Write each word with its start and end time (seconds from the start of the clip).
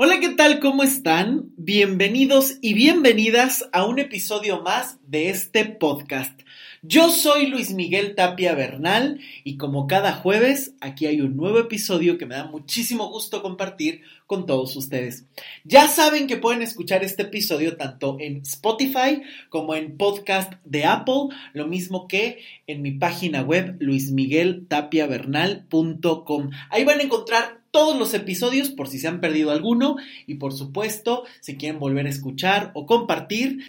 Hola, 0.00 0.20
¿qué 0.20 0.28
tal? 0.28 0.60
¿Cómo 0.60 0.84
están? 0.84 1.50
Bienvenidos 1.56 2.58
y 2.60 2.72
bienvenidas 2.72 3.68
a 3.72 3.84
un 3.84 3.98
episodio 3.98 4.62
más 4.62 5.00
de 5.08 5.28
este 5.28 5.64
podcast. 5.64 6.40
Yo 6.82 7.10
soy 7.10 7.48
Luis 7.48 7.72
Miguel 7.72 8.14
Tapia 8.14 8.54
Bernal 8.54 9.18
y 9.42 9.56
como 9.56 9.88
cada 9.88 10.12
jueves, 10.12 10.74
aquí 10.80 11.06
hay 11.06 11.20
un 11.20 11.36
nuevo 11.36 11.58
episodio 11.58 12.16
que 12.16 12.26
me 12.26 12.36
da 12.36 12.44
muchísimo 12.44 13.08
gusto 13.08 13.42
compartir 13.42 14.02
con 14.28 14.46
todos 14.46 14.76
ustedes. 14.76 15.24
Ya 15.64 15.88
saben 15.88 16.28
que 16.28 16.36
pueden 16.36 16.62
escuchar 16.62 17.02
este 17.02 17.22
episodio 17.22 17.76
tanto 17.76 18.18
en 18.20 18.42
Spotify 18.42 19.22
como 19.48 19.74
en 19.74 19.96
podcast 19.96 20.52
de 20.64 20.84
Apple, 20.84 21.30
lo 21.54 21.66
mismo 21.66 22.06
que 22.06 22.44
en 22.68 22.82
mi 22.82 22.92
página 22.92 23.42
web 23.42 23.74
luismigueltapiavernal.com. 23.80 26.50
Ahí 26.70 26.84
van 26.84 27.00
a 27.00 27.02
encontrar 27.02 27.57
todos 27.78 27.96
los 27.96 28.12
episodios 28.12 28.70
por 28.70 28.88
si 28.88 28.98
se 28.98 29.06
han 29.06 29.20
perdido 29.20 29.52
alguno 29.52 29.98
y 30.26 30.34
por 30.34 30.52
supuesto 30.52 31.22
si 31.38 31.56
quieren 31.56 31.78
volver 31.78 32.06
a 32.06 32.10
escuchar 32.10 32.72
o 32.74 32.86
compartir. 32.86 33.68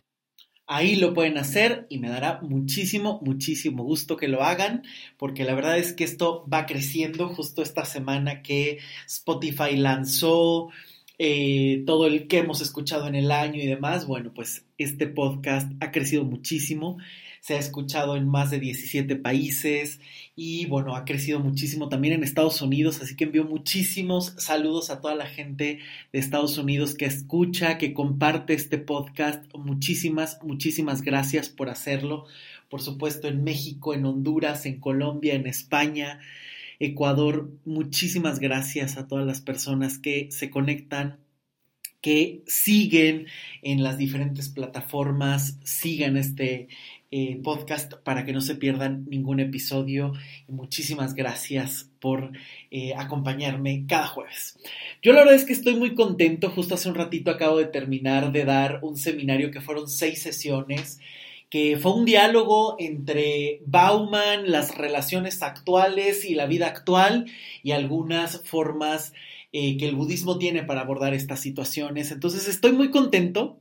Ahí 0.66 0.96
lo 0.96 1.14
pueden 1.14 1.38
hacer 1.38 1.86
y 1.92 2.00
me 2.00 2.10
dará 2.10 2.40
muchísimo, 2.42 3.20
muchísimo 3.24 3.84
gusto 3.84 4.18
que 4.18 4.28
lo 4.28 4.42
hagan, 4.42 4.82
porque 5.18 5.44
la 5.44 5.54
verdad 5.54 5.78
es 5.78 5.94
que 5.94 6.06
esto 6.06 6.44
va 6.52 6.66
creciendo 6.66 7.30
justo 7.30 7.62
esta 7.62 7.86
semana 7.86 8.42
que 8.42 8.80
Spotify 9.06 9.78
lanzó 9.78 10.70
eh, 11.20 11.84
todo 11.86 12.08
el 12.08 12.28
que 12.28 12.40
hemos 12.40 12.62
escuchado 12.62 13.06
en 13.06 13.14
el 13.14 13.30
año 13.30 13.62
y 13.62 13.68
demás. 13.68 14.08
Bueno, 14.08 14.32
pues 14.34 14.66
este 14.80 15.06
podcast 15.06 15.72
ha 15.82 15.92
crecido 15.92 16.24
muchísimo 16.24 16.98
se 17.42 17.56
ha 17.56 17.60
escuchado 17.60 18.16
en 18.16 18.28
más 18.28 18.52
de 18.52 18.60
17 18.60 19.16
países 19.16 20.00
y 20.36 20.66
bueno, 20.68 20.96
ha 20.96 21.06
crecido 21.06 21.40
muchísimo 21.40 21.90
también 21.90 22.14
en 22.14 22.24
Estados 22.24 22.62
Unidos, 22.62 23.02
así 23.02 23.16
que 23.16 23.26
envío 23.26 23.44
muchísimos 23.44 24.34
saludos 24.38 24.90
a 24.90 25.02
toda 25.02 25.16
la 25.16 25.26
gente 25.26 25.80
de 26.14 26.20
Estados 26.20 26.58
Unidos 26.58 26.96
que 26.96 27.06
escucha, 27.06 27.78
que 27.78 27.94
comparte 27.94 28.54
este 28.54 28.78
podcast. 28.78 29.44
Muchísimas, 29.56 30.40
muchísimas 30.44 31.02
gracias 31.02 31.50
por 31.50 31.70
hacerlo. 31.70 32.26
Por 32.70 32.82
supuesto, 32.82 33.28
en 33.28 33.44
México, 33.44 33.94
en 33.94 34.06
Honduras, 34.06 34.66
en 34.66 34.80
Colombia, 34.80 35.34
en 35.34 35.48
España. 35.48 36.20
Ecuador, 36.80 37.52
muchísimas 37.66 38.40
gracias 38.40 38.98
a 38.98 39.08
todas 39.08 39.26
las 39.26 39.42
personas 39.42 39.98
que 39.98 40.32
se 40.32 40.50
conectan, 40.50 41.20
que 42.00 42.44
siguen 42.48 43.28
en 43.62 43.84
las 43.84 43.98
diferentes 43.98 44.48
plataformas, 44.48 45.58
sigan 45.64 46.16
este, 46.16 46.70
eh, 47.12 47.40
podcast 47.44 47.94
para 48.04 48.24
que 48.24 48.34
no 48.34 48.42
se 48.42 48.56
pierdan 48.56 49.06
ningún 49.10 49.40
episodio. 49.40 50.14
Muchísimas 50.48 51.16
gracias 51.16 51.90
por 52.00 52.32
eh, 52.72 52.94
acompañarme 52.96 53.86
cada 53.88 54.08
jueves. 54.08 54.58
Yo 55.02 55.14
la 55.14 55.20
verdad 55.20 55.36
es 55.36 55.46
que 55.46 55.54
estoy 55.54 55.76
muy 55.76 55.96
contento. 55.96 56.50
Justo 56.50 56.76
hace 56.76 56.90
un 56.90 56.96
ratito 56.96 57.32
acabo 57.32 57.58
de 57.58 57.66
terminar 57.66 58.32
de 58.32 58.46
dar 58.46 58.80
un 58.84 58.96
seminario 58.98 59.52
que 59.52 59.62
fueron 59.62 59.88
seis 59.88 60.22
sesiones 60.22 61.00
que 61.50 61.78
fue 61.78 61.94
un 61.94 62.06
diálogo 62.06 62.76
entre 62.78 63.62
Bauman, 63.66 64.52
las 64.52 64.78
relaciones 64.78 65.42
actuales 65.42 66.24
y 66.24 66.36
la 66.36 66.46
vida 66.46 66.68
actual 66.68 67.26
y 67.64 67.72
algunas 67.72 68.42
formas 68.44 69.14
eh, 69.52 69.78
que 69.78 69.90
el 69.90 69.96
budismo 69.96 70.38
tiene 70.38 70.64
para 70.64 70.82
abordar 70.82 71.16
estas 71.16 71.40
situaciones. 71.40 72.12
Entonces 72.12 72.48
estoy 72.48 72.72
muy 72.72 72.92
contento 72.92 73.58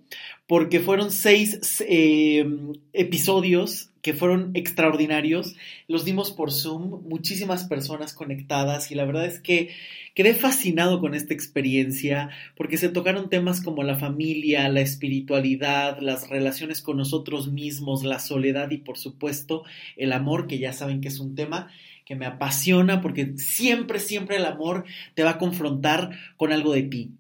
porque 0.46 0.80
fueron 0.80 1.10
seis 1.10 1.82
eh, 1.86 2.46
episodios 2.92 3.88
que 4.02 4.14
fueron 4.14 4.50
extraordinarios. 4.54 5.54
Los 5.86 6.04
dimos 6.04 6.30
por 6.30 6.52
Zoom, 6.52 7.08
muchísimas 7.08 7.64
personas 7.64 8.12
conectadas 8.12 8.90
y 8.90 8.94
la 8.94 9.06
verdad 9.06 9.26
es 9.26 9.40
que 9.40 9.70
quedé 10.14 10.34
fascinado 10.34 11.00
con 11.00 11.14
esta 11.14 11.32
experiencia 11.32 12.30
porque 12.54 12.76
se 12.76 12.88
tocaron 12.88 13.30
temas 13.30 13.62
como 13.62 13.82
la 13.82 13.98
familia, 13.98 14.68
la 14.68 14.80
espiritualidad, 14.80 16.00
las 16.00 16.28
relaciones 16.28 16.82
con 16.82 16.96
nosotros 16.96 17.50
mismos, 17.50 18.04
la 18.04 18.18
soledad 18.18 18.70
y 18.70 18.78
por 18.78 18.98
supuesto 18.98 19.64
el 19.96 20.12
amor, 20.12 20.48
que 20.48 20.58
ya 20.58 20.72
saben 20.72 21.00
que 21.00 21.08
es 21.08 21.18
un 21.18 21.34
tema 21.34 21.70
que 22.08 22.16
me 22.16 22.24
apasiona 22.24 23.02
porque 23.02 23.34
siempre, 23.36 24.00
siempre 24.00 24.36
el 24.36 24.46
amor 24.46 24.86
te 25.12 25.24
va 25.24 25.32
a 25.32 25.38
confrontar 25.38 26.18
con 26.38 26.52
algo 26.52 26.72
de 26.72 26.84
ti. 26.84 27.10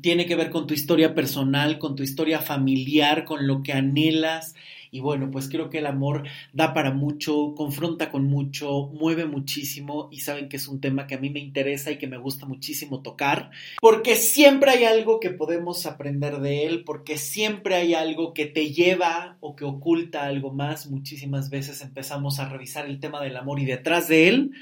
Tiene 0.00 0.26
que 0.26 0.36
ver 0.36 0.48
con 0.48 0.68
tu 0.68 0.74
historia 0.74 1.12
personal, 1.12 1.80
con 1.80 1.96
tu 1.96 2.04
historia 2.04 2.38
familiar, 2.38 3.24
con 3.24 3.48
lo 3.48 3.64
que 3.64 3.72
anhelas, 3.72 4.54
y 4.94 5.00
bueno, 5.00 5.30
pues 5.30 5.48
creo 5.48 5.70
que 5.70 5.78
el 5.78 5.86
amor 5.86 6.24
da 6.52 6.74
para 6.74 6.92
mucho, 6.92 7.54
confronta 7.56 8.10
con 8.10 8.26
mucho, 8.26 8.90
mueve 8.92 9.24
muchísimo 9.24 10.10
y 10.12 10.20
saben 10.20 10.50
que 10.50 10.58
es 10.58 10.68
un 10.68 10.82
tema 10.82 11.06
que 11.06 11.14
a 11.14 11.18
mí 11.18 11.30
me 11.30 11.40
interesa 11.40 11.90
y 11.90 11.96
que 11.96 12.06
me 12.06 12.18
gusta 12.18 12.44
muchísimo 12.44 13.00
tocar, 13.00 13.50
porque 13.80 14.16
siempre 14.16 14.70
hay 14.70 14.84
algo 14.84 15.18
que 15.18 15.30
podemos 15.30 15.86
aprender 15.86 16.40
de 16.40 16.66
él, 16.66 16.84
porque 16.84 17.16
siempre 17.16 17.76
hay 17.76 17.94
algo 17.94 18.34
que 18.34 18.44
te 18.44 18.70
lleva 18.70 19.38
o 19.40 19.56
que 19.56 19.64
oculta 19.64 20.24
algo 20.24 20.52
más. 20.52 20.90
Muchísimas 20.90 21.48
veces 21.48 21.80
empezamos 21.80 22.38
a 22.38 22.50
revisar 22.50 22.84
el 22.84 23.00
tema 23.00 23.22
del 23.22 23.38
amor 23.38 23.60
y 23.60 23.64
detrás 23.64 24.08
de 24.08 24.28
él 24.28 24.52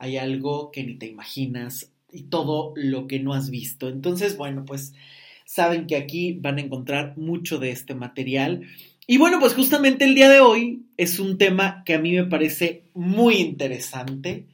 hay 0.00 0.16
algo 0.16 0.72
que 0.72 0.82
ni 0.82 0.96
te 0.96 1.06
imaginas 1.06 1.92
y 2.10 2.24
todo 2.24 2.72
lo 2.74 3.06
que 3.06 3.20
no 3.20 3.34
has 3.34 3.50
visto. 3.50 3.88
Entonces, 3.88 4.36
bueno, 4.36 4.64
pues 4.64 4.94
saben 5.44 5.86
que 5.86 5.94
aquí 5.94 6.32
van 6.32 6.58
a 6.58 6.62
encontrar 6.62 7.16
mucho 7.16 7.58
de 7.58 7.70
este 7.70 7.94
material 7.94 8.62
y 9.06 9.18
bueno, 9.18 9.38
pues 9.38 9.54
justamente 9.54 10.04
el 10.04 10.14
día 10.14 10.28
de 10.28 10.40
hoy 10.40 10.86
es 10.96 11.18
un 11.18 11.38
tema 11.38 11.82
que 11.84 11.94
a 11.94 11.98
mí 11.98 12.12
me 12.12 12.24
parece 12.24 12.84
muy 12.94 13.36
interesante. 13.36 14.46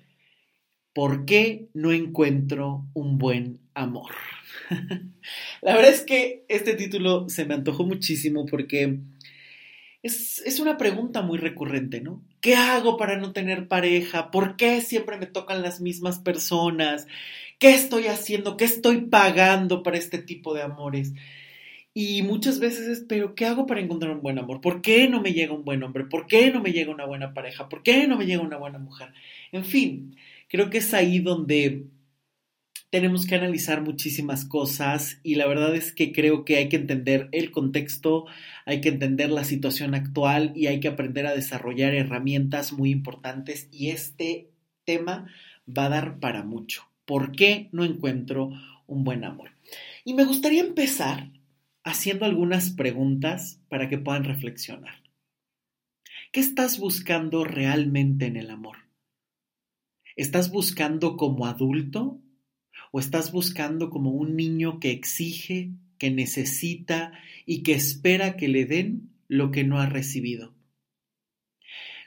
¿Por 0.93 1.25
qué 1.25 1.69
no 1.73 1.91
encuentro 1.93 2.87
un 2.93 3.17
buen 3.17 3.61
amor? 3.73 4.13
La 5.63 5.75
verdad 5.75 5.91
es 5.91 6.03
que 6.03 6.45
este 6.49 6.75
título 6.75 7.29
se 7.29 7.47
me 7.47 7.55
antojó 7.55 7.85
muchísimo 7.85 8.45
porque 8.45 8.99
es, 10.03 10.43
es, 10.45 10.61
una 10.61 10.77
pregunta 10.77 11.23
muy 11.23 11.39
recurrente, 11.39 12.01
¿no? 12.01 12.23
¿Qué 12.41 12.57
hago 12.57 12.97
para 12.97 13.17
no 13.17 13.33
tener 13.33 13.69
pareja? 13.69 14.31
¿Por 14.31 14.57
qué 14.57 14.81
siempre 14.81 15.17
me 15.17 15.27
tocan 15.27 15.63
las 15.63 15.81
mismas 15.81 16.19
personas? 16.19 17.07
¿Qué 17.59 17.75
estoy 17.75 18.09
haciendo? 18.09 18.57
¿Qué 18.57 18.65
estoy 18.65 19.03
pagando 19.03 19.83
para 19.83 19.97
este 19.97 20.19
tipo 20.19 20.53
de 20.53 20.63
amores? 20.63 21.13
Y 21.95 22.23
muchas 22.23 22.59
veces 22.59 22.89
es, 22.89 23.05
pero 23.07 23.35
¿qué 23.35 23.45
hago 23.45 23.67
para 23.67 23.81
encontrar 23.81 24.13
un 24.13 24.23
buen 24.23 24.39
amor? 24.39 24.61
¿Por 24.61 24.81
qué 24.81 25.09
no 25.09 25.21
me 25.21 25.33
llega 25.33 25.53
un 25.53 25.65
buen 25.65 25.83
hombre? 25.83 26.05
¿Por 26.05 26.27
qué 26.27 26.51
no 26.51 26.63
me 26.63 26.73
llega 26.73 26.91
una 26.91 27.05
buena 27.05 27.35
pareja? 27.35 27.69
¿Por 27.69 27.83
qué 27.83 28.07
no 28.07 28.17
me 28.17 28.25
llega 28.25 28.43
una 28.43 28.57
buena 28.57 28.79
mujer? 28.79 29.09
En 29.53 29.65
fin, 29.65 30.17
creo 30.49 30.71
que 30.71 30.79
es 30.79 30.95
ahí 30.95 31.19
donde 31.19 31.85
tenemos 32.93 33.27
que 33.27 33.35
analizar 33.35 33.83
muchísimas 33.83 34.45
cosas 34.45 35.19
y 35.23 35.37
la 35.37 35.47
verdad 35.47 35.75
es 35.75 35.93
que 35.93 36.13
creo 36.13 36.45
que 36.45 36.57
hay 36.57 36.69
que 36.69 36.77
entender 36.77 37.29
el 37.33 37.51
contexto, 37.51 38.27
hay 38.67 38.83
que 38.83 38.91
entender 38.91 39.31
la 39.31 39.45
situación 39.45 39.95
actual 39.95 40.53
y 40.55 40.67
hay 40.67 40.79
que 40.79 40.89
aprender 40.89 41.27
a 41.27 41.35
desarrollar 41.35 41.95
herramientas 41.95 42.73
muy 42.73 42.91
importantes 42.91 43.69
y 43.71 43.89
este 43.89 44.51
tema 44.85 45.27
va 45.67 45.87
a 45.87 45.91
dar 45.91 46.21
para 46.21 46.43
mucho. 46.43 46.87
¿Por 47.07 47.33
qué 47.33 47.69
no 47.73 47.85
encuentro 47.85 48.51
un 48.87 49.05
buen 49.05 49.25
amor? 49.25 49.53
Y 50.05 50.13
me 50.13 50.25
gustaría 50.25 50.61
empezar 50.61 51.31
haciendo 51.85 52.25
algunas 52.25 52.71
preguntas 52.71 53.61
para 53.69 53.89
que 53.89 53.99
puedan 53.99 54.25
reflexionar. 54.25 55.03
¿Qué 56.31 56.41
estás 56.41 56.79
buscando 56.79 57.45
realmente 57.45 58.27
en 58.27 58.37
el 58.37 58.51
amor? 58.51 58.79
¿Estás 60.17 60.51
buscando 60.51 61.17
como 61.17 61.47
adulto 61.47 62.21
o 62.91 63.01
estás 63.01 63.33
buscando 63.33 63.91
como 63.91 64.11
un 64.11 64.37
niño 64.37 64.79
que 64.79 64.91
exige, 64.91 65.73
que 65.99 66.11
necesita 66.11 67.13
y 67.47 67.63
que 67.63 67.75
espera 67.75 68.37
que 68.37 68.49
le 68.49 68.65
den 68.65 69.11
lo 69.29 69.51
que 69.51 69.65
no 69.65 69.81
ha 69.81 69.87
recibido? 69.87 70.55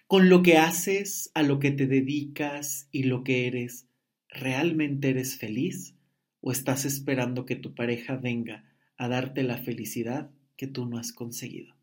Con 0.08 0.30
lo 0.30 0.44
que 0.44 0.58
haces, 0.58 1.32
a 1.34 1.42
lo 1.42 1.60
que 1.60 1.72
te 1.72 1.88
dedicas 1.88 2.88
y 2.92 3.04
lo 3.04 3.24
que 3.24 3.48
eres, 3.48 3.88
¿realmente 4.30 5.10
eres 5.10 5.38
feliz 5.38 5.96
o 6.42 6.52
estás 6.52 6.86
esperando 6.86 7.46
que 7.46 7.56
tu 7.56 7.74
pareja 7.74 8.16
venga 8.16 8.75
a 8.98 9.08
darte 9.08 9.44
la 9.44 9.58
felicidad 9.58 10.30
que 10.58 10.68
tú 10.68 10.86
no 10.86 10.98
has 10.98 11.12
conseguido? 11.12 11.76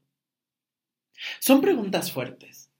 Son 1.40 1.60
preguntas 1.60 2.12
fuertes, 2.12 2.70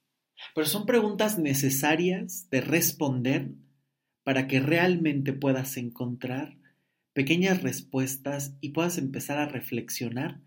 pero 0.54 0.66
son 0.66 0.86
preguntas 0.86 1.38
necesarias 1.38 2.48
de 2.50 2.60
responder 2.60 3.50
para 4.24 4.46
que 4.46 4.60
realmente 4.60 5.32
puedas 5.32 5.76
encontrar 5.76 6.56
pequeñas 7.12 7.62
respuestas 7.62 8.54
y 8.60 8.70
puedas 8.70 8.98
empezar 8.98 9.38
a 9.38 9.48
reflexionar 9.48 10.40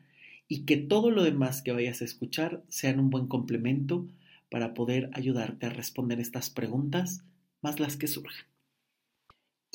y 0.47 0.65
que 0.65 0.77
todo 0.77 1.11
lo 1.11 1.23
demás 1.23 1.61
que 1.61 1.71
vayas 1.71 2.01
a 2.01 2.05
escuchar 2.05 2.63
sean 2.67 2.99
un 2.99 3.09
buen 3.09 3.27
complemento 3.27 4.07
para 4.49 4.73
poder 4.73 5.09
ayudarte 5.13 5.65
a 5.65 5.69
responder 5.69 6.19
estas 6.19 6.49
preguntas 6.49 7.23
más 7.61 7.79
las 7.79 7.97
que 7.97 8.07
surjan. 8.07 8.45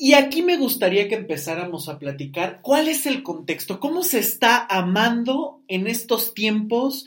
Y 0.03 0.15
aquí 0.15 0.41
me 0.41 0.57
gustaría 0.57 1.07
que 1.07 1.13
empezáramos 1.13 1.87
a 1.87 1.99
platicar 1.99 2.61
cuál 2.63 2.87
es 2.87 3.05
el 3.05 3.21
contexto, 3.21 3.79
cómo 3.79 4.01
se 4.01 4.17
está 4.17 4.65
amando 4.67 5.61
en 5.67 5.85
estos 5.85 6.33
tiempos 6.33 7.05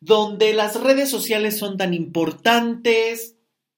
donde 0.00 0.52
las 0.52 0.78
redes 0.78 1.08
sociales 1.08 1.56
son 1.56 1.78
tan 1.78 1.94
importantes, 1.94 3.33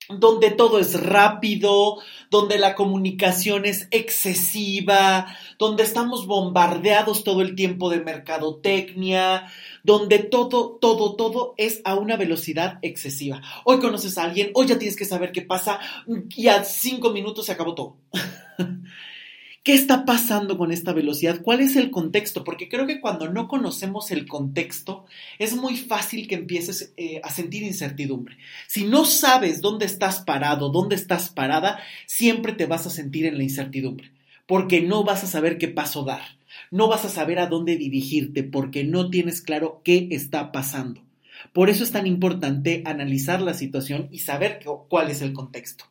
donde 0.08 0.50
todo 0.50 0.78
es 0.78 1.00
rápido, 1.00 1.98
donde 2.30 2.58
la 2.58 2.74
comunicación 2.74 3.66
es 3.66 3.88
excesiva, 3.90 5.26
donde 5.58 5.82
estamos 5.82 6.26
bombardeados 6.26 7.24
todo 7.24 7.42
el 7.42 7.54
tiempo 7.54 7.90
de 7.90 8.00
mercadotecnia, 8.00 9.50
donde 9.82 10.18
todo, 10.18 10.78
todo, 10.80 11.16
todo 11.16 11.54
es 11.56 11.80
a 11.84 11.94
una 11.94 12.16
velocidad 12.16 12.78
excesiva. 12.82 13.42
Hoy 13.64 13.78
conoces 13.78 14.18
a 14.18 14.24
alguien, 14.24 14.50
hoy 14.54 14.66
ya 14.66 14.78
tienes 14.78 14.96
que 14.96 15.04
saber 15.04 15.32
qué 15.32 15.42
pasa 15.42 15.80
y 16.36 16.48
a 16.48 16.64
cinco 16.64 17.10
minutos 17.10 17.46
se 17.46 17.52
acabó 17.52 17.74
todo. 17.74 17.96
¿Qué 19.66 19.74
está 19.74 20.04
pasando 20.04 20.58
con 20.58 20.70
esta 20.70 20.92
velocidad? 20.92 21.42
¿Cuál 21.42 21.58
es 21.58 21.74
el 21.74 21.90
contexto? 21.90 22.44
Porque 22.44 22.68
creo 22.68 22.86
que 22.86 23.00
cuando 23.00 23.28
no 23.28 23.48
conocemos 23.48 24.12
el 24.12 24.28
contexto 24.28 25.06
es 25.40 25.56
muy 25.56 25.76
fácil 25.76 26.28
que 26.28 26.36
empieces 26.36 26.92
eh, 26.96 27.20
a 27.24 27.30
sentir 27.30 27.64
incertidumbre. 27.64 28.36
Si 28.68 28.84
no 28.84 29.04
sabes 29.04 29.60
dónde 29.60 29.84
estás 29.84 30.20
parado, 30.20 30.68
dónde 30.68 30.94
estás 30.94 31.30
parada, 31.30 31.80
siempre 32.06 32.52
te 32.52 32.66
vas 32.66 32.86
a 32.86 32.90
sentir 32.90 33.26
en 33.26 33.38
la 33.38 33.42
incertidumbre, 33.42 34.12
porque 34.46 34.82
no 34.82 35.02
vas 35.02 35.24
a 35.24 35.26
saber 35.26 35.58
qué 35.58 35.66
paso 35.66 36.04
dar, 36.04 36.22
no 36.70 36.86
vas 36.86 37.04
a 37.04 37.08
saber 37.08 37.40
a 37.40 37.48
dónde 37.48 37.74
dirigirte, 37.74 38.44
porque 38.44 38.84
no 38.84 39.10
tienes 39.10 39.42
claro 39.42 39.80
qué 39.82 40.06
está 40.12 40.52
pasando. 40.52 41.02
Por 41.52 41.70
eso 41.70 41.82
es 41.82 41.90
tan 41.90 42.06
importante 42.06 42.84
analizar 42.86 43.42
la 43.42 43.52
situación 43.52 44.06
y 44.12 44.20
saber 44.20 44.60
cuál 44.88 45.10
es 45.10 45.22
el 45.22 45.32
contexto. 45.32 45.86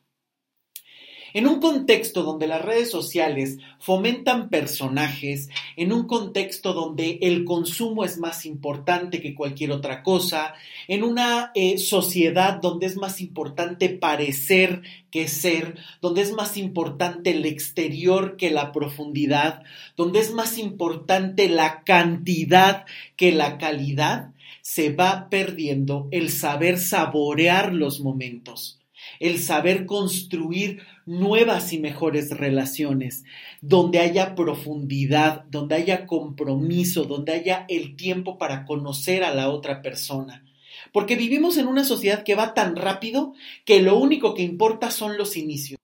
En 1.35 1.47
un 1.47 1.59
contexto 1.59 2.23
donde 2.23 2.47
las 2.47 2.61
redes 2.61 2.89
sociales 2.89 3.57
fomentan 3.77 4.47
personajes, 4.47 5.49
en 5.75 5.91
un 5.91 6.07
contexto 6.07 6.71
donde 6.71 7.19
el 7.21 7.43
consumo 7.43 8.05
es 8.05 8.17
más 8.17 8.45
importante 8.45 9.19
que 9.21 9.35
cualquier 9.35 9.73
otra 9.73 10.01
cosa, 10.01 10.53
en 10.87 11.03
una 11.03 11.51
eh, 11.53 11.77
sociedad 11.77 12.61
donde 12.61 12.85
es 12.85 12.95
más 12.95 13.19
importante 13.19 13.89
parecer 13.89 14.83
que 15.11 15.27
ser, 15.27 15.77
donde 15.99 16.21
es 16.21 16.31
más 16.31 16.55
importante 16.55 17.31
el 17.31 17.45
exterior 17.45 18.37
que 18.37 18.49
la 18.49 18.71
profundidad, 18.71 19.61
donde 19.97 20.19
es 20.19 20.31
más 20.31 20.57
importante 20.57 21.49
la 21.49 21.83
cantidad 21.83 22.85
que 23.17 23.33
la 23.33 23.57
calidad, 23.57 24.31
se 24.61 24.93
va 24.93 25.27
perdiendo 25.29 26.07
el 26.11 26.29
saber 26.29 26.79
saborear 26.79 27.73
los 27.73 27.99
momentos 27.99 28.79
el 29.19 29.39
saber 29.39 29.85
construir 29.85 30.81
nuevas 31.05 31.71
y 31.73 31.79
mejores 31.79 32.31
relaciones, 32.31 33.23
donde 33.61 33.99
haya 33.99 34.35
profundidad, 34.35 35.45
donde 35.45 35.75
haya 35.75 36.05
compromiso, 36.05 37.05
donde 37.05 37.33
haya 37.33 37.65
el 37.69 37.95
tiempo 37.95 38.37
para 38.37 38.65
conocer 38.65 39.23
a 39.23 39.33
la 39.33 39.49
otra 39.49 39.81
persona. 39.81 40.43
Porque 40.91 41.15
vivimos 41.15 41.57
en 41.57 41.67
una 41.67 41.83
sociedad 41.83 42.23
que 42.23 42.35
va 42.35 42.53
tan 42.53 42.75
rápido 42.75 43.33
que 43.65 43.81
lo 43.81 43.97
único 43.97 44.33
que 44.33 44.43
importa 44.43 44.91
son 44.91 45.17
los 45.17 45.37
inicios. 45.37 45.79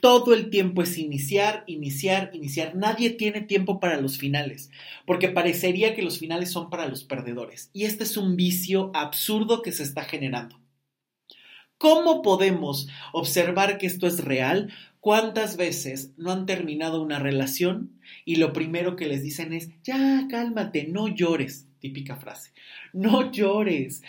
Todo 0.00 0.32
el 0.32 0.48
tiempo 0.48 0.82
es 0.82 0.96
iniciar, 0.96 1.62
iniciar, 1.66 2.30
iniciar. 2.32 2.74
Nadie 2.74 3.10
tiene 3.10 3.42
tiempo 3.42 3.80
para 3.80 4.00
los 4.00 4.16
finales, 4.16 4.70
porque 5.04 5.28
parecería 5.28 5.94
que 5.94 6.02
los 6.02 6.18
finales 6.18 6.50
son 6.50 6.70
para 6.70 6.88
los 6.88 7.04
perdedores. 7.04 7.70
Y 7.74 7.84
este 7.84 8.04
es 8.04 8.16
un 8.16 8.34
vicio 8.34 8.90
absurdo 8.94 9.60
que 9.60 9.72
se 9.72 9.82
está 9.82 10.04
generando. 10.04 10.59
¿Cómo 11.80 12.20
podemos 12.20 12.88
observar 13.14 13.78
que 13.78 13.86
esto 13.86 14.06
es 14.06 14.22
real? 14.22 14.70
¿Cuántas 15.00 15.56
veces 15.56 16.12
no 16.18 16.30
han 16.30 16.44
terminado 16.44 17.00
una 17.00 17.18
relación 17.18 17.98
y 18.26 18.36
lo 18.36 18.52
primero 18.52 18.96
que 18.96 19.06
les 19.06 19.22
dicen 19.22 19.54
es, 19.54 19.70
ya, 19.82 20.26
cálmate, 20.28 20.88
no 20.88 21.08
llores? 21.08 21.68
Típica 21.78 22.16
frase. 22.16 22.50
No 22.92 23.32
llores. 23.32 24.02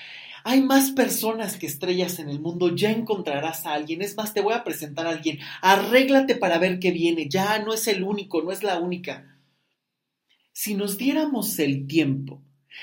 Hay 0.44 0.62
más 0.62 0.92
personas 0.92 1.56
que 1.56 1.66
estrellas 1.66 2.20
en 2.20 2.28
el 2.28 2.42
mundo, 2.42 2.76
ya 2.76 2.92
encontrarás 2.92 3.66
a 3.66 3.74
alguien. 3.74 4.02
Es 4.02 4.18
más, 4.18 4.34
te 4.34 4.42
voy 4.42 4.54
a 4.54 4.66
presentar 4.66 5.08
a 5.08 5.12
alguien. 5.12 5.40
Arréglate 5.62 6.36
para 6.36 6.60
ver 6.60 6.78
qué 6.78 6.92
viene. 6.92 7.30
Ya 7.30 7.58
no 7.60 7.74
es 7.74 7.88
el 7.88 8.04
único, 8.04 8.42
no 8.42 8.52
es 8.52 8.64
la 8.64 8.80
única. 8.80 9.40
Si 10.52 10.74
nos 10.74 10.98
diéramos 10.98 11.58
el 11.58 11.88
tiempo 11.88 12.42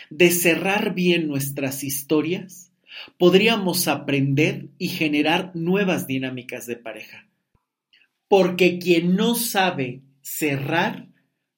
de 0.09 0.31
cerrar 0.31 0.95
bien 0.95 1.29
nuestras 1.29 1.85
historias, 1.85 2.68
podríamos 3.19 3.89
aprender 3.89 4.69
y 4.79 4.89
generar 4.89 5.53
nuevas 5.55 6.07
dinámicas 6.07 6.67
de 6.67 6.77
pareja. 6.77 7.29
Porque 8.29 8.79
quien 8.79 9.17
no 9.17 9.35
sabe 9.35 10.03
cerrar 10.21 11.09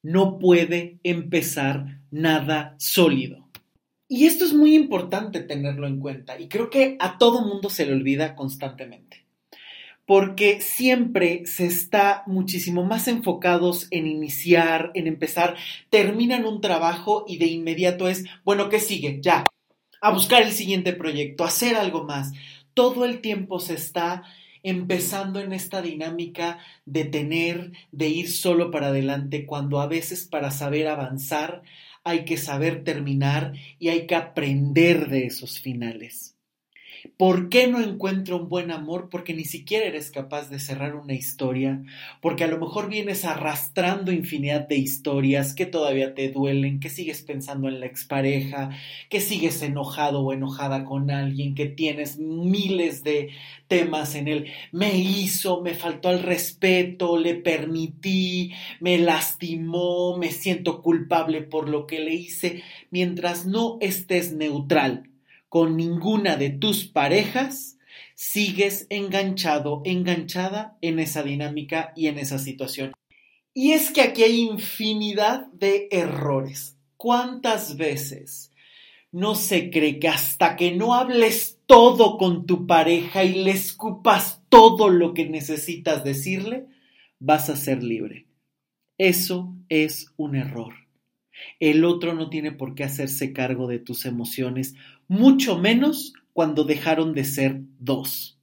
no 0.02 0.38
puede 0.38 0.98
empezar 1.02 2.00
nada 2.10 2.74
sólido. 2.78 3.48
Y 4.08 4.26
esto 4.26 4.44
es 4.44 4.52
muy 4.52 4.74
importante 4.74 5.40
tenerlo 5.40 5.86
en 5.86 6.00
cuenta 6.00 6.38
y 6.38 6.48
creo 6.48 6.68
que 6.68 6.96
a 6.98 7.16
todo 7.18 7.46
mundo 7.46 7.70
se 7.70 7.86
le 7.86 7.92
olvida 7.92 8.34
constantemente. 8.34 9.24
Porque 10.04 10.60
siempre 10.60 11.46
se 11.46 11.66
está 11.66 12.24
muchísimo 12.26 12.84
más 12.84 13.06
enfocados 13.06 13.86
en 13.92 14.08
iniciar, 14.08 14.90
en 14.94 15.06
empezar, 15.06 15.54
terminan 15.90 16.44
un 16.44 16.60
trabajo 16.60 17.24
y 17.28 17.38
de 17.38 17.46
inmediato 17.46 18.08
es, 18.08 18.24
bueno, 18.44 18.68
¿qué 18.68 18.80
sigue? 18.80 19.20
Ya, 19.22 19.44
a 20.00 20.10
buscar 20.12 20.42
el 20.42 20.52
siguiente 20.52 20.92
proyecto, 20.92 21.44
a 21.44 21.48
hacer 21.48 21.76
algo 21.76 22.04
más. 22.04 22.32
Todo 22.74 23.04
el 23.04 23.20
tiempo 23.20 23.60
se 23.60 23.74
está 23.74 24.22
empezando 24.62 25.40
en 25.40 25.52
esta 25.52 25.82
dinámica 25.82 26.58
de 26.84 27.04
tener, 27.04 27.72
de 27.92 28.08
ir 28.08 28.30
solo 28.30 28.70
para 28.70 28.88
adelante, 28.88 29.46
cuando 29.46 29.80
a 29.80 29.86
veces 29.86 30.26
para 30.26 30.50
saber 30.50 30.88
avanzar 30.88 31.62
hay 32.04 32.24
que 32.24 32.36
saber 32.36 32.84
terminar 32.84 33.52
y 33.78 33.88
hay 33.88 34.06
que 34.06 34.14
aprender 34.14 35.08
de 35.08 35.26
esos 35.26 35.60
finales. 35.60 36.36
¿Por 37.16 37.48
qué 37.48 37.66
no 37.66 37.80
encuentro 37.80 38.36
un 38.36 38.48
buen 38.48 38.70
amor? 38.70 39.08
Porque 39.10 39.34
ni 39.34 39.44
siquiera 39.44 39.86
eres 39.86 40.10
capaz 40.10 40.50
de 40.50 40.58
cerrar 40.58 40.94
una 40.94 41.14
historia, 41.14 41.82
porque 42.20 42.44
a 42.44 42.46
lo 42.46 42.58
mejor 42.58 42.88
vienes 42.88 43.24
arrastrando 43.24 44.12
infinidad 44.12 44.68
de 44.68 44.76
historias 44.76 45.54
que 45.54 45.66
todavía 45.66 46.14
te 46.14 46.30
duelen, 46.30 46.80
que 46.80 46.90
sigues 46.90 47.22
pensando 47.22 47.68
en 47.68 47.80
la 47.80 47.86
expareja, 47.86 48.70
que 49.08 49.20
sigues 49.20 49.62
enojado 49.62 50.20
o 50.20 50.32
enojada 50.32 50.84
con 50.84 51.10
alguien, 51.10 51.54
que 51.54 51.66
tienes 51.66 52.18
miles 52.18 53.02
de 53.02 53.30
temas 53.68 54.14
en 54.14 54.28
él. 54.28 54.46
Me 54.72 54.98
hizo, 54.98 55.62
me 55.62 55.74
faltó 55.74 56.08
al 56.08 56.22
respeto, 56.22 57.16
le 57.16 57.34
permití, 57.34 58.52
me 58.80 58.98
lastimó, 58.98 60.16
me 60.18 60.30
siento 60.30 60.82
culpable 60.82 61.42
por 61.42 61.68
lo 61.68 61.86
que 61.86 62.00
le 62.00 62.14
hice, 62.14 62.62
mientras 62.90 63.46
no 63.46 63.78
estés 63.80 64.32
neutral 64.32 65.09
con 65.50 65.76
ninguna 65.76 66.36
de 66.36 66.48
tus 66.48 66.86
parejas, 66.86 67.76
sigues 68.14 68.86
enganchado, 68.88 69.82
enganchada 69.84 70.78
en 70.80 71.00
esa 71.00 71.22
dinámica 71.24 71.92
y 71.96 72.06
en 72.06 72.18
esa 72.18 72.38
situación. 72.38 72.92
Y 73.52 73.72
es 73.72 73.90
que 73.90 74.00
aquí 74.00 74.22
hay 74.22 74.40
infinidad 74.40 75.48
de 75.48 75.88
errores. 75.90 76.78
¿Cuántas 76.96 77.76
veces 77.76 78.52
no 79.10 79.34
se 79.34 79.70
cree 79.70 79.98
que 79.98 80.08
hasta 80.08 80.54
que 80.54 80.70
no 80.70 80.94
hables 80.94 81.58
todo 81.66 82.16
con 82.16 82.46
tu 82.46 82.68
pareja 82.68 83.24
y 83.24 83.42
le 83.42 83.50
escupas 83.50 84.42
todo 84.48 84.88
lo 84.88 85.14
que 85.14 85.28
necesitas 85.28 86.04
decirle, 86.04 86.66
vas 87.18 87.50
a 87.50 87.56
ser 87.56 87.82
libre? 87.82 88.26
Eso 88.98 89.52
es 89.68 90.12
un 90.16 90.36
error. 90.36 90.74
El 91.58 91.84
otro 91.84 92.14
no 92.14 92.28
tiene 92.28 92.52
por 92.52 92.74
qué 92.74 92.84
hacerse 92.84 93.32
cargo 93.32 93.66
de 93.66 93.78
tus 93.78 94.04
emociones 94.04 94.74
mucho 95.10 95.58
menos 95.58 96.12
cuando 96.32 96.62
dejaron 96.62 97.14
de 97.14 97.24
ser 97.24 97.62
dos. 97.80 98.38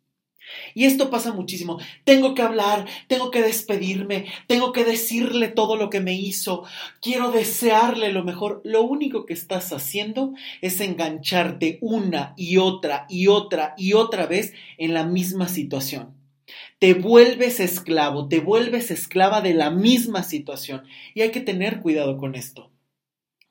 Y 0.75 0.83
esto 0.83 1.09
pasa 1.09 1.31
muchísimo. 1.31 1.79
Tengo 2.03 2.35
que 2.35 2.41
hablar, 2.41 2.85
tengo 3.07 3.31
que 3.31 3.41
despedirme, 3.41 4.25
tengo 4.47 4.73
que 4.73 4.83
decirle 4.83 5.47
todo 5.47 5.77
lo 5.77 5.89
que 5.89 6.01
me 6.01 6.13
hizo, 6.13 6.65
quiero 7.01 7.31
desearle 7.31 8.11
lo 8.11 8.25
mejor. 8.25 8.59
Lo 8.65 8.83
único 8.83 9.25
que 9.25 9.33
estás 9.33 9.71
haciendo 9.71 10.33
es 10.61 10.81
engancharte 10.81 11.77
una 11.79 12.33
y 12.35 12.57
otra 12.57 13.05
y 13.07 13.27
otra 13.27 13.73
y 13.77 13.93
otra 13.93 14.25
vez 14.25 14.53
en 14.77 14.93
la 14.93 15.05
misma 15.05 15.47
situación. 15.47 16.15
Te 16.79 16.95
vuelves 16.95 17.61
esclavo, 17.61 18.27
te 18.27 18.41
vuelves 18.41 18.91
esclava 18.91 19.39
de 19.39 19.53
la 19.53 19.71
misma 19.71 20.21
situación. 20.21 20.83
Y 21.13 21.21
hay 21.21 21.31
que 21.31 21.39
tener 21.39 21.79
cuidado 21.79 22.17
con 22.17 22.35
esto 22.35 22.71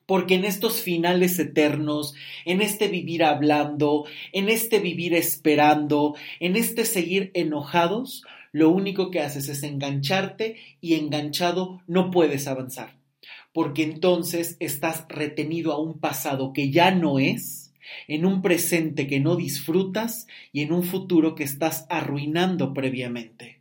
porque 0.07 0.35
en 0.35 0.45
estos 0.45 0.81
finales 0.81 1.37
eternos, 1.37 2.15
en 2.45 2.61
este 2.61 2.87
vivir 2.87 3.23
hablando, 3.23 4.05
en 4.31 4.49
este 4.49 4.79
vivir 4.79 5.13
esperando, 5.13 6.15
en 6.39 6.55
este 6.55 6.85
seguir 6.85 7.29
enojados, 7.35 8.23
lo 8.51 8.69
único 8.69 9.11
que 9.11 9.19
haces 9.19 9.49
es 9.49 9.61
engancharte 9.61 10.55
y 10.81 10.95
enganchado 10.95 11.83
no 11.85 12.09
puedes 12.09 12.47
avanzar, 12.47 12.97
porque 13.53 13.83
entonces 13.83 14.55
estás 14.59 15.05
retenido 15.09 15.73
a 15.73 15.79
un 15.79 15.99
pasado 15.99 16.53
que 16.53 16.71
ya 16.71 16.89
no 16.89 17.19
es, 17.19 17.73
en 18.07 18.25
un 18.25 18.41
presente 18.41 19.07
que 19.07 19.19
no 19.19 19.35
disfrutas 19.35 20.27
y 20.51 20.61
en 20.61 20.71
un 20.71 20.83
futuro 20.83 21.35
que 21.35 21.43
estás 21.43 21.85
arruinando 21.89 22.73
previamente. 22.73 23.56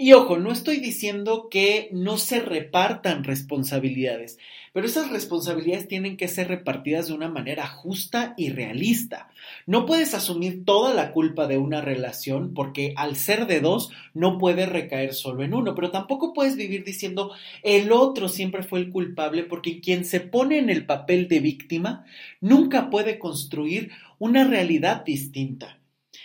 Y 0.00 0.12
ojo, 0.12 0.38
no 0.38 0.52
estoy 0.52 0.76
diciendo 0.76 1.48
que 1.50 1.88
no 1.90 2.18
se 2.18 2.38
repartan 2.38 3.24
responsabilidades, 3.24 4.38
pero 4.72 4.86
esas 4.86 5.10
responsabilidades 5.10 5.88
tienen 5.88 6.16
que 6.16 6.28
ser 6.28 6.46
repartidas 6.46 7.08
de 7.08 7.14
una 7.14 7.28
manera 7.28 7.66
justa 7.66 8.32
y 8.36 8.50
realista. 8.50 9.28
No 9.66 9.86
puedes 9.86 10.14
asumir 10.14 10.64
toda 10.64 10.94
la 10.94 11.10
culpa 11.10 11.48
de 11.48 11.58
una 11.58 11.80
relación 11.80 12.54
porque 12.54 12.94
al 12.96 13.16
ser 13.16 13.48
de 13.48 13.58
dos 13.58 13.90
no 14.14 14.38
puede 14.38 14.66
recaer 14.66 15.14
solo 15.14 15.42
en 15.42 15.52
uno, 15.52 15.74
pero 15.74 15.90
tampoco 15.90 16.32
puedes 16.32 16.54
vivir 16.54 16.84
diciendo 16.84 17.32
el 17.64 17.90
otro 17.90 18.28
siempre 18.28 18.62
fue 18.62 18.78
el 18.78 18.92
culpable 18.92 19.42
porque 19.42 19.80
quien 19.80 20.04
se 20.04 20.20
pone 20.20 20.58
en 20.58 20.70
el 20.70 20.86
papel 20.86 21.26
de 21.26 21.40
víctima 21.40 22.04
nunca 22.40 22.88
puede 22.88 23.18
construir 23.18 23.90
una 24.20 24.44
realidad 24.44 25.04
distinta. 25.04 25.80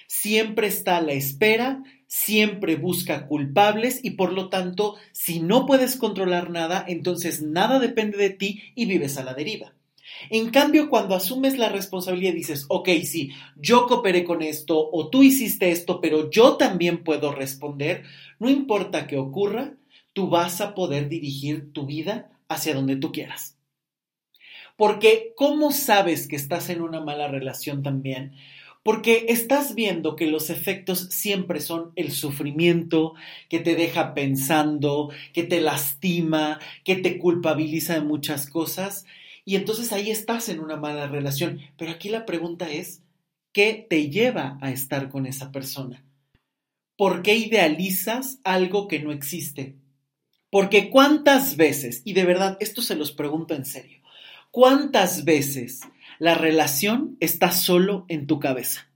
Siempre 0.05 0.67
está 0.67 0.97
a 0.97 1.01
la 1.01 1.13
espera 1.13 1.81
siempre 2.13 2.75
busca 2.75 3.25
culpables 3.25 3.99
y 4.03 4.11
por 4.11 4.33
lo 4.33 4.49
tanto, 4.49 4.97
si 5.13 5.39
no 5.39 5.65
puedes 5.65 5.95
controlar 5.95 6.51
nada, 6.51 6.85
entonces 6.87 7.41
nada 7.41 7.79
depende 7.79 8.19
de 8.19 8.29
ti 8.29 8.61
y 8.75 8.85
vives 8.85 9.17
a 9.17 9.23
la 9.23 9.33
deriva. 9.33 9.73
En 10.29 10.51
cambio, 10.51 10.91
cuando 10.91 11.15
asumes 11.15 11.57
la 11.57 11.69
responsabilidad 11.69 12.33
y 12.33 12.37
dices, 12.37 12.65
ok, 12.69 12.87
sí, 13.03 13.31
yo 13.55 13.87
cooperé 13.87 14.23
con 14.23 14.43
esto 14.43 14.91
o 14.91 15.09
tú 15.09 15.23
hiciste 15.23 15.71
esto, 15.71 16.01
pero 16.01 16.29
yo 16.29 16.55
también 16.55 17.03
puedo 17.03 17.31
responder, 17.31 18.03
no 18.37 18.47
importa 18.47 19.07
qué 19.07 19.17
ocurra, 19.17 19.73
tú 20.13 20.29
vas 20.29 20.61
a 20.61 20.75
poder 20.75 21.09
dirigir 21.09 21.73
tu 21.73 21.87
vida 21.87 22.29
hacia 22.47 22.75
donde 22.75 22.95
tú 22.95 23.11
quieras. 23.11 23.57
Porque, 24.77 25.33
¿cómo 25.35 25.71
sabes 25.71 26.27
que 26.27 26.35
estás 26.35 26.69
en 26.69 26.81
una 26.81 27.01
mala 27.01 27.27
relación 27.27 27.81
también? 27.81 28.33
Porque 28.83 29.27
estás 29.29 29.75
viendo 29.75 30.17
que 30.17 30.27
los 30.27 30.49
efectos 30.49 31.07
siempre 31.09 31.61
son 31.61 31.93
el 31.95 32.11
sufrimiento, 32.11 33.13
que 33.49 33.59
te 33.59 33.75
deja 33.75 34.13
pensando, 34.13 35.09
que 35.33 35.43
te 35.43 35.61
lastima, 35.61 36.59
que 36.83 36.97
te 36.97 37.17
culpabiliza 37.17 37.93
de 37.93 38.01
muchas 38.01 38.49
cosas, 38.49 39.05
y 39.45 39.55
entonces 39.55 39.91
ahí 39.93 40.11
estás 40.11 40.49
en 40.49 40.59
una 40.59 40.75
mala 40.75 41.07
relación. 41.07 41.61
Pero 41.77 41.91
aquí 41.91 42.09
la 42.09 42.25
pregunta 42.25 42.69
es, 42.71 43.01
¿qué 43.53 43.85
te 43.89 44.09
lleva 44.09 44.57
a 44.61 44.71
estar 44.71 45.09
con 45.09 45.25
esa 45.25 45.51
persona? 45.51 46.03
¿Por 46.97 47.23
qué 47.23 47.35
idealizas 47.35 48.39
algo 48.43 48.87
que 48.87 48.99
no 48.99 49.11
existe? 49.11 49.75
Porque 50.49 50.89
cuántas 50.89 51.57
veces, 51.57 52.01
y 52.05 52.13
de 52.13 52.25
verdad 52.25 52.57
esto 52.59 52.81
se 52.81 52.95
los 52.95 53.11
pregunto 53.11 53.55
en 53.55 53.65
serio, 53.65 54.01
¿cuántas 54.51 55.25
veces 55.25 55.81
la 56.23 56.35
relación 56.35 57.17
está 57.19 57.51
solo 57.51 58.05
en 58.07 58.27
tu 58.27 58.39
cabeza. 58.39 58.87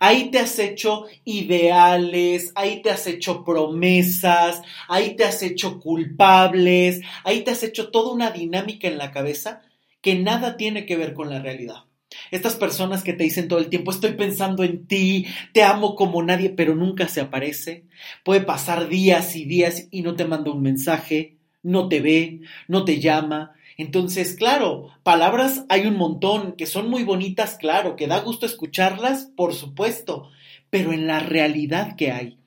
Ahí 0.00 0.32
te 0.32 0.40
has 0.40 0.58
hecho 0.58 1.04
ideales, 1.24 2.50
ahí 2.56 2.82
te 2.82 2.90
has 2.90 3.06
hecho 3.06 3.44
promesas, 3.44 4.60
ahí 4.88 5.14
te 5.14 5.22
has 5.22 5.40
hecho 5.44 5.78
culpables, 5.78 7.00
ahí 7.22 7.42
te 7.42 7.52
has 7.52 7.62
hecho 7.62 7.92
toda 7.92 8.12
una 8.12 8.32
dinámica 8.32 8.88
en 8.88 8.98
la 8.98 9.12
cabeza 9.12 9.62
que 10.00 10.16
nada 10.16 10.56
tiene 10.56 10.84
que 10.84 10.96
ver 10.96 11.14
con 11.14 11.30
la 11.30 11.38
realidad. 11.38 11.84
Estas 12.32 12.56
personas 12.56 13.04
que 13.04 13.12
te 13.12 13.22
dicen 13.22 13.46
todo 13.46 13.60
el 13.60 13.68
tiempo, 13.68 13.92
estoy 13.92 14.14
pensando 14.14 14.64
en 14.64 14.88
ti, 14.88 15.28
te 15.52 15.62
amo 15.62 15.94
como 15.94 16.24
nadie, 16.24 16.50
pero 16.50 16.74
nunca 16.74 17.06
se 17.06 17.20
aparece. 17.20 17.84
Puede 18.24 18.40
pasar 18.40 18.88
días 18.88 19.36
y 19.36 19.44
días 19.44 19.86
y 19.92 20.02
no 20.02 20.16
te 20.16 20.24
manda 20.24 20.50
un 20.50 20.62
mensaje, 20.62 21.36
no 21.62 21.88
te 21.88 22.00
ve, 22.00 22.40
no 22.66 22.84
te 22.84 22.98
llama, 22.98 23.52
entonces, 23.76 24.34
claro, 24.34 24.90
palabras 25.02 25.64
hay 25.68 25.86
un 25.86 25.96
montón 25.96 26.52
que 26.52 26.66
son 26.66 26.88
muy 26.88 27.02
bonitas, 27.02 27.56
claro, 27.56 27.96
que 27.96 28.06
da 28.06 28.20
gusto 28.20 28.46
escucharlas, 28.46 29.32
por 29.36 29.54
supuesto, 29.54 30.30
pero 30.70 30.92
en 30.92 31.06
la 31.06 31.18
realidad 31.20 31.96
que 31.96 32.12
hay, 32.12 32.38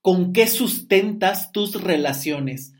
¿con 0.00 0.32
qué 0.32 0.46
sustentas 0.46 1.52
tus 1.52 1.82
relaciones? 1.82 2.72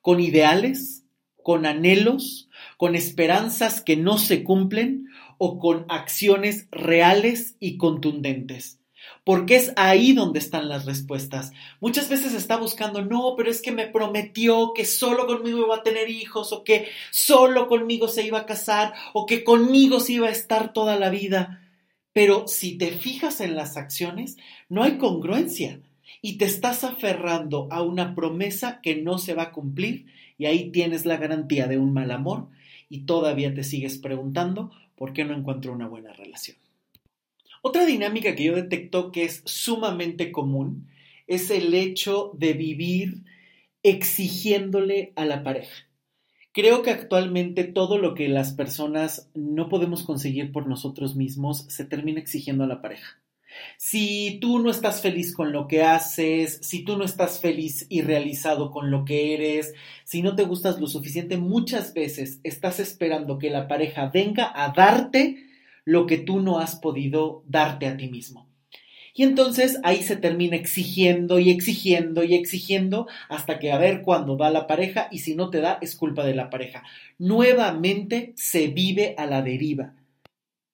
¿Con 0.00 0.20
ideales? 0.20 1.04
¿Con 1.42 1.66
anhelos? 1.66 2.48
¿Con 2.76 2.94
esperanzas 2.94 3.80
que 3.80 3.96
no 3.96 4.18
se 4.18 4.44
cumplen? 4.44 5.06
¿O 5.38 5.58
con 5.58 5.84
acciones 5.88 6.68
reales 6.70 7.56
y 7.58 7.76
contundentes? 7.76 8.80
Porque 9.26 9.56
es 9.56 9.72
ahí 9.74 10.12
donde 10.12 10.38
están 10.38 10.68
las 10.68 10.84
respuestas. 10.84 11.50
Muchas 11.80 12.08
veces 12.08 12.32
está 12.32 12.58
buscando, 12.58 13.04
no, 13.04 13.34
pero 13.36 13.50
es 13.50 13.60
que 13.60 13.72
me 13.72 13.88
prometió 13.88 14.70
que 14.72 14.84
solo 14.84 15.26
conmigo 15.26 15.66
iba 15.66 15.74
a 15.74 15.82
tener 15.82 16.08
hijos, 16.08 16.52
o 16.52 16.62
que 16.62 16.86
solo 17.10 17.66
conmigo 17.66 18.06
se 18.06 18.24
iba 18.24 18.38
a 18.38 18.46
casar, 18.46 18.94
o 19.14 19.26
que 19.26 19.42
conmigo 19.42 19.98
se 19.98 20.12
iba 20.12 20.28
a 20.28 20.30
estar 20.30 20.72
toda 20.72 20.96
la 20.96 21.10
vida. 21.10 21.60
Pero 22.12 22.46
si 22.46 22.78
te 22.78 22.92
fijas 22.92 23.40
en 23.40 23.56
las 23.56 23.76
acciones, 23.76 24.36
no 24.68 24.84
hay 24.84 24.96
congruencia 24.96 25.80
y 26.22 26.38
te 26.38 26.44
estás 26.44 26.84
aferrando 26.84 27.66
a 27.72 27.82
una 27.82 28.14
promesa 28.14 28.80
que 28.80 28.94
no 28.94 29.18
se 29.18 29.34
va 29.34 29.42
a 29.42 29.52
cumplir 29.52 30.06
y 30.38 30.46
ahí 30.46 30.70
tienes 30.70 31.04
la 31.04 31.16
garantía 31.16 31.66
de 31.66 31.78
un 31.78 31.92
mal 31.92 32.12
amor 32.12 32.46
y 32.88 33.06
todavía 33.06 33.52
te 33.52 33.64
sigues 33.64 33.98
preguntando 33.98 34.70
por 34.94 35.12
qué 35.12 35.24
no 35.24 35.34
encuentro 35.34 35.72
una 35.72 35.88
buena 35.88 36.12
relación. 36.12 36.56
Otra 37.68 37.84
dinámica 37.84 38.36
que 38.36 38.44
yo 38.44 38.54
detecto 38.54 39.10
que 39.10 39.24
es 39.24 39.42
sumamente 39.44 40.30
común 40.30 40.86
es 41.26 41.50
el 41.50 41.74
hecho 41.74 42.30
de 42.38 42.52
vivir 42.52 43.24
exigiéndole 43.82 45.12
a 45.16 45.24
la 45.24 45.42
pareja. 45.42 45.74
Creo 46.52 46.82
que 46.82 46.92
actualmente 46.92 47.64
todo 47.64 47.98
lo 47.98 48.14
que 48.14 48.28
las 48.28 48.52
personas 48.52 49.32
no 49.34 49.68
podemos 49.68 50.04
conseguir 50.04 50.52
por 50.52 50.68
nosotros 50.68 51.16
mismos 51.16 51.66
se 51.68 51.84
termina 51.84 52.20
exigiendo 52.20 52.62
a 52.62 52.68
la 52.68 52.80
pareja. 52.80 53.20
Si 53.78 54.38
tú 54.40 54.60
no 54.60 54.70
estás 54.70 55.00
feliz 55.00 55.34
con 55.34 55.50
lo 55.50 55.66
que 55.66 55.82
haces, 55.82 56.60
si 56.62 56.84
tú 56.84 56.96
no 56.96 57.04
estás 57.04 57.40
feliz 57.40 57.86
y 57.88 58.00
realizado 58.02 58.70
con 58.70 58.92
lo 58.92 59.04
que 59.04 59.34
eres, 59.34 59.74
si 60.04 60.22
no 60.22 60.36
te 60.36 60.44
gustas 60.44 60.78
lo 60.78 60.86
suficiente, 60.86 61.36
muchas 61.36 61.94
veces 61.94 62.38
estás 62.44 62.78
esperando 62.78 63.40
que 63.40 63.50
la 63.50 63.66
pareja 63.66 64.08
venga 64.14 64.52
a 64.54 64.72
darte 64.72 65.45
lo 65.86 66.06
que 66.06 66.18
tú 66.18 66.40
no 66.40 66.58
has 66.58 66.76
podido 66.76 67.42
darte 67.46 67.86
a 67.86 67.96
ti 67.96 68.08
mismo. 68.08 68.46
Y 69.14 69.22
entonces 69.22 69.80
ahí 69.82 70.02
se 70.02 70.16
termina 70.16 70.56
exigiendo 70.56 71.38
y 71.38 71.50
exigiendo 71.50 72.22
y 72.22 72.34
exigiendo 72.34 73.06
hasta 73.30 73.58
que 73.58 73.72
a 73.72 73.78
ver 73.78 74.02
cuándo 74.02 74.36
da 74.36 74.50
la 74.50 74.66
pareja 74.66 75.08
y 75.10 75.20
si 75.20 75.34
no 75.34 75.48
te 75.48 75.62
da 75.62 75.78
es 75.80 75.96
culpa 75.96 76.26
de 76.26 76.34
la 76.34 76.50
pareja. 76.50 76.82
Nuevamente 77.18 78.34
se 78.36 78.66
vive 78.66 79.14
a 79.16 79.24
la 79.24 79.40
deriva. 79.40 79.94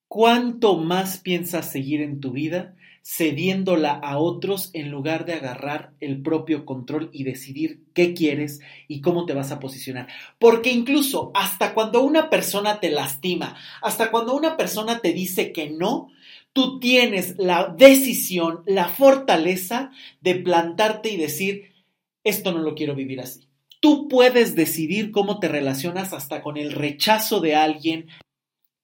¿Cuánto 0.09 0.77
más 0.77 1.19
piensas 1.19 1.71
seguir 1.71 2.01
en 2.01 2.19
tu 2.19 2.33
vida 2.33 2.75
cediéndola 3.05 3.93
a 3.93 4.19
otros 4.19 4.71
en 4.75 4.91
lugar 4.91 5.25
de 5.25 5.35
agarrar 5.35 5.93
el 6.01 6.23
propio 6.23 6.65
control 6.65 7.11
y 7.13 7.25
decidir 7.25 7.81
qué 7.95 8.15
quieres 8.15 8.61
y 8.87 9.01
cómo 9.01 9.27
te 9.27 9.35
vas 9.35 9.51
a 9.51 9.59
posicionar. 9.59 10.07
Porque 10.39 10.71
incluso 10.71 11.33
hasta 11.35 11.75
cuando 11.75 12.03
una 12.03 12.31
persona 12.31 12.79
te 12.79 12.91
lastima, 12.91 13.57
hasta 13.83 14.11
cuando 14.11 14.35
una 14.35 14.57
persona 14.57 15.01
te 15.01 15.13
dice 15.13 15.53
que 15.53 15.71
no, 15.71 16.11
tú 16.53 16.79
tienes 16.79 17.35
la 17.39 17.75
decisión, 17.77 18.63
la 18.67 18.89
fortaleza 18.89 19.91
de 20.21 20.37
plantarte 20.37 21.11
y 21.11 21.17
decir, 21.17 21.73
esto 22.23 22.53
no 22.53 22.61
lo 22.61 22.75
quiero 22.75 22.95
vivir 22.95 23.21
así. 23.21 23.49
Tú 23.81 24.07
puedes 24.07 24.55
decidir 24.55 25.11
cómo 25.11 25.41
te 25.41 25.49
relacionas 25.49 26.13
hasta 26.13 26.41
con 26.41 26.57
el 26.57 26.71
rechazo 26.71 27.41
de 27.41 27.57
alguien, 27.57 28.07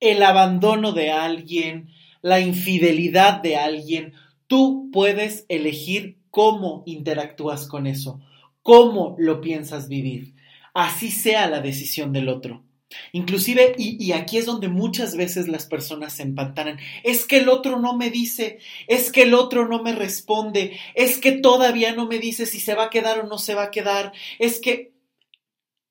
el 0.01 0.25
abandono 0.25 0.91
de 0.91 1.13
alguien, 1.13 1.91
la 2.23 2.41
infidelidad 2.41 3.43
de 3.43 3.57
alguien, 3.57 4.13
tú 4.47 4.91
puedes 4.93 5.45
elegir 5.49 6.19
cómo 6.31 6.83
interactúas 6.87 7.67
con 7.67 7.87
eso, 7.87 8.21
cómo 8.63 9.17
lo 9.19 9.41
piensas 9.41 9.89
vivir, 9.89 10.35
así 10.75 11.11
sea 11.11 11.49
la 11.49 11.61
decisión 11.61 12.13
del 12.13 12.29
otro. 12.29 12.65
Inclusive, 13.13 13.75
y, 13.77 14.13
aquí 14.13 14.39
es 14.39 14.47
donde 14.47 14.69
muchas 14.69 15.15
veces 15.15 15.47
las 15.47 15.67
personas 15.67 16.15
se 16.15 16.23
empantanan, 16.23 16.79
es 17.05 17.27
que 17.27 17.39
el 17.39 17.51
otro 17.51 17.79
no 17.79 17.97
me 17.97 18.11
dice, 18.11 18.61
es 18.87 19.13
que 19.13 19.23
el 19.23 19.35
otro 19.35 19.69
no 19.69 19.83
me 19.83 19.93
responde, 19.93 20.79
es 20.95 21.19
que 21.19 21.33
todavía 21.33 21.95
no 21.95 22.07
me 22.07 22.19
dice 22.19 22.47
si 22.47 22.61
se 22.61 22.75
va 22.75 22.85
a 22.85 22.91
quedar 22.91 23.21
o 23.21 23.27
no 23.27 23.37
se 23.37 23.55
va 23.55 23.65
a 23.65 23.71
quedar, 23.71 24.13
es 24.39 24.59
que 24.59 24.95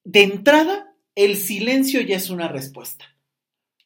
de 0.03 0.23
entrada 0.23 0.95
el 1.13 1.37
silencio 1.37 2.01
ya 2.01 2.15
es 2.15 2.31
una 2.31 2.47
respuesta. 2.47 3.16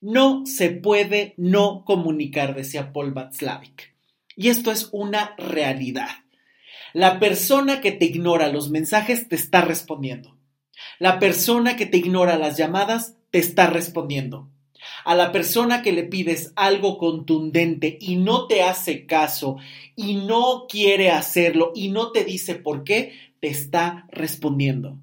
No 0.01 0.48
se 0.48 0.72
puede 0.72 1.36
no 1.38 1.86
comunicar, 1.86 2.55
decía 2.55 2.91
Paul 2.91 3.12
Václavic. 3.12 3.93
Y 4.36 4.50
esto 4.50 4.72
es 4.72 4.89
una 4.91 5.36
realidad. 5.38 6.10
La 6.93 7.20
persona 7.20 7.81
que 7.81 7.91
te 7.91 8.05
ignora 8.05 8.48
los 8.48 8.72
mensajes 8.72 9.29
te 9.29 9.36
está 9.36 9.62
respondiendo. 9.62 10.36
La 10.98 11.20
persona 11.20 11.75
que 11.75 11.86
te 11.86 11.98
ignora 11.98 12.38
las 12.39 12.58
llamadas 12.58 13.15
te 13.29 13.38
está 13.38 13.67
respondiendo. 13.67 14.50
A 15.05 15.13
la 15.13 15.31
persona 15.31 15.84
que 15.84 15.91
le 15.91 16.03
pides 16.03 16.51
algo 16.55 16.98
contundente 16.98 18.00
y 18.01 18.15
no 18.15 18.48
te 18.48 18.63
hace 18.63 19.05
caso 19.05 19.58
y 19.96 20.15
no 20.15 20.65
quiere 20.67 21.12
hacerlo 21.12 21.72
y 21.75 21.89
no 21.89 22.12
te 22.12 22.24
dice 22.24 22.55
por 22.55 22.84
qué, 22.84 23.13
te 23.39 23.50
está 23.50 24.08
respondiendo. 24.12 24.98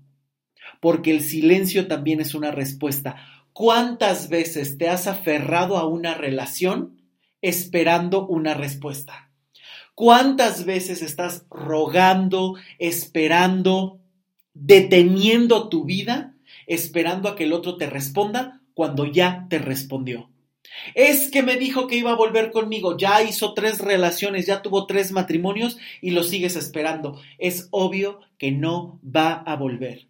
Porque 0.80 1.12
el 1.12 1.22
silencio 1.22 1.86
también 1.86 2.20
es 2.20 2.34
una 2.34 2.50
respuesta. 2.50 3.16
¿Cuántas 3.58 4.28
veces 4.28 4.78
te 4.78 4.88
has 4.88 5.08
aferrado 5.08 5.78
a 5.78 5.84
una 5.84 6.14
relación 6.14 7.02
esperando 7.42 8.24
una 8.24 8.54
respuesta? 8.54 9.32
¿Cuántas 9.96 10.64
veces 10.64 11.02
estás 11.02 11.44
rogando, 11.50 12.54
esperando, 12.78 13.98
deteniendo 14.54 15.68
tu 15.68 15.82
vida, 15.82 16.36
esperando 16.68 17.28
a 17.28 17.34
que 17.34 17.42
el 17.42 17.52
otro 17.52 17.76
te 17.76 17.90
responda 17.90 18.60
cuando 18.74 19.06
ya 19.06 19.48
te 19.50 19.58
respondió? 19.58 20.30
Es 20.94 21.28
que 21.28 21.42
me 21.42 21.56
dijo 21.56 21.88
que 21.88 21.96
iba 21.96 22.12
a 22.12 22.16
volver 22.16 22.52
conmigo, 22.52 22.96
ya 22.96 23.24
hizo 23.24 23.54
tres 23.54 23.80
relaciones, 23.80 24.46
ya 24.46 24.62
tuvo 24.62 24.86
tres 24.86 25.10
matrimonios 25.10 25.78
y 26.00 26.12
lo 26.12 26.22
sigues 26.22 26.54
esperando. 26.54 27.20
Es 27.38 27.66
obvio 27.72 28.20
que 28.38 28.52
no 28.52 29.00
va 29.04 29.32
a 29.32 29.56
volver. 29.56 30.07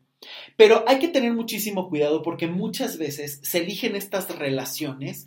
Pero 0.57 0.85
hay 0.87 0.99
que 0.99 1.09
tener 1.09 1.33
muchísimo 1.33 1.89
cuidado 1.89 2.23
porque 2.23 2.47
muchas 2.47 2.99
veces 2.99 3.41
se 3.43 3.59
eligen 3.59 3.97
estas 3.97 4.37
relaciones 4.37 5.27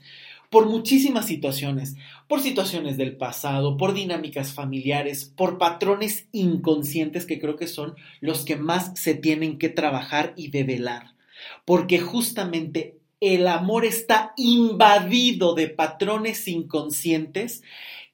por 0.49 0.67
muchísimas 0.67 1.27
situaciones, 1.27 1.95
por 2.27 2.41
situaciones 2.41 2.97
del 2.97 3.15
pasado, 3.15 3.77
por 3.77 3.93
dinámicas 3.93 4.51
familiares, 4.51 5.23
por 5.23 5.57
patrones 5.57 6.27
inconscientes 6.33 7.25
que 7.25 7.39
creo 7.39 7.55
que 7.55 7.67
son 7.67 7.95
los 8.19 8.43
que 8.43 8.57
más 8.57 8.91
se 8.99 9.13
tienen 9.13 9.57
que 9.57 9.69
trabajar 9.69 10.33
y 10.35 10.49
develar. 10.49 11.15
Porque 11.63 11.99
justamente 11.99 12.97
el 13.21 13.47
amor 13.47 13.85
está 13.85 14.33
invadido 14.35 15.55
de 15.55 15.69
patrones 15.69 16.45
inconscientes 16.49 17.63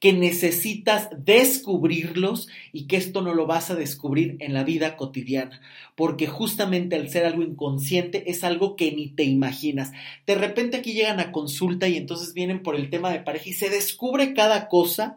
que 0.00 0.12
necesitas 0.12 1.08
descubrirlos 1.18 2.48
y 2.72 2.86
que 2.86 2.96
esto 2.96 3.20
no 3.20 3.34
lo 3.34 3.46
vas 3.46 3.70
a 3.70 3.74
descubrir 3.74 4.36
en 4.38 4.54
la 4.54 4.62
vida 4.62 4.96
cotidiana, 4.96 5.60
porque 5.96 6.26
justamente 6.26 6.96
al 6.96 7.08
ser 7.10 7.24
algo 7.24 7.42
inconsciente 7.42 8.30
es 8.30 8.44
algo 8.44 8.76
que 8.76 8.92
ni 8.92 9.08
te 9.08 9.24
imaginas. 9.24 9.92
De 10.26 10.36
repente 10.36 10.76
aquí 10.76 10.92
llegan 10.92 11.20
a 11.20 11.32
consulta 11.32 11.88
y 11.88 11.96
entonces 11.96 12.32
vienen 12.32 12.62
por 12.62 12.76
el 12.76 12.90
tema 12.90 13.10
de 13.10 13.20
pareja 13.20 13.48
y 13.48 13.54
se 13.54 13.70
descubre 13.70 14.34
cada 14.34 14.68
cosa 14.68 15.16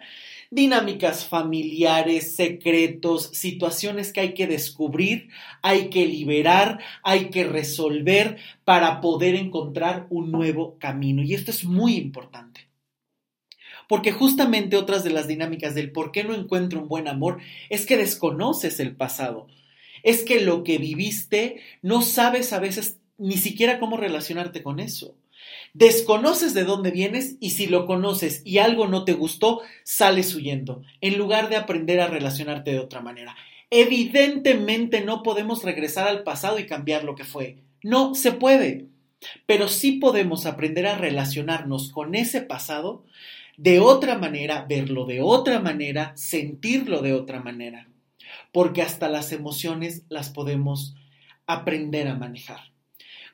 dinámicas 0.51 1.25
familiares, 1.25 2.35
secretos, 2.35 3.29
situaciones 3.31 4.11
que 4.11 4.19
hay 4.19 4.33
que 4.33 4.47
descubrir, 4.47 5.29
hay 5.61 5.89
que 5.89 6.05
liberar, 6.05 6.79
hay 7.03 7.29
que 7.29 7.45
resolver 7.45 8.37
para 8.65 8.99
poder 8.99 9.35
encontrar 9.35 10.07
un 10.09 10.29
nuevo 10.31 10.77
camino. 10.77 11.23
Y 11.23 11.35
esto 11.35 11.51
es 11.51 11.63
muy 11.63 11.95
importante. 11.95 12.70
Porque 13.91 14.13
justamente 14.13 14.77
otras 14.77 15.03
de 15.03 15.09
las 15.09 15.27
dinámicas 15.27 15.75
del 15.75 15.91
por 15.91 16.13
qué 16.13 16.23
no 16.23 16.33
encuentro 16.33 16.79
un 16.79 16.87
buen 16.87 17.09
amor 17.09 17.39
es 17.69 17.85
que 17.85 17.97
desconoces 17.97 18.79
el 18.79 18.95
pasado. 18.95 19.47
Es 20.01 20.23
que 20.23 20.39
lo 20.39 20.63
que 20.63 20.77
viviste 20.77 21.59
no 21.81 22.01
sabes 22.01 22.53
a 22.53 22.61
veces 22.61 22.99
ni 23.17 23.35
siquiera 23.35 23.81
cómo 23.81 23.97
relacionarte 23.97 24.63
con 24.63 24.79
eso. 24.79 25.17
Desconoces 25.73 26.53
de 26.53 26.63
dónde 26.63 26.91
vienes 26.91 27.35
y 27.41 27.49
si 27.49 27.67
lo 27.67 27.85
conoces 27.85 28.41
y 28.45 28.59
algo 28.59 28.87
no 28.87 29.03
te 29.03 29.11
gustó, 29.11 29.59
sales 29.83 30.33
huyendo, 30.35 30.83
en 31.01 31.17
lugar 31.17 31.49
de 31.49 31.57
aprender 31.57 31.99
a 31.99 32.07
relacionarte 32.07 32.71
de 32.71 32.79
otra 32.79 33.01
manera. 33.01 33.35
Evidentemente 33.71 35.01
no 35.01 35.21
podemos 35.21 35.65
regresar 35.65 36.07
al 36.07 36.23
pasado 36.23 36.59
y 36.59 36.65
cambiar 36.65 37.03
lo 37.03 37.15
que 37.15 37.25
fue. 37.25 37.57
No 37.83 38.15
se 38.15 38.31
puede. 38.31 38.85
Pero 39.45 39.67
sí 39.67 39.91
podemos 39.91 40.45
aprender 40.45 40.87
a 40.87 40.97
relacionarnos 40.97 41.91
con 41.91 42.15
ese 42.15 42.39
pasado 42.39 43.03
de 43.57 43.79
otra 43.79 44.17
manera, 44.17 44.65
verlo 44.67 45.05
de 45.05 45.21
otra 45.21 45.59
manera, 45.59 46.13
sentirlo 46.15 47.01
de 47.01 47.13
otra 47.13 47.41
manera. 47.41 47.87
Porque 48.51 48.81
hasta 48.81 49.09
las 49.09 49.31
emociones 49.31 50.03
las 50.09 50.29
podemos 50.29 50.95
aprender 51.45 52.07
a 52.07 52.15
manejar. 52.15 52.71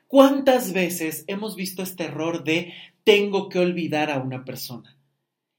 ¿Cuántas 0.06 0.72
veces 0.72 1.24
hemos 1.26 1.54
visto 1.54 1.82
este 1.82 2.04
error 2.04 2.44
de 2.44 2.72
tengo 3.04 3.48
que 3.48 3.58
olvidar 3.58 4.10
a 4.10 4.18
una 4.18 4.44
persona? 4.44 4.96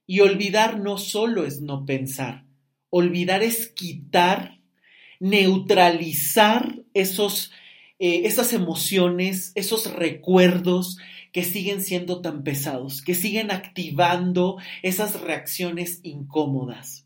Y 0.07 0.21
olvidar 0.21 0.79
no 0.79 0.97
solo 0.97 1.45
es 1.45 1.61
no 1.61 1.85
pensar, 1.85 2.45
olvidar 2.89 3.43
es 3.43 3.67
quitar, 3.67 4.59
neutralizar 5.19 6.79
esos, 6.95 7.51
eh, 7.99 8.21
esas 8.23 8.53
emociones, 8.53 9.51
esos 9.53 9.93
recuerdos 9.93 10.97
que 11.31 11.43
siguen 11.43 11.81
siendo 11.81 12.21
tan 12.21 12.43
pesados, 12.43 13.01
que 13.01 13.15
siguen 13.15 13.51
activando 13.51 14.57
esas 14.83 15.21
reacciones 15.21 15.99
incómodas. 16.03 17.05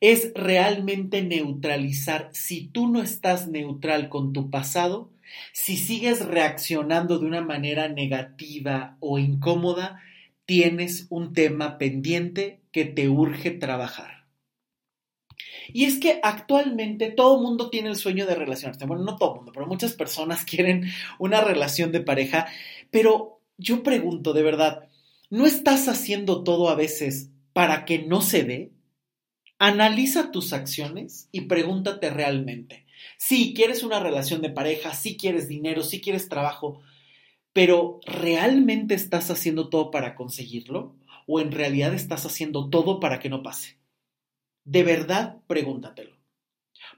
Es 0.00 0.32
realmente 0.34 1.22
neutralizar. 1.22 2.28
Si 2.32 2.68
tú 2.68 2.88
no 2.88 3.02
estás 3.02 3.48
neutral 3.48 4.08
con 4.08 4.32
tu 4.32 4.50
pasado, 4.50 5.10
si 5.52 5.76
sigues 5.76 6.24
reaccionando 6.24 7.18
de 7.18 7.26
una 7.26 7.40
manera 7.40 7.88
negativa 7.88 8.96
o 9.00 9.18
incómoda, 9.18 10.00
tienes 10.44 11.06
un 11.10 11.32
tema 11.32 11.78
pendiente 11.78 12.60
que 12.72 12.84
te 12.84 13.08
urge 13.08 13.50
trabajar. 13.50 14.16
Y 15.72 15.84
es 15.84 15.98
que 15.98 16.20
actualmente 16.22 17.10
todo 17.10 17.40
mundo 17.40 17.70
tiene 17.70 17.88
el 17.88 17.96
sueño 17.96 18.26
de 18.26 18.34
relacionarse. 18.34 18.86
Bueno, 18.86 19.04
no 19.04 19.16
todo 19.16 19.30
el 19.30 19.36
mundo, 19.36 19.52
pero 19.52 19.66
muchas 19.66 19.92
personas 19.92 20.44
quieren 20.46 20.84
una 21.18 21.40
relación 21.40 21.92
de 21.92 22.00
pareja. 22.00 22.46
Pero 22.96 23.42
yo 23.58 23.82
pregunto 23.82 24.32
de 24.32 24.42
verdad, 24.42 24.88
¿no 25.28 25.44
estás 25.44 25.86
haciendo 25.86 26.44
todo 26.44 26.70
a 26.70 26.74
veces 26.74 27.28
para 27.52 27.84
que 27.84 27.98
no 27.98 28.22
se 28.22 28.42
dé? 28.42 28.72
Analiza 29.58 30.30
tus 30.30 30.54
acciones 30.54 31.28
y 31.30 31.42
pregúntate 31.42 32.08
realmente, 32.08 32.86
Sí, 33.18 33.52
quieres 33.54 33.82
una 33.82 34.00
relación 34.00 34.40
de 34.40 34.48
pareja, 34.48 34.94
sí 34.94 35.18
quieres 35.18 35.46
dinero, 35.46 35.82
sí 35.82 36.00
quieres 36.00 36.30
trabajo, 36.30 36.80
pero 37.52 38.00
¿realmente 38.06 38.94
estás 38.94 39.30
haciendo 39.30 39.68
todo 39.68 39.90
para 39.90 40.14
conseguirlo? 40.14 40.96
¿O 41.26 41.38
en 41.38 41.52
realidad 41.52 41.92
estás 41.92 42.24
haciendo 42.24 42.70
todo 42.70 42.98
para 42.98 43.18
que 43.18 43.28
no 43.28 43.42
pase? 43.42 43.76
De 44.64 44.82
verdad, 44.84 45.36
pregúntatelo. 45.46 46.15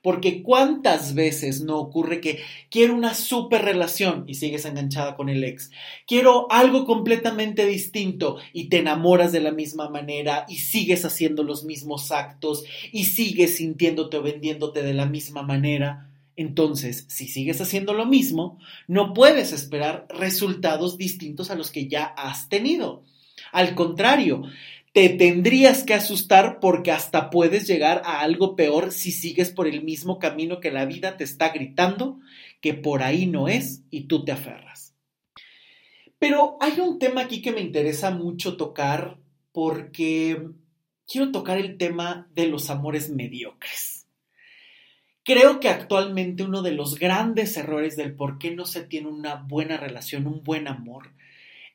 Porque 0.03 0.43
cuántas 0.43 1.15
veces 1.15 1.61
no 1.61 1.79
ocurre 1.79 2.21
que 2.21 2.41
quiero 2.71 2.95
una 2.95 3.15
super 3.15 3.63
relación 3.63 4.25
y 4.27 4.35
sigues 4.35 4.65
enganchada 4.65 5.17
con 5.17 5.29
el 5.29 5.45
ex. 5.45 5.71
Quiero 6.07 6.51
algo 6.51 6.85
completamente 6.85 7.67
distinto 7.67 8.39
y 8.53 8.69
te 8.69 8.79
enamoras 8.79 9.33
de 9.33 9.41
la 9.41 9.51
misma 9.51 9.89
manera 9.89 10.47
y 10.49 10.57
sigues 10.57 11.05
haciendo 11.05 11.43
los 11.43 11.65
mismos 11.65 12.11
actos 12.13 12.65
y 12.93 13.05
sigues 13.05 13.57
sintiéndote 13.57 14.19
o 14.19 14.23
vendiéndote 14.23 14.83
de 14.83 14.95
la 14.95 15.07
misma 15.07 15.43
manera. 15.43 16.09
Entonces, 16.39 17.05
si 17.09 17.27
sigues 17.27 17.61
haciendo 17.61 17.95
lo 17.95 18.07
mismo, 18.07 18.61
no 18.87 19.13
puedes 19.13 19.53
esperar 19.53 20.07
resultados 20.09 20.97
distintos 20.97 21.51
a 21.51 21.57
los 21.57 21.73
que 21.73 21.89
ya 21.89 22.05
has 22.05 22.49
tenido. 22.49 23.03
Al 23.51 23.75
contrario, 23.75 24.43
te 24.93 25.09
tendrías 25.11 25.85
que 25.85 25.95
asustar 25.95 26.61
porque 26.61 26.91
hasta 26.91 27.31
puedes 27.31 27.67
llegar 27.67 28.03
a 28.05 28.21
algo 28.21 28.57
peor 28.57 28.93
si 28.93 29.13
sigues 29.13 29.51
por 29.51 29.67
el 29.67 29.83
mismo 29.83 30.19
camino 30.19 30.61
que 30.61 30.71
la 30.71 30.87
vida 30.87 31.17
te 31.17 31.25
está 31.25 31.51
gritando 31.51 32.19
que 32.61 32.75
por 32.75 33.03
ahí 33.03 33.27
no 33.27 33.49
es 33.49 33.83
y 33.91 34.03
tú 34.03 34.25
te 34.25 34.33
aferras. 34.33 34.95
Pero 36.19 36.57
hay 36.61 36.81
un 36.81 36.99
tema 36.99 37.23
aquí 37.23 37.43
que 37.43 37.53
me 37.53 37.61
interesa 37.61 38.11
mucho 38.11 38.57
tocar 38.57 39.19
porque 39.53 40.49
quiero 41.07 41.31
tocar 41.31 41.59
el 41.59 41.77
tema 41.77 42.29
de 42.35 42.47
los 42.49 42.71
amores 42.71 43.11
mediocres. 43.11 44.07
Creo 45.23 45.61
que 45.61 45.69
actualmente 45.69 46.43
uno 46.43 46.63
de 46.63 46.73
los 46.73 46.99
grandes 46.99 47.57
errores 47.57 47.97
del 47.97 48.15
por 48.15 48.39
qué 48.39 48.51
no 48.51 48.65
se 48.65 48.83
tiene 48.83 49.09
una 49.09 49.35
buena 49.35 49.77
relación, 49.77 50.27
un 50.27 50.43
buen 50.43 50.67
amor, 50.67 51.13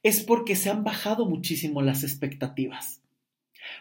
es 0.02 0.21
porque 0.23 0.56
se 0.56 0.71
han 0.71 0.84
bajado 0.84 1.28
muchísimo 1.28 1.82
las 1.82 2.04
expectativas. 2.04 3.02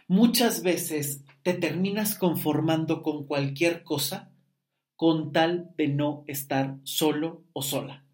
Muchas 0.09 0.63
veces 0.63 1.25
te 1.43 1.55
terminas 1.55 2.17
conformando 2.17 3.03
con 3.03 3.27
cualquier 3.27 3.83
cosa 3.83 4.33
con 4.97 5.33
tal 5.33 5.71
de 5.77 5.89
no 5.89 6.23
estar 6.29 6.77
solo 6.85 7.43
o 7.53 7.63
sola. 7.63 8.05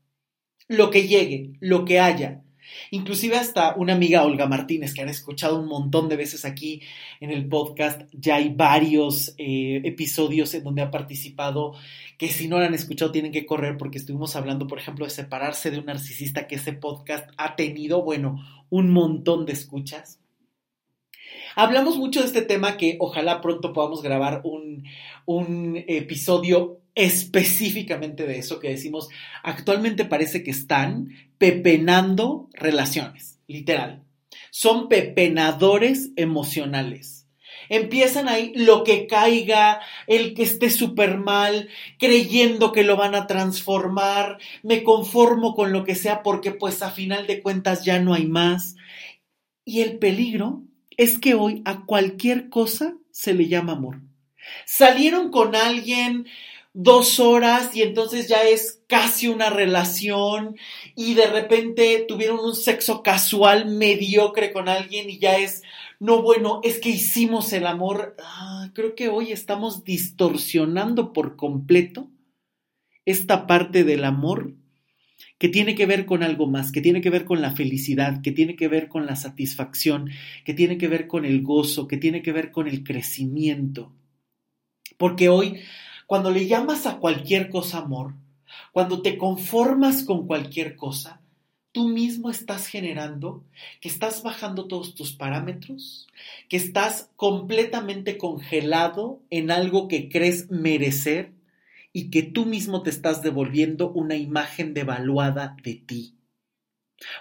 Lo 0.68 0.90
que 0.90 1.07
llegue, 1.07 1.52
lo 1.61 1.85
que 1.85 2.00
haya. 2.00 2.42
Inclusive 2.90 3.37
hasta 3.37 3.74
una 3.76 3.94
amiga 3.94 4.24
Olga 4.24 4.46
Martínez, 4.46 4.94
que 4.94 5.02
han 5.02 5.09
escuchado 5.09 5.61
un 5.61 5.68
montón 5.68 6.09
de 6.09 6.16
veces 6.16 6.44
aquí 6.44 6.83
en 7.20 7.31
el 7.31 7.46
podcast, 7.46 8.02
ya 8.12 8.37
hay 8.37 8.50
varios 8.50 9.35
eh, 9.38 9.81
episodios 9.85 10.54
en 10.54 10.64
donde 10.64 10.83
ha 10.83 10.90
participado, 10.90 11.74
que 12.16 12.28
si 12.28 12.48
no 12.48 12.59
lo 12.59 12.64
han 12.64 12.74
escuchado 12.74 13.12
tienen 13.12 13.33
que 13.33 13.46
correr 13.46 13.76
porque 13.76 13.98
estuvimos 13.98 14.37
hablando, 14.37 14.66
por 14.66 14.78
ejemplo, 14.78 15.04
de 15.04 15.11
separarse 15.11 15.70
de 15.70 15.78
un 15.78 15.87
narcisista, 15.87 16.46
que 16.46 16.57
ese 16.57 16.72
podcast 16.72 17.31
ha 17.37 17.57
tenido, 17.57 18.02
bueno, 18.02 18.44
un 18.70 18.90
montón 18.90 19.46
de 19.46 19.52
escuchas. 19.52 20.20
Hablamos 21.60 21.98
mucho 21.98 22.20
de 22.20 22.26
este 22.26 22.42
tema 22.42 22.76
que 22.76 22.98
ojalá 23.00 23.40
pronto 23.40 23.72
podamos 23.72 24.00
grabar 24.00 24.42
un, 24.44 24.84
un 25.26 25.84
episodio 25.88 26.82
específicamente 26.94 28.28
de 28.28 28.38
eso 28.38 28.60
que 28.60 28.68
decimos, 28.68 29.08
actualmente 29.42 30.04
parece 30.04 30.44
que 30.44 30.52
están 30.52 31.08
pepenando 31.36 32.48
relaciones, 32.52 33.40
literal. 33.48 34.04
Son 34.52 34.88
pepenadores 34.88 36.10
emocionales. 36.14 37.26
Empiezan 37.68 38.28
ahí 38.28 38.52
lo 38.54 38.84
que 38.84 39.08
caiga, 39.08 39.80
el 40.06 40.34
que 40.34 40.44
esté 40.44 40.70
súper 40.70 41.18
mal, 41.18 41.68
creyendo 41.98 42.70
que 42.70 42.84
lo 42.84 42.96
van 42.96 43.16
a 43.16 43.26
transformar, 43.26 44.38
me 44.62 44.84
conformo 44.84 45.56
con 45.56 45.72
lo 45.72 45.82
que 45.82 45.96
sea 45.96 46.22
porque 46.22 46.52
pues 46.52 46.82
a 46.82 46.92
final 46.92 47.26
de 47.26 47.42
cuentas 47.42 47.84
ya 47.84 47.98
no 47.98 48.14
hay 48.14 48.26
más. 48.26 48.76
Y 49.64 49.80
el 49.80 49.98
peligro 49.98 50.67
es 50.98 51.18
que 51.18 51.34
hoy 51.34 51.62
a 51.64 51.87
cualquier 51.87 52.50
cosa 52.50 52.94
se 53.11 53.32
le 53.32 53.48
llama 53.48 53.72
amor. 53.72 54.00
Salieron 54.66 55.30
con 55.30 55.54
alguien 55.54 56.26
dos 56.74 57.18
horas 57.20 57.74
y 57.74 57.82
entonces 57.82 58.28
ya 58.28 58.42
es 58.42 58.82
casi 58.88 59.28
una 59.28 59.48
relación 59.48 60.56
y 60.94 61.14
de 61.14 61.26
repente 61.26 62.04
tuvieron 62.06 62.40
un 62.40 62.54
sexo 62.54 63.02
casual 63.02 63.66
mediocre 63.66 64.52
con 64.52 64.68
alguien 64.68 65.08
y 65.08 65.18
ya 65.18 65.38
es, 65.38 65.62
no, 66.00 66.20
bueno, 66.22 66.61
es 66.62 66.78
que 66.80 66.90
hicimos 66.90 67.52
el 67.52 67.66
amor. 67.66 68.16
Ah, 68.22 68.70
creo 68.74 68.94
que 68.94 69.08
hoy 69.08 69.32
estamos 69.32 69.84
distorsionando 69.84 71.12
por 71.12 71.37
completo 71.37 72.11
esta 73.04 73.46
parte 73.46 73.84
del 73.84 74.04
amor 74.04 74.54
que 75.38 75.48
tiene 75.48 75.74
que 75.74 75.87
ver 75.87 76.07
con 76.07 76.22
algo 76.22 76.46
más, 76.46 76.72
que 76.72 76.81
tiene 76.81 77.00
que 77.00 77.11
ver 77.11 77.24
con 77.24 77.40
la 77.40 77.52
felicidad, 77.52 78.22
que 78.22 78.33
tiene 78.33 78.57
que 78.57 78.68
ver 78.68 78.88
con 78.88 79.07
la 79.07 79.16
satisfacción, 79.16 80.11
que 80.44 80.54
tiene 80.54 80.78
que 80.78 80.88
ver 80.88 81.07
con 81.07 81.24
el 81.24 81.42
gozo, 81.42 81.87
que 81.88 81.96
tiene 81.96 82.22
que 82.22 82.33
ver 82.33 82.50
con 82.50 82.68
el 82.68 82.85
crecimiento. 82.85 83.92
Porque 84.96 85.28
hoy, 85.28 85.61
cuando 86.07 86.31
le 86.31 86.46
llamas 86.46 86.87
a 86.87 86.98
cualquier 86.98 87.50
cosa 87.50 87.78
amor, 87.78 88.14
cuando 88.72 89.02
te 89.02 89.16
conformas 89.16 90.02
con 90.02 90.26
cualquier 90.26 90.76
cosa, 90.76 91.20
tú 91.72 91.88
mismo 91.88 92.31
estás 92.31 92.66
generando 92.66 93.44
que 93.81 93.88
estás 93.88 94.22
bajando 94.22 94.66
todos 94.66 94.94
tus 94.94 95.12
parámetros, 95.12 96.09
que 96.48 96.57
estás 96.57 97.11
completamente 97.14 98.18
congelado 98.18 99.20
en 99.31 99.50
algo 99.50 99.87
que 99.87 100.09
crees 100.09 100.50
merecer 100.50 101.38
y 101.98 102.11
que 102.11 102.22
tú 102.22 102.46
mismo 102.46 102.84
te 102.84 102.90
estás 102.90 103.22
devolviendo 103.22 103.90
una 103.90 104.14
imagen 104.14 104.72
devaluada 104.72 105.56
de 105.64 105.74
ti. 105.74 106.14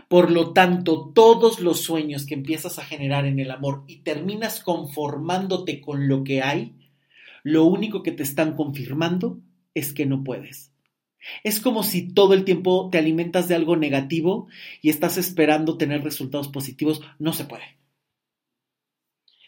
Por 0.08 0.30
lo 0.30 0.54
tanto, 0.54 1.12
todos 1.16 1.62
los 1.62 1.82
sueños 1.82 2.28
que 2.28 2.36
empiezas 2.36 2.78
a 2.78 2.86
generar 2.86 3.26
en 3.26 3.40
el 3.40 3.50
amor 3.50 3.86
y 3.88 4.04
terminas 4.04 4.60
conformándote 4.60 5.82
con 5.82 6.08
lo 6.08 6.24
que 6.24 6.44
hay, 6.44 6.76
lo 7.42 7.64
único 7.66 8.04
que 8.04 8.12
te 8.12 8.22
están 8.22 8.56
confirmando 8.56 9.40
es 9.74 9.94
que 9.94 10.06
no 10.06 10.24
puedes. 10.24 10.72
Es 11.44 11.60
como 11.60 11.82
si 11.82 12.14
todo 12.14 12.36
el 12.36 12.44
tiempo 12.44 12.90
te 12.92 13.00
alimentas 13.00 13.48
de 13.48 13.56
algo 13.56 13.78
negativo 13.78 14.48
y 14.84 14.92
estás 14.92 15.18
esperando 15.18 15.80
tener 15.80 16.04
resultados 16.04 16.50
positivos. 16.50 17.02
No 17.18 17.34
se 17.34 17.46
puede. 17.46 17.80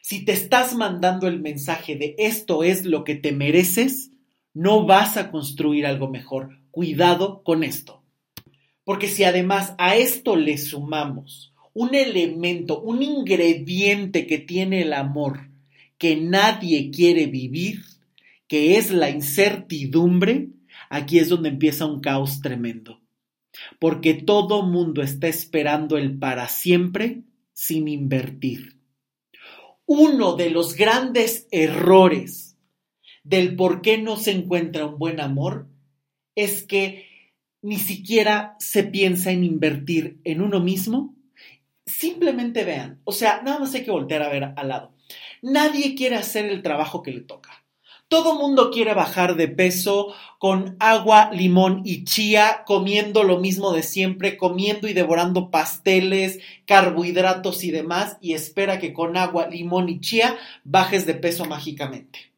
Si 0.02 0.26
te 0.26 0.32
estás 0.32 0.74
mandando 0.74 1.28
el 1.28 1.39
mensaje 1.39 1.96
de 1.98 2.15
esto 2.18 2.63
es 2.63 2.84
lo 2.84 3.04
que 3.04 3.13
te 3.13 3.32
mereces, 3.32 4.09
no 4.54 4.86
vas 4.86 5.18
a 5.18 5.32
construir 5.32 5.86
algo 5.86 6.10
mejor. 6.10 6.60
Cuidado 6.72 7.44
con 7.44 7.64
esto. 7.64 8.04
Porque 8.84 9.08
si 9.08 9.24
además 9.24 9.76
a 9.78 9.96
esto 9.96 10.36
le 10.36 10.58
sumamos 10.58 11.54
un 11.74 11.96
elemento, 11.96 12.82
un 12.82 13.02
ingrediente 13.02 14.28
que 14.28 14.40
tiene 14.40 14.82
el 14.82 14.94
amor 14.94 15.50
que 16.00 16.16
nadie 16.16 16.90
quiere 16.92 17.28
vivir, 17.28 17.84
que 18.48 18.78
es 18.78 18.90
la 18.90 19.10
incertidumbre, 19.10 20.50
aquí 20.90 21.20
es 21.20 21.30
donde 21.30 21.50
empieza 21.50 21.86
un 21.86 22.00
caos 22.00 22.42
tremendo. 22.42 23.02
Porque 23.80 24.14
todo 24.14 24.64
mundo 24.64 25.02
está 25.02 25.28
esperando 25.28 25.98
el 25.98 26.18
para 26.18 26.48
siempre 26.48 27.24
sin 27.54 27.88
invertir. 27.88 28.78
Uno 29.86 30.36
de 30.36 30.50
los 30.50 30.76
grandes 30.76 31.48
errores 31.52 32.49
del 33.24 33.56
por 33.56 33.82
qué 33.82 33.98
no 33.98 34.18
se 34.18 34.32
encuentra 34.32 34.86
un 34.86 34.98
buen 34.98 35.20
amor 35.20 35.68
es 36.36 36.64
que 36.64 37.06
ni 37.62 37.78
siquiera 37.78 38.56
se 38.60 38.84
piensa 38.84 39.32
en 39.32 39.44
invertir 39.44 40.20
en 40.24 40.42
uno 40.42 40.60
mismo. 40.60 41.16
Simplemente 41.86 42.64
vean, 42.64 43.02
o 43.04 43.12
sea, 43.12 43.42
nada 43.44 43.60
más 43.60 43.74
hay 43.74 43.84
que 43.84 43.92
voltear 43.92 44.22
a 44.22 44.30
ver 44.30 44.54
al 44.56 44.68
lado. 44.68 44.94
Nadie 45.42 45.96
quiere 45.96 46.16
hacer 46.16 46.46
el 46.46 46.62
trabajo 46.62 47.02
que 47.02 47.12
le 47.12 47.22
toca. 47.22 47.64
Todo 48.08 48.34
mundo 48.40 48.72
quiere 48.72 48.96
bajar 48.96 49.36
de 49.36 49.48
peso 49.48 50.16
con 50.40 50.76
agua, 50.80 51.30
limón 51.32 51.84
y 51.86 52.06
chía, 52.06 52.64
comiendo 52.66 53.24
lo 53.24 53.40
mismo 53.40 53.72
de 53.72 53.84
siempre, 53.84 54.36
comiendo 54.36 54.88
y 54.88 54.94
devorando 54.94 55.52
pasteles, 55.52 56.40
carbohidratos 56.66 57.64
y 57.64 57.70
demás, 57.70 58.18
y 58.20 58.34
espera 58.34 58.80
que 58.80 58.94
con 58.94 59.16
agua, 59.16 59.48
limón 59.48 59.90
y 59.90 60.00
chía 60.00 60.38
bajes 60.64 61.06
de 61.06 61.14
peso 61.14 61.46
mágicamente 61.46 62.29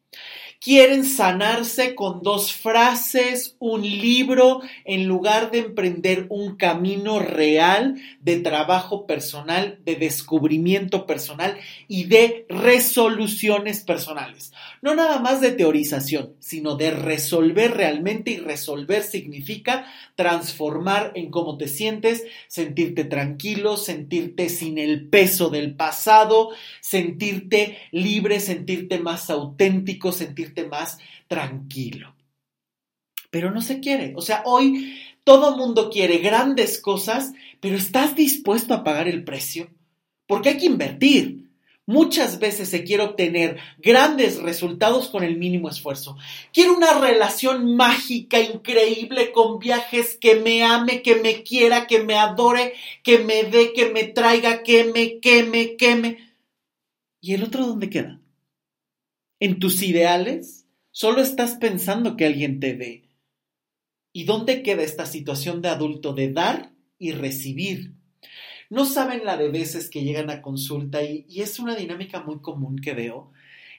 quieren 0.62 1.04
sanarse 1.04 1.96
con 1.96 2.22
dos 2.22 2.52
frases, 2.52 3.56
un 3.58 3.82
libro, 3.82 4.60
en 4.84 5.06
lugar 5.06 5.50
de 5.50 5.58
emprender 5.58 6.26
un 6.28 6.56
camino 6.56 7.18
real 7.18 7.96
de 8.20 8.38
trabajo 8.38 9.04
personal, 9.06 9.80
de 9.84 9.96
descubrimiento 9.96 11.04
personal 11.04 11.58
y 11.88 12.04
de 12.04 12.46
resoluciones 12.48 13.80
personales. 13.80 14.52
No 14.82 14.96
nada 14.96 15.20
más 15.20 15.40
de 15.40 15.52
teorización, 15.52 16.34
sino 16.40 16.74
de 16.74 16.90
resolver 16.90 17.70
realmente 17.70 18.32
y 18.32 18.38
resolver 18.38 19.04
significa 19.04 19.86
transformar 20.16 21.12
en 21.14 21.30
cómo 21.30 21.56
te 21.56 21.68
sientes, 21.68 22.24
sentirte 22.48 23.04
tranquilo, 23.04 23.76
sentirte 23.76 24.48
sin 24.48 24.78
el 24.78 25.08
peso 25.08 25.50
del 25.50 25.76
pasado, 25.76 26.50
sentirte 26.80 27.78
libre, 27.92 28.40
sentirte 28.40 28.98
más 28.98 29.30
auténtico, 29.30 30.10
sentirte 30.10 30.66
más 30.66 30.98
tranquilo. 31.28 32.16
Pero 33.30 33.52
no 33.52 33.62
se 33.62 33.78
quiere. 33.78 34.14
O 34.16 34.20
sea, 34.20 34.42
hoy 34.46 34.98
todo 35.22 35.56
mundo 35.56 35.90
quiere 35.90 36.18
grandes 36.18 36.80
cosas, 36.80 37.32
pero 37.60 37.76
¿estás 37.76 38.16
dispuesto 38.16 38.74
a 38.74 38.82
pagar 38.82 39.06
el 39.06 39.22
precio? 39.22 39.70
Porque 40.26 40.48
hay 40.48 40.56
que 40.56 40.66
invertir. 40.66 41.51
Muchas 41.86 42.38
veces 42.38 42.68
se 42.68 42.84
quiere 42.84 43.02
obtener 43.02 43.58
grandes 43.78 44.40
resultados 44.40 45.08
con 45.08 45.24
el 45.24 45.36
mínimo 45.36 45.68
esfuerzo. 45.68 46.16
Quiero 46.52 46.76
una 46.76 46.98
relación 46.98 47.74
mágica, 47.76 48.40
increíble, 48.40 49.32
con 49.32 49.58
viajes, 49.58 50.16
que 50.16 50.36
me 50.36 50.62
ame, 50.62 51.02
que 51.02 51.16
me 51.16 51.42
quiera, 51.42 51.86
que 51.86 52.02
me 52.02 52.14
adore, 52.14 52.74
que 53.02 53.18
me 53.18 53.44
dé, 53.44 53.72
que 53.72 53.90
me 53.90 54.04
traiga, 54.04 54.62
que 54.62 54.84
me 54.84 55.18
queme, 55.18 55.76
queme. 55.76 56.34
¿Y 57.20 57.34
el 57.34 57.42
otro 57.42 57.66
dónde 57.66 57.90
queda? 57.90 58.22
en 59.42 59.58
tus 59.58 59.82
ideales, 59.82 60.68
solo 60.92 61.20
estás 61.20 61.56
pensando 61.56 62.16
que 62.16 62.26
alguien 62.26 62.60
te 62.60 62.74
ve. 62.74 63.08
¿Y 64.12 64.22
dónde 64.22 64.62
queda 64.62 64.84
esta 64.84 65.04
situación 65.04 65.62
de 65.62 65.68
adulto 65.68 66.14
de 66.14 66.32
dar 66.32 66.70
y 66.96 67.10
recibir? 67.10 67.96
No 68.72 68.86
saben 68.86 69.26
la 69.26 69.36
de 69.36 69.50
veces 69.50 69.90
que 69.90 70.02
llegan 70.02 70.30
a 70.30 70.40
consulta 70.40 71.02
y, 71.04 71.26
y, 71.28 71.42
es 71.42 71.58
una 71.58 71.76
dinámica 71.76 72.22
muy 72.22 72.40
común 72.40 72.78
que 72.78 72.94
veo. 72.94 73.30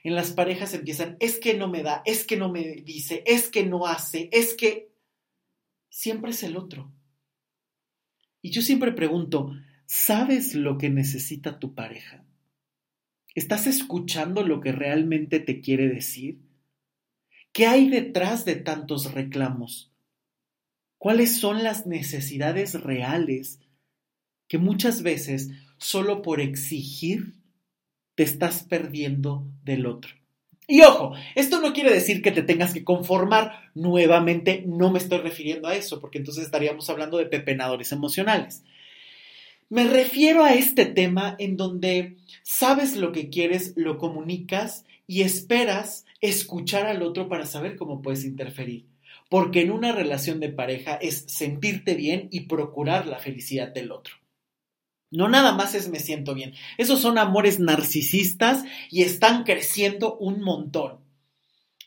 En 0.04 0.14
las 0.14 0.30
parejas 0.30 0.72
empiezan, 0.72 1.16
es 1.18 1.40
que 1.40 1.54
no 1.54 1.66
me 1.66 1.82
da, 1.82 2.02
es 2.04 2.24
que 2.24 2.36
no 2.36 2.48
me 2.48 2.76
dice, 2.76 3.24
es 3.26 3.48
que 3.48 3.66
no 3.66 3.88
hace, 3.88 4.28
es 4.30 4.54
que 4.54 4.92
siempre 5.90 6.30
es 6.30 6.44
el 6.44 6.56
otro. 6.56 6.92
Y 8.40 8.52
yo 8.52 8.62
siempre 8.62 8.92
pregunto, 8.92 9.56
¿sabes 9.84 10.54
lo 10.54 10.78
que 10.78 10.90
necesita 10.90 11.58
tu 11.58 11.74
pareja? 11.74 12.24
¿Estás 13.34 13.66
escuchando 13.66 14.46
lo 14.46 14.60
que 14.60 14.70
realmente 14.70 15.40
te 15.40 15.60
quiere 15.60 15.88
decir? 15.88 16.38
¿Qué 17.50 17.66
hay 17.66 17.88
detrás 17.90 18.44
de 18.44 18.54
tantos 18.54 19.12
reclamos? 19.12 19.92
¿Cuáles 20.98 21.36
son 21.40 21.64
las 21.64 21.84
necesidades 21.84 22.80
reales 22.80 23.58
que 24.54 24.58
muchas 24.58 25.02
veces 25.02 25.50
solo 25.78 26.22
por 26.22 26.40
exigir 26.40 27.32
te 28.14 28.22
estás 28.22 28.62
perdiendo 28.62 29.44
del 29.64 29.84
otro? 29.84 30.12
Y 30.68 30.82
ojo, 30.82 31.12
esto 31.34 31.60
no 31.60 31.72
quiere 31.72 31.92
decir 31.92 32.22
que 32.22 32.30
te 32.30 32.44
tengas 32.44 32.72
que 32.72 32.84
conformar. 32.84 33.72
Nuevamente, 33.74 34.62
no 34.64 34.92
me 34.92 35.00
estoy 35.00 35.18
refiriendo 35.18 35.66
a 35.66 35.74
eso, 35.74 36.00
porque 36.00 36.18
entonces 36.18 36.44
estaríamos 36.44 36.88
hablando 36.88 37.18
de 37.18 37.26
pepenadores 37.26 37.90
emocionales. 37.90 38.62
Me 39.70 39.88
refiero 39.88 40.44
a 40.44 40.54
este 40.54 40.86
tema 40.86 41.34
en 41.40 41.56
donde 41.56 42.18
sabes 42.44 42.94
lo 42.94 43.10
que 43.10 43.30
quieres, 43.30 43.72
lo 43.74 43.98
comunicas 43.98 44.84
y 45.08 45.22
esperas 45.22 46.06
escuchar 46.20 46.86
al 46.86 47.02
otro 47.02 47.28
para 47.28 47.44
saber 47.44 47.74
cómo 47.74 48.02
puedes 48.02 48.24
interferir. 48.24 48.86
Porque 49.28 49.62
en 49.62 49.72
una 49.72 49.90
relación 49.90 50.38
de 50.38 50.50
pareja 50.50 50.94
es 50.94 51.24
sentirte 51.26 51.96
bien 51.96 52.28
y 52.30 52.42
procurar 52.42 53.08
la 53.08 53.18
felicidad 53.18 53.74
del 53.74 53.90
otro. 53.90 54.14
No 55.14 55.28
nada 55.28 55.52
más 55.52 55.76
es 55.76 55.88
me 55.88 56.00
siento 56.00 56.34
bien. 56.34 56.54
Esos 56.76 57.00
son 57.00 57.18
amores 57.18 57.60
narcisistas 57.60 58.64
y 58.90 59.02
están 59.02 59.44
creciendo 59.44 60.16
un 60.16 60.42
montón. 60.42 60.98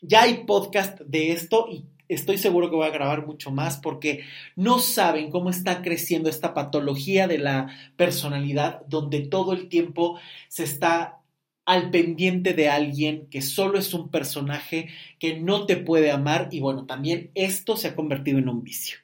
Ya 0.00 0.22
hay 0.22 0.44
podcast 0.44 0.98
de 1.00 1.32
esto 1.32 1.66
y 1.70 1.84
estoy 2.08 2.38
seguro 2.38 2.70
que 2.70 2.76
voy 2.76 2.86
a 2.86 2.90
grabar 2.90 3.26
mucho 3.26 3.50
más 3.50 3.76
porque 3.76 4.24
no 4.56 4.78
saben 4.78 5.30
cómo 5.30 5.50
está 5.50 5.82
creciendo 5.82 6.30
esta 6.30 6.54
patología 6.54 7.28
de 7.28 7.36
la 7.36 7.68
personalidad 7.96 8.80
donde 8.88 9.20
todo 9.20 9.52
el 9.52 9.68
tiempo 9.68 10.18
se 10.48 10.64
está 10.64 11.18
al 11.66 11.90
pendiente 11.90 12.54
de 12.54 12.70
alguien 12.70 13.26
que 13.30 13.42
solo 13.42 13.78
es 13.78 13.92
un 13.92 14.08
personaje 14.10 14.88
que 15.18 15.38
no 15.38 15.66
te 15.66 15.76
puede 15.76 16.10
amar 16.10 16.48
y 16.50 16.60
bueno, 16.60 16.86
también 16.86 17.30
esto 17.34 17.76
se 17.76 17.88
ha 17.88 17.94
convertido 17.94 18.38
en 18.38 18.48
un 18.48 18.64
vicio. 18.64 19.00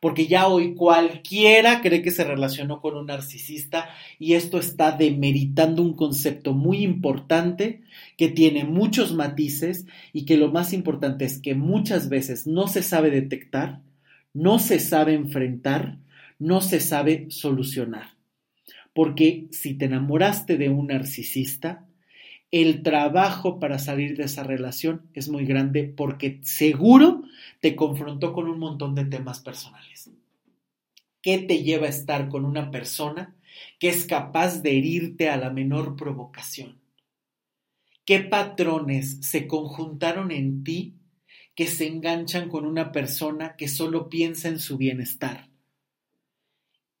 Porque 0.00 0.26
ya 0.26 0.46
hoy 0.46 0.74
cualquiera 0.74 1.80
cree 1.80 2.02
que 2.02 2.10
se 2.10 2.24
relacionó 2.24 2.80
con 2.80 2.96
un 2.96 3.06
narcisista 3.06 3.90
y 4.18 4.34
esto 4.34 4.58
está 4.58 4.92
demeritando 4.92 5.82
un 5.82 5.94
concepto 5.94 6.52
muy 6.52 6.82
importante 6.82 7.82
que 8.16 8.28
tiene 8.28 8.64
muchos 8.64 9.14
matices 9.14 9.86
y 10.12 10.24
que 10.24 10.36
lo 10.36 10.50
más 10.50 10.72
importante 10.72 11.24
es 11.24 11.38
que 11.40 11.54
muchas 11.54 12.08
veces 12.08 12.46
no 12.46 12.68
se 12.68 12.82
sabe 12.82 13.10
detectar, 13.10 13.80
no 14.32 14.58
se 14.58 14.78
sabe 14.78 15.14
enfrentar, 15.14 15.98
no 16.38 16.60
se 16.60 16.80
sabe 16.80 17.26
solucionar. 17.30 18.16
Porque 18.94 19.46
si 19.50 19.74
te 19.74 19.86
enamoraste 19.86 20.56
de 20.56 20.68
un 20.68 20.88
narcisista, 20.88 21.86
el 22.50 22.82
trabajo 22.82 23.58
para 23.58 23.78
salir 23.78 24.16
de 24.16 24.24
esa 24.24 24.42
relación 24.42 25.02
es 25.14 25.28
muy 25.28 25.44
grande 25.44 25.84
porque 25.84 26.38
seguro 26.42 27.22
te 27.60 27.74
confrontó 27.74 28.32
con 28.32 28.48
un 28.48 28.58
montón 28.58 28.94
de 28.94 29.04
temas 29.04 29.40
personales. 29.40 30.10
¿Qué 31.20 31.38
te 31.38 31.62
lleva 31.62 31.86
a 31.86 31.90
estar 31.90 32.28
con 32.28 32.44
una 32.44 32.70
persona 32.70 33.34
que 33.78 33.88
es 33.88 34.06
capaz 34.06 34.62
de 34.62 34.78
herirte 34.78 35.28
a 35.28 35.36
la 35.36 35.50
menor 35.50 35.96
provocación? 35.96 36.80
¿Qué 38.04 38.20
patrones 38.20 39.18
se 39.20 39.46
conjuntaron 39.46 40.30
en 40.30 40.64
ti 40.64 40.94
que 41.54 41.66
se 41.66 41.86
enganchan 41.86 42.48
con 42.48 42.64
una 42.64 42.92
persona 42.92 43.56
que 43.56 43.68
solo 43.68 44.08
piensa 44.08 44.48
en 44.48 44.60
su 44.60 44.78
bienestar? 44.78 45.48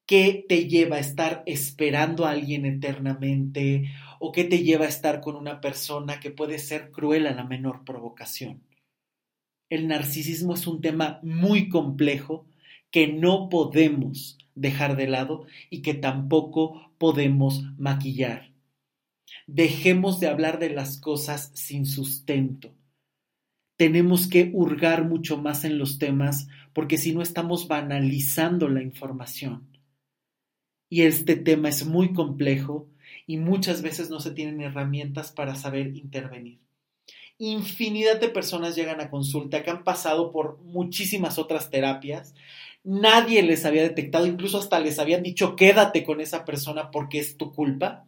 ¿Qué 0.04 0.44
te 0.48 0.68
lleva 0.68 0.96
a 0.96 1.00
estar 1.00 1.42
esperando 1.46 2.26
a 2.26 2.30
alguien 2.30 2.64
eternamente 2.64 3.90
o 4.18 4.32
qué 4.32 4.44
te 4.44 4.62
lleva 4.62 4.86
a 4.86 4.88
estar 4.88 5.20
con 5.20 5.36
una 5.36 5.60
persona 5.60 6.20
que 6.20 6.30
puede 6.30 6.58
ser 6.58 6.90
cruel 6.90 7.26
a 7.26 7.34
la 7.34 7.44
menor 7.44 7.84
provocación. 7.84 8.62
El 9.70 9.88
narcisismo 9.88 10.54
es 10.54 10.66
un 10.66 10.80
tema 10.80 11.20
muy 11.22 11.68
complejo 11.68 12.46
que 12.90 13.08
no 13.08 13.48
podemos 13.48 14.38
dejar 14.54 14.96
de 14.96 15.06
lado 15.06 15.46
y 15.70 15.82
que 15.82 15.94
tampoco 15.94 16.92
podemos 16.98 17.62
maquillar. 17.76 18.52
Dejemos 19.46 20.20
de 20.20 20.28
hablar 20.28 20.58
de 20.58 20.70
las 20.70 20.98
cosas 20.98 21.50
sin 21.54 21.84
sustento. 21.86 22.74
Tenemos 23.76 24.26
que 24.26 24.50
hurgar 24.52 25.04
mucho 25.04 25.36
más 25.36 25.64
en 25.64 25.78
los 25.78 25.98
temas 25.98 26.48
porque 26.72 26.96
si 26.96 27.14
no 27.14 27.22
estamos 27.22 27.68
banalizando 27.68 28.68
la 28.68 28.82
información. 28.82 29.68
Y 30.90 31.02
este 31.02 31.36
tema 31.36 31.68
es 31.68 31.86
muy 31.86 32.12
complejo 32.14 32.88
y 33.26 33.36
muchas 33.36 33.82
veces 33.82 34.08
no 34.10 34.20
se 34.20 34.30
tienen 34.30 34.62
herramientas 34.62 35.30
para 35.30 35.54
saber 35.54 35.96
intervenir. 35.96 36.58
Infinidad 37.38 38.20
de 38.20 38.28
personas 38.28 38.74
llegan 38.74 39.00
a 39.00 39.10
consulta 39.10 39.62
que 39.62 39.70
han 39.70 39.84
pasado 39.84 40.32
por 40.32 40.58
muchísimas 40.62 41.38
otras 41.38 41.70
terapias. 41.70 42.34
Nadie 42.82 43.42
les 43.42 43.64
había 43.64 43.82
detectado, 43.82 44.26
incluso 44.26 44.58
hasta 44.58 44.80
les 44.80 44.98
habían 44.98 45.22
dicho 45.22 45.54
quédate 45.54 46.04
con 46.04 46.20
esa 46.20 46.44
persona 46.44 46.90
porque 46.90 47.20
es 47.20 47.36
tu 47.36 47.52
culpa. 47.52 48.06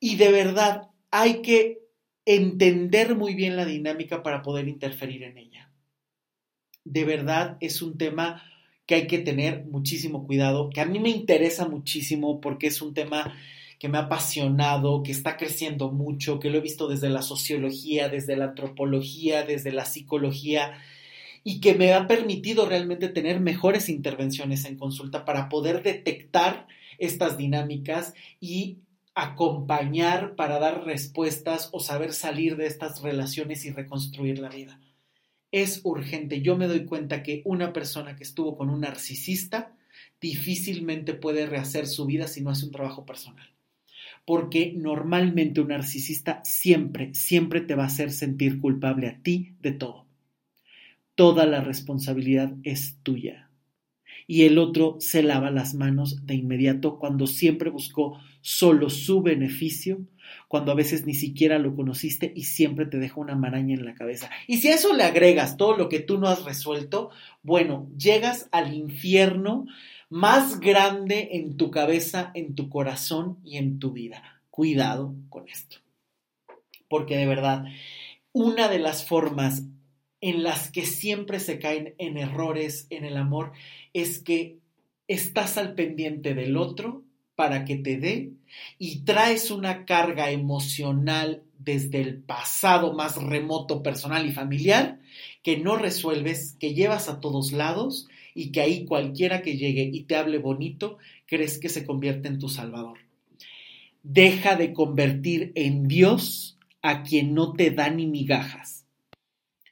Y 0.00 0.16
de 0.16 0.32
verdad 0.32 0.90
hay 1.10 1.40
que 1.42 1.86
entender 2.24 3.14
muy 3.14 3.34
bien 3.34 3.56
la 3.56 3.64
dinámica 3.64 4.22
para 4.22 4.42
poder 4.42 4.66
interferir 4.66 5.22
en 5.22 5.38
ella. 5.38 5.70
De 6.84 7.04
verdad 7.04 7.56
es 7.60 7.80
un 7.80 7.96
tema 7.96 8.42
que 8.86 8.96
hay 8.96 9.06
que 9.06 9.18
tener 9.18 9.64
muchísimo 9.66 10.26
cuidado, 10.26 10.70
que 10.70 10.80
a 10.80 10.86
mí 10.86 10.98
me 10.98 11.10
interesa 11.10 11.68
muchísimo 11.68 12.40
porque 12.40 12.68
es 12.68 12.82
un 12.82 12.94
tema 12.94 13.36
que 13.78 13.88
me 13.88 13.98
ha 13.98 14.02
apasionado, 14.02 15.02
que 15.02 15.12
está 15.12 15.36
creciendo 15.36 15.90
mucho, 15.90 16.38
que 16.38 16.50
lo 16.50 16.58
he 16.58 16.62
visto 16.62 16.88
desde 16.88 17.10
la 17.10 17.22
sociología, 17.22 18.08
desde 18.08 18.36
la 18.36 18.46
antropología, 18.46 19.44
desde 19.44 19.72
la 19.72 19.84
psicología 19.84 20.78
y 21.44 21.60
que 21.60 21.74
me 21.74 21.92
ha 21.92 22.08
permitido 22.08 22.66
realmente 22.66 23.08
tener 23.08 23.38
mejores 23.38 23.88
intervenciones 23.88 24.64
en 24.64 24.76
consulta 24.76 25.24
para 25.24 25.48
poder 25.48 25.82
detectar 25.82 26.66
estas 26.98 27.36
dinámicas 27.36 28.14
y 28.40 28.78
acompañar 29.14 30.34
para 30.34 30.58
dar 30.58 30.84
respuestas 30.84 31.68
o 31.72 31.80
saber 31.80 32.12
salir 32.12 32.56
de 32.56 32.66
estas 32.66 33.00
relaciones 33.02 33.64
y 33.64 33.70
reconstruir 33.70 34.38
la 34.38 34.48
vida. 34.48 34.80
Es 35.52 35.82
urgente. 35.84 36.42
Yo 36.42 36.56
me 36.56 36.66
doy 36.66 36.84
cuenta 36.84 37.22
que 37.22 37.42
una 37.44 37.72
persona 37.72 38.16
que 38.16 38.24
estuvo 38.24 38.56
con 38.56 38.68
un 38.68 38.80
narcisista 38.80 39.72
difícilmente 40.20 41.14
puede 41.14 41.46
rehacer 41.46 41.86
su 41.86 42.06
vida 42.06 42.26
si 42.26 42.40
no 42.40 42.50
hace 42.50 42.66
un 42.66 42.72
trabajo 42.72 43.06
personal 43.06 43.55
porque 44.26 44.74
normalmente 44.76 45.60
un 45.60 45.68
narcisista 45.68 46.42
siempre, 46.44 47.14
siempre 47.14 47.60
te 47.60 47.76
va 47.76 47.84
a 47.84 47.86
hacer 47.86 48.10
sentir 48.10 48.60
culpable 48.60 49.06
a 49.06 49.22
ti 49.22 49.54
de 49.60 49.70
todo. 49.72 50.06
Toda 51.14 51.46
la 51.46 51.62
responsabilidad 51.62 52.52
es 52.64 52.98
tuya. 53.02 53.48
Y 54.26 54.42
el 54.42 54.58
otro 54.58 54.96
se 54.98 55.22
lava 55.22 55.52
las 55.52 55.74
manos 55.74 56.26
de 56.26 56.34
inmediato 56.34 56.98
cuando 56.98 57.28
siempre 57.28 57.70
buscó 57.70 58.18
solo 58.40 58.90
su 58.90 59.22
beneficio, 59.22 60.04
cuando 60.48 60.72
a 60.72 60.74
veces 60.74 61.06
ni 61.06 61.14
siquiera 61.14 61.60
lo 61.60 61.76
conociste 61.76 62.32
y 62.34 62.42
siempre 62.42 62.86
te 62.86 62.98
deja 62.98 63.20
una 63.20 63.36
maraña 63.36 63.74
en 63.74 63.84
la 63.84 63.94
cabeza. 63.94 64.28
Y 64.48 64.56
si 64.56 64.68
a 64.68 64.74
eso 64.74 64.92
le 64.92 65.04
agregas 65.04 65.56
todo 65.56 65.76
lo 65.76 65.88
que 65.88 66.00
tú 66.00 66.18
no 66.18 66.26
has 66.26 66.44
resuelto, 66.44 67.10
bueno, 67.44 67.88
llegas 67.96 68.48
al 68.50 68.74
infierno 68.74 69.66
más 70.08 70.60
grande 70.60 71.30
en 71.32 71.56
tu 71.56 71.70
cabeza, 71.70 72.30
en 72.34 72.54
tu 72.54 72.68
corazón 72.68 73.38
y 73.44 73.56
en 73.56 73.78
tu 73.78 73.92
vida. 73.92 74.42
Cuidado 74.50 75.14
con 75.28 75.48
esto. 75.48 75.78
Porque 76.88 77.16
de 77.16 77.26
verdad, 77.26 77.64
una 78.32 78.68
de 78.68 78.78
las 78.78 79.04
formas 79.06 79.64
en 80.20 80.42
las 80.42 80.70
que 80.70 80.86
siempre 80.86 81.40
se 81.40 81.58
caen 81.58 81.94
en 81.98 82.16
errores 82.16 82.86
en 82.90 83.04
el 83.04 83.16
amor 83.16 83.52
es 83.92 84.18
que 84.20 84.58
estás 85.08 85.58
al 85.58 85.74
pendiente 85.74 86.34
del 86.34 86.56
otro 86.56 87.04
para 87.34 87.64
que 87.64 87.76
te 87.76 87.98
dé 87.98 88.32
y 88.78 89.00
traes 89.04 89.50
una 89.50 89.84
carga 89.84 90.30
emocional 90.30 91.42
desde 91.58 92.00
el 92.00 92.18
pasado 92.22 92.94
más 92.94 93.22
remoto, 93.22 93.82
personal 93.82 94.26
y 94.26 94.32
familiar 94.32 95.00
que 95.42 95.58
no 95.58 95.76
resuelves, 95.76 96.56
que 96.58 96.74
llevas 96.74 97.08
a 97.08 97.20
todos 97.20 97.52
lados 97.52 98.08
y 98.36 98.52
que 98.52 98.60
ahí 98.60 98.84
cualquiera 98.84 99.40
que 99.40 99.56
llegue 99.56 99.90
y 99.90 100.02
te 100.02 100.14
hable 100.14 100.38
bonito, 100.38 100.98
crees 101.26 101.58
que 101.58 101.70
se 101.70 101.86
convierte 101.86 102.28
en 102.28 102.38
tu 102.38 102.50
Salvador. 102.50 102.98
Deja 104.02 104.54
de 104.56 104.74
convertir 104.74 105.52
en 105.54 105.88
Dios 105.88 106.58
a 106.82 107.02
quien 107.02 107.34
no 107.34 107.54
te 107.54 107.70
da 107.70 107.88
ni 107.90 108.06
migajas. 108.06 108.86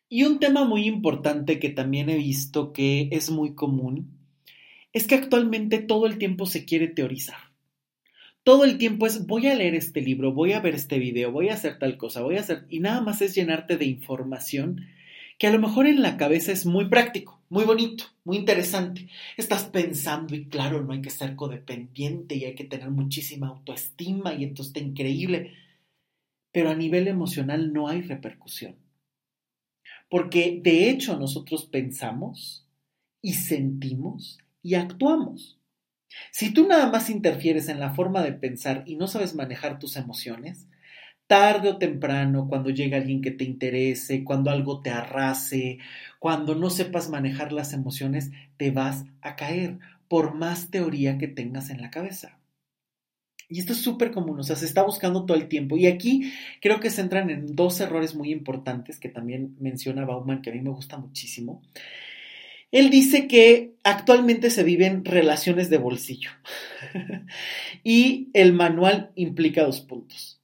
Y 0.08 0.24
un 0.24 0.40
tema 0.40 0.64
muy 0.64 0.86
importante 0.86 1.58
que 1.58 1.68
también 1.68 2.08
he 2.08 2.16
visto 2.16 2.72
que 2.72 3.08
es 3.12 3.30
muy 3.30 3.54
común 3.54 4.18
es 4.94 5.06
que 5.06 5.16
actualmente 5.16 5.78
todo 5.78 6.06
el 6.06 6.18
tiempo 6.18 6.46
se 6.46 6.64
quiere 6.64 6.88
teorizar. 6.88 7.36
Todo 8.44 8.64
el 8.64 8.78
tiempo 8.78 9.06
es 9.06 9.26
voy 9.26 9.46
a 9.48 9.54
leer 9.54 9.74
este 9.74 10.00
libro, 10.00 10.32
voy 10.32 10.52
a 10.52 10.60
ver 10.60 10.74
este 10.74 10.98
video, 10.98 11.32
voy 11.32 11.50
a 11.50 11.54
hacer 11.54 11.78
tal 11.78 11.96
cosa, 11.96 12.22
voy 12.22 12.36
a 12.36 12.40
hacer... 12.40 12.64
Y 12.70 12.80
nada 12.80 13.00
más 13.00 13.20
es 13.20 13.34
llenarte 13.34 13.76
de 13.76 13.86
información 13.86 14.86
que 15.44 15.48
a 15.48 15.52
lo 15.52 15.58
mejor 15.58 15.86
en 15.86 16.00
la 16.00 16.16
cabeza 16.16 16.52
es 16.52 16.64
muy 16.64 16.88
práctico, 16.88 17.38
muy 17.50 17.64
bonito, 17.64 18.04
muy 18.24 18.38
interesante. 18.38 19.10
Estás 19.36 19.64
pensando 19.64 20.34
y 20.34 20.48
claro, 20.48 20.82
no 20.82 20.94
hay 20.94 21.02
que 21.02 21.10
ser 21.10 21.36
codependiente 21.36 22.34
y 22.34 22.46
hay 22.46 22.54
que 22.54 22.64
tener 22.64 22.88
muchísima 22.88 23.48
autoestima 23.48 24.32
y 24.32 24.44
entonces 24.44 24.68
está 24.68 24.80
increíble. 24.80 25.52
Pero 26.50 26.70
a 26.70 26.74
nivel 26.74 27.08
emocional 27.08 27.74
no 27.74 27.88
hay 27.88 28.00
repercusión. 28.00 28.76
Porque 30.08 30.62
de 30.64 30.88
hecho 30.88 31.18
nosotros 31.18 31.66
pensamos 31.66 32.66
y 33.20 33.34
sentimos 33.34 34.38
y 34.62 34.76
actuamos. 34.76 35.60
Si 36.30 36.54
tú 36.54 36.66
nada 36.66 36.90
más 36.90 37.10
interfieres 37.10 37.68
en 37.68 37.80
la 37.80 37.92
forma 37.92 38.22
de 38.22 38.32
pensar 38.32 38.82
y 38.86 38.96
no 38.96 39.08
sabes 39.08 39.34
manejar 39.34 39.78
tus 39.78 39.96
emociones, 39.96 40.68
tarde 41.26 41.70
o 41.70 41.78
temprano, 41.78 42.48
cuando 42.48 42.70
llegue 42.70 42.96
alguien 42.96 43.22
que 43.22 43.30
te 43.30 43.44
interese, 43.44 44.24
cuando 44.24 44.50
algo 44.50 44.80
te 44.82 44.90
arrase, 44.90 45.78
cuando 46.18 46.54
no 46.54 46.70
sepas 46.70 47.08
manejar 47.10 47.52
las 47.52 47.72
emociones, 47.72 48.30
te 48.56 48.70
vas 48.70 49.04
a 49.22 49.36
caer, 49.36 49.78
por 50.08 50.34
más 50.34 50.70
teoría 50.70 51.18
que 51.18 51.28
tengas 51.28 51.70
en 51.70 51.80
la 51.80 51.90
cabeza. 51.90 52.38
Y 53.48 53.60
esto 53.60 53.72
es 53.72 53.80
súper 53.80 54.10
común, 54.10 54.40
o 54.40 54.42
sea, 54.42 54.56
se 54.56 54.64
está 54.64 54.82
buscando 54.82 55.26
todo 55.26 55.36
el 55.36 55.48
tiempo. 55.48 55.76
Y 55.76 55.86
aquí 55.86 56.32
creo 56.60 56.80
que 56.80 56.90
se 56.90 57.02
entran 57.02 57.30
en 57.30 57.54
dos 57.54 57.80
errores 57.80 58.14
muy 58.14 58.32
importantes 58.32 58.98
que 58.98 59.08
también 59.08 59.54
menciona 59.60 60.04
Bauman, 60.04 60.42
que 60.42 60.50
a 60.50 60.52
mí 60.54 60.60
me 60.60 60.70
gusta 60.70 60.96
muchísimo. 60.96 61.62
Él 62.70 62.90
dice 62.90 63.28
que 63.28 63.74
actualmente 63.84 64.50
se 64.50 64.64
viven 64.64 65.04
relaciones 65.04 65.70
de 65.70 65.78
bolsillo 65.78 66.30
y 67.84 68.30
el 68.32 68.52
manual 68.52 69.12
implica 69.14 69.62
dos 69.62 69.80
puntos. 69.80 70.43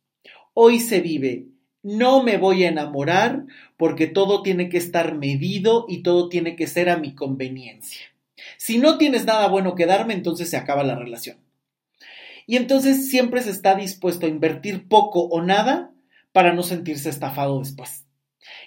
Hoy 0.53 0.81
se 0.81 1.01
vive, 1.01 1.47
no 1.83 2.23
me 2.23 2.37
voy 2.37 2.65
a 2.65 2.69
enamorar 2.69 3.47
porque 3.77 4.07
todo 4.07 4.43
tiene 4.43 4.69
que 4.69 4.79
estar 4.79 5.17
medido 5.17 5.87
y 5.89 6.03
todo 6.03 6.29
tiene 6.29 6.57
que 6.57 6.67
ser 6.67 6.91
a 6.91 6.99
mi 6.99 7.15
conveniencia. 7.15 8.01
Si 8.59 8.79
no 8.79 8.99
tienes 8.99 9.25
nada 9.25 9.49
bueno 9.49 9.75
que 9.75 9.87
darme, 9.87 10.15
entonces 10.15 10.51
se 10.51 10.57
acaba 10.57 10.83
la 10.83 10.97
relación. 10.97 11.39
Y 12.47 12.57
entonces 12.57 13.09
siempre 13.09 13.43
se 13.43 13.51
está 13.51 13.75
dispuesto 13.75 14.27
a 14.27 14.29
invertir 14.29 14.89
poco 14.89 15.21
o 15.23 15.41
nada 15.41 15.93
para 16.33 16.53
no 16.53 16.63
sentirse 16.63 17.09
estafado 17.09 17.59
después. 17.61 18.07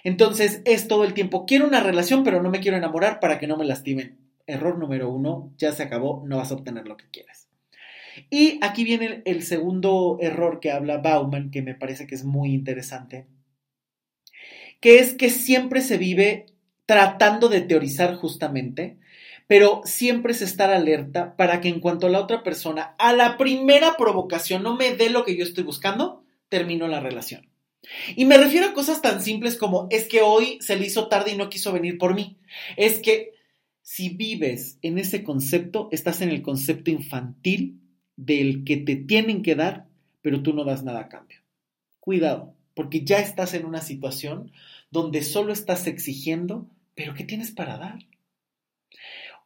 Entonces 0.04 0.62
es 0.64 0.88
todo 0.88 1.04
el 1.04 1.14
tiempo, 1.14 1.44
quiero 1.46 1.66
una 1.66 1.80
relación 1.80 2.24
pero 2.24 2.42
no 2.42 2.50
me 2.50 2.60
quiero 2.60 2.76
enamorar 2.76 3.20
para 3.20 3.38
que 3.38 3.46
no 3.46 3.56
me 3.56 3.64
lastimen. 3.64 4.18
error 4.46 4.78
número 4.78 5.08
uno, 5.10 5.52
ya 5.58 5.72
se 5.72 5.82
acabó, 5.82 6.22
no 6.26 6.36
vas 6.38 6.50
a 6.50 6.54
obtener 6.54 6.86
lo 6.86 6.96
que 6.96 7.08
quieres. 7.10 7.43
Y 8.30 8.58
aquí 8.62 8.84
viene 8.84 9.22
el, 9.24 9.42
segundo 9.42 10.18
error 10.20 10.60
que 10.60 10.70
habla 10.70 10.98
Bauman, 10.98 11.50
que 11.50 11.62
me 11.62 11.74
parece 11.74 12.06
que 12.06 12.14
es 12.14 12.24
muy 12.24 12.52
interesante, 12.52 13.26
que 14.80 14.98
es 14.98 15.14
que 15.14 15.30
siempre 15.30 15.80
se 15.80 15.98
vive 15.98 16.46
tratando 16.86 17.48
de 17.48 17.62
teorizar 17.62 18.14
justamente, 18.14 18.98
pero 19.46 19.82
siempre 19.84 20.32
es 20.32 20.42
estar 20.42 20.70
alerta 20.70 21.36
para 21.36 21.60
que 21.60 21.68
en 21.68 21.80
cuanto 21.80 22.08
la 22.08 22.20
otra 22.20 22.42
persona, 22.42 22.94
a 22.98 23.12
la 23.12 23.36
primera 23.36 23.96
provocación, 23.96 24.62
no 24.62 24.76
me 24.76 24.94
dé 24.94 25.10
lo 25.10 25.24
que 25.24 25.36
yo 25.36 25.44
estoy 25.44 25.64
buscando, 25.64 26.24
termino 26.48 26.88
la 26.88 27.00
relación. 27.00 27.48
Y 28.16 28.24
me 28.24 28.38
refiero 28.38 28.66
a 28.66 28.72
cosas 28.72 29.02
tan 29.02 29.22
simples 29.22 29.56
como 29.56 29.88
es 29.90 30.04
que 30.04 30.22
hoy 30.22 30.58
se 30.60 30.76
le 30.76 30.86
hizo 30.86 31.08
tarde 31.08 31.32
y 31.32 31.36
no 31.36 31.50
quiso 31.50 31.72
venir 31.72 31.98
por 31.98 32.14
mí. 32.14 32.38
Es 32.76 33.00
que 33.00 33.34
si 33.82 34.08
vives 34.08 34.78
en 34.80 34.98
ese 34.98 35.22
concepto, 35.22 35.88
estás 35.92 36.22
en 36.22 36.30
el 36.30 36.40
concepto 36.40 36.90
infantil 36.90 37.83
del 38.16 38.64
que 38.64 38.76
te 38.76 38.96
tienen 38.96 39.42
que 39.42 39.54
dar, 39.54 39.86
pero 40.22 40.42
tú 40.42 40.52
no 40.52 40.64
das 40.64 40.84
nada 40.84 41.00
a 41.00 41.08
cambio. 41.08 41.38
Cuidado, 42.00 42.54
porque 42.74 43.04
ya 43.04 43.18
estás 43.18 43.54
en 43.54 43.64
una 43.64 43.80
situación 43.80 44.52
donde 44.90 45.22
solo 45.22 45.52
estás 45.52 45.86
exigiendo, 45.86 46.68
pero 46.94 47.14
¿qué 47.14 47.24
tienes 47.24 47.50
para 47.50 47.78
dar? 47.78 47.98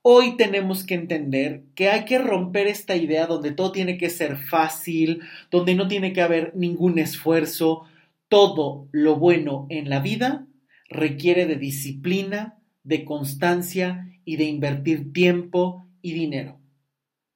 Hoy 0.03 0.37
tenemos 0.37 0.85
que 0.85 0.95
entender 0.95 1.65
que 1.75 1.89
hay 1.89 2.05
que 2.05 2.19
romper 2.19 2.67
esta 2.67 2.97
idea 2.97 3.27
donde 3.27 3.53
todo 3.53 3.73
tiene 3.73 3.99
que 3.99 4.11
ser 4.11 4.37
fácil, 4.37 5.23
donde 5.51 5.75
no 5.75 5.89
tiene 5.89 6.13
que 6.13 6.23
haber 6.23 6.55
ningún 6.55 6.99
esfuerzo. 6.99 7.85
Todo 8.29 8.89
lo 8.93 9.17
bueno 9.17 9.67
en 9.71 9.91
la 9.91 10.01
vida 10.01 10.47
requiere 10.89 11.47
de 11.47 11.57
disciplina, 11.57 12.59
de 12.85 13.05
constancia 13.05 14.09
y 14.25 14.37
de 14.37 14.45
invertir 14.45 15.13
tiempo 15.13 15.87
y 16.01 16.13
dinero. 16.13 16.61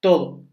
Todo. 0.00 0.44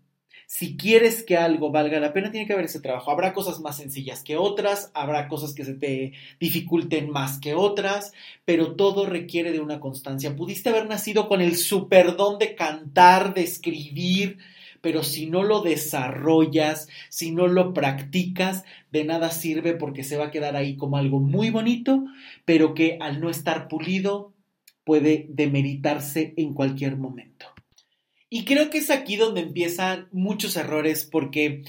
Si 0.52 0.76
quieres 0.78 1.22
que 1.22 1.38
algo 1.38 1.70
valga 1.70 2.00
la 2.00 2.12
pena, 2.12 2.32
tiene 2.32 2.48
que 2.48 2.54
haber 2.54 2.66
ese 2.66 2.80
trabajo. 2.80 3.12
Habrá 3.12 3.34
cosas 3.34 3.60
más 3.60 3.78
sencillas 3.78 4.24
que 4.24 4.36
otras, 4.36 4.90
habrá 4.96 5.28
cosas 5.28 5.54
que 5.54 5.64
se 5.64 5.76
te 5.76 6.14
dificulten 6.40 7.12
más 7.12 7.40
que 7.40 7.54
otras, 7.54 8.14
pero 8.46 8.76
todo 8.76 9.06
requiere 9.06 9.52
de 9.52 9.60
una 9.60 9.80
constancia. 9.80 10.36
Pudiste 10.36 10.70
haber 10.70 10.88
nacido 10.88 11.28
con 11.28 11.42
el 11.42 11.56
superdón 11.56 12.40
de 12.40 12.56
cantar, 12.56 13.36
de 13.36 13.44
escribir, 13.44 14.40
pero 14.82 15.04
si 15.04 15.28
no 15.28 15.44
lo 15.44 15.62
desarrollas, 15.62 16.88
si 17.10 17.32
no 17.32 17.46
lo 17.46 17.72
practicas, 17.72 18.64
de 18.92 19.04
nada 19.04 19.30
sirve 19.30 19.74
porque 19.76 20.04
se 20.04 20.18
va 20.18 20.26
a 20.26 20.32
quedar 20.32 20.56
ahí 20.56 20.78
como 20.78 20.98
algo 20.98 21.20
muy 21.20 21.52
bonito, 21.52 22.06
pero 22.46 22.74
que 22.74 22.98
al 23.00 23.22
no 23.22 23.30
estar 23.30 23.68
pulido 23.68 24.34
puede 24.84 25.28
demeritarse 25.30 26.34
en 26.38 26.56
cualquier 26.56 26.98
momento. 26.98 27.39
Y 28.30 28.46
creo 28.46 28.70
que 28.70 28.78
es 28.78 28.90
aquí 28.90 29.16
donde 29.16 29.42
empiezan 29.42 30.08
muchos 30.12 30.56
errores 30.56 31.04
porque 31.04 31.64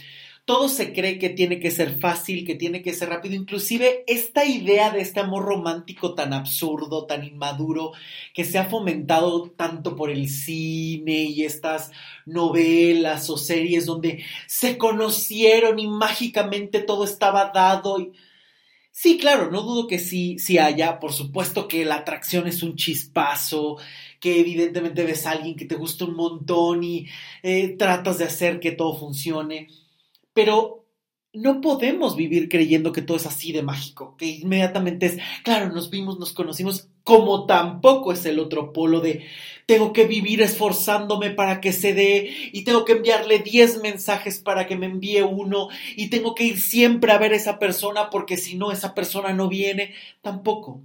todo 0.45 0.69
se 0.69 0.93
cree 0.93 1.19
que 1.19 1.31
tiene 1.31 1.61
que 1.61 1.71
ser 1.71 2.01
fácil, 2.01 2.45
que 2.45 2.57
tiene 2.57 2.83
que 2.83 2.93
ser 2.93 3.09
rápido. 3.09 3.37
Inclusive 3.37 4.03
esta 4.09 4.45
idea 4.45 4.91
de 4.91 5.01
este 5.01 5.21
amor 5.21 5.45
romántico 5.45 6.15
tan 6.15 6.33
absurdo, 6.33 7.07
tan 7.07 7.25
inmaduro, 7.25 7.93
que 8.35 8.45
se 8.45 8.59
ha 8.59 8.65
fomentado 8.65 9.51
tanto 9.51 9.95
por 9.95 10.11
el 10.11 10.29
cine 10.29 11.23
y 11.23 11.45
estas 11.45 11.93
novelas 12.27 13.31
o 13.31 13.39
series 13.39 13.87
donde 13.87 14.25
se 14.47 14.77
conocieron 14.77 15.79
y 15.79 15.87
mágicamente 15.87 16.81
todo 16.81 17.05
estaba 17.05 17.53
dado. 17.55 18.11
Sí, 18.91 19.19
claro, 19.19 19.51
no 19.53 19.63
dudo 19.63 19.87
que 19.87 20.01
sí, 20.01 20.39
sí 20.41 20.59
haya. 20.59 20.99
Por 20.99 21.13
supuesto 21.13 21.69
que 21.69 21.85
la 21.85 21.97
atracción 21.97 22.49
es 22.49 22.63
un 22.65 22.75
chispazo, 22.75 23.79
que 24.21 24.41
evidentemente 24.41 25.05
ves 25.05 25.27
a 25.27 25.33
alguien 25.33 25.57
que 25.57 25.65
te 25.65 25.77
gusta 25.77 26.05
un 26.05 26.15
montón 26.15 26.85
y 26.85 27.07
eh, 27.43 27.77
tratas 27.79 28.19
de 28.19 28.25
hacer 28.25 28.61
que 28.61 28.73
todo 28.73 28.99
funcione. 28.99 29.69
Pero 30.33 30.81
no 31.33 31.61
podemos 31.61 32.17
vivir 32.17 32.49
creyendo 32.49 32.93
que 32.93 33.03
todo 33.03 33.17
es 33.17 33.27
así 33.27 33.53
de 33.53 33.63
mágico, 33.63 34.17
que 34.17 34.27
inmediatamente 34.27 35.07
es, 35.07 35.19
claro, 35.45 35.73
nos 35.73 35.91
vimos, 35.91 36.19
nos 36.19 36.33
conocimos, 36.33 36.89
como 37.05 37.47
tampoco 37.47 38.13
es 38.13 38.25
el 38.27 38.39
otro 38.39 38.73
polo 38.73 39.01
de 39.01 39.25
tengo 39.67 39.93
que 39.93 40.07
vivir 40.07 40.43
esforzándome 40.43 41.31
para 41.31 41.61
que 41.61 41.73
se 41.73 41.95
dé 41.95 42.31
y 42.53 42.65
tengo 42.65 42.85
que 42.85 42.93
enviarle 42.93 43.39
10 43.39 43.81
mensajes 43.83 44.41
para 44.41 44.67
que 44.67 44.77
me 44.77 44.87
envíe 44.87 45.23
uno 45.23 45.69
y 45.97 46.11
tengo 46.11 46.35
que 46.35 46.45
ir 46.45 46.61
siempre 46.61 47.13
a 47.13 47.19
ver 47.19 47.33
a 47.33 47.37
esa 47.37 47.61
persona 47.61 48.11
porque 48.11 48.37
si 48.37 48.57
no 48.57 48.73
esa 48.73 48.95
persona 48.95 49.33
no 49.33 49.49
viene, 49.49 49.95
tampoco. 50.23 50.83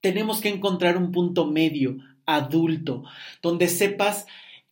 Tenemos 0.00 0.40
que 0.40 0.48
encontrar 0.48 0.96
un 0.96 1.12
punto 1.12 1.46
medio, 1.46 1.98
adulto, 2.34 3.04
donde 3.42 3.68
sepas 3.68 4.26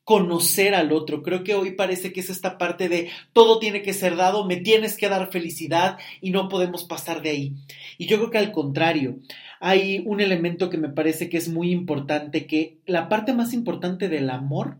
conocer 0.05 0.75
al 0.75 0.93
otro. 0.93 1.23
Creo 1.23 1.45
que 1.45 1.55
hoy 1.55 1.73
parece 1.73 2.13
que 2.13 2.21
es 2.21 2.31
esta 2.31 2.57
parte 2.57 2.89
de 2.89 3.11
todo 3.35 3.59
tiene 3.59 3.83
que 3.83 3.93
ser 3.93 4.17
dado, 4.17 4.47
me 4.47 4.57
tienes 4.57 4.97
que 4.97 5.09
dar 5.09 5.31
felicidad 5.31 5.99
y 6.23 6.31
no 6.31 6.49
podemos 6.49 6.85
pasar 6.85 7.21
de 7.21 7.31
ahí. 7.31 7.55
Y 7.99 8.07
yo 8.07 8.17
creo 8.17 8.31
que 8.31 8.39
al 8.39 8.53
contrario, 8.53 9.19
hay 9.61 10.03
un 10.07 10.21
elemento 10.21 10.71
que 10.71 10.79
me 10.79 10.89
parece 10.89 11.29
que 11.29 11.37
es 11.37 11.49
muy 11.49 11.73
importante, 11.73 12.47
que 12.47 12.79
la 12.87 13.09
parte 13.09 13.35
más 13.35 13.53
importante 13.53 14.09
del 14.09 14.31
amor 14.31 14.79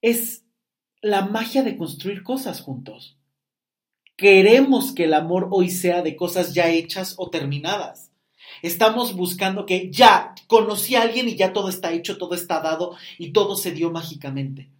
es 0.00 0.44
la 1.02 1.26
magia 1.26 1.62
de 1.62 1.76
construir 1.76 2.22
cosas 2.22 2.60
juntos. 2.60 3.18
Queremos 4.16 4.92
que 4.92 5.04
el 5.04 5.14
amor 5.14 5.48
hoy 5.50 5.68
sea 5.68 6.02
de 6.02 6.16
cosas 6.16 6.54
ya 6.54 6.68
hechas 6.68 7.14
o 7.18 7.30
terminadas. 7.30 8.11
Estamos 8.62 9.14
buscando 9.14 9.66
que 9.66 9.90
ya 9.90 10.34
conocí 10.46 10.94
a 10.94 11.02
alguien 11.02 11.28
y 11.28 11.34
ya 11.34 11.52
todo 11.52 11.68
está 11.68 11.92
hecho, 11.92 12.16
todo 12.16 12.34
está 12.34 12.60
dado 12.60 12.96
y 13.18 13.32
todo 13.32 13.56
se 13.56 13.72
dio 13.72 13.90
mágicamente. 13.90 14.70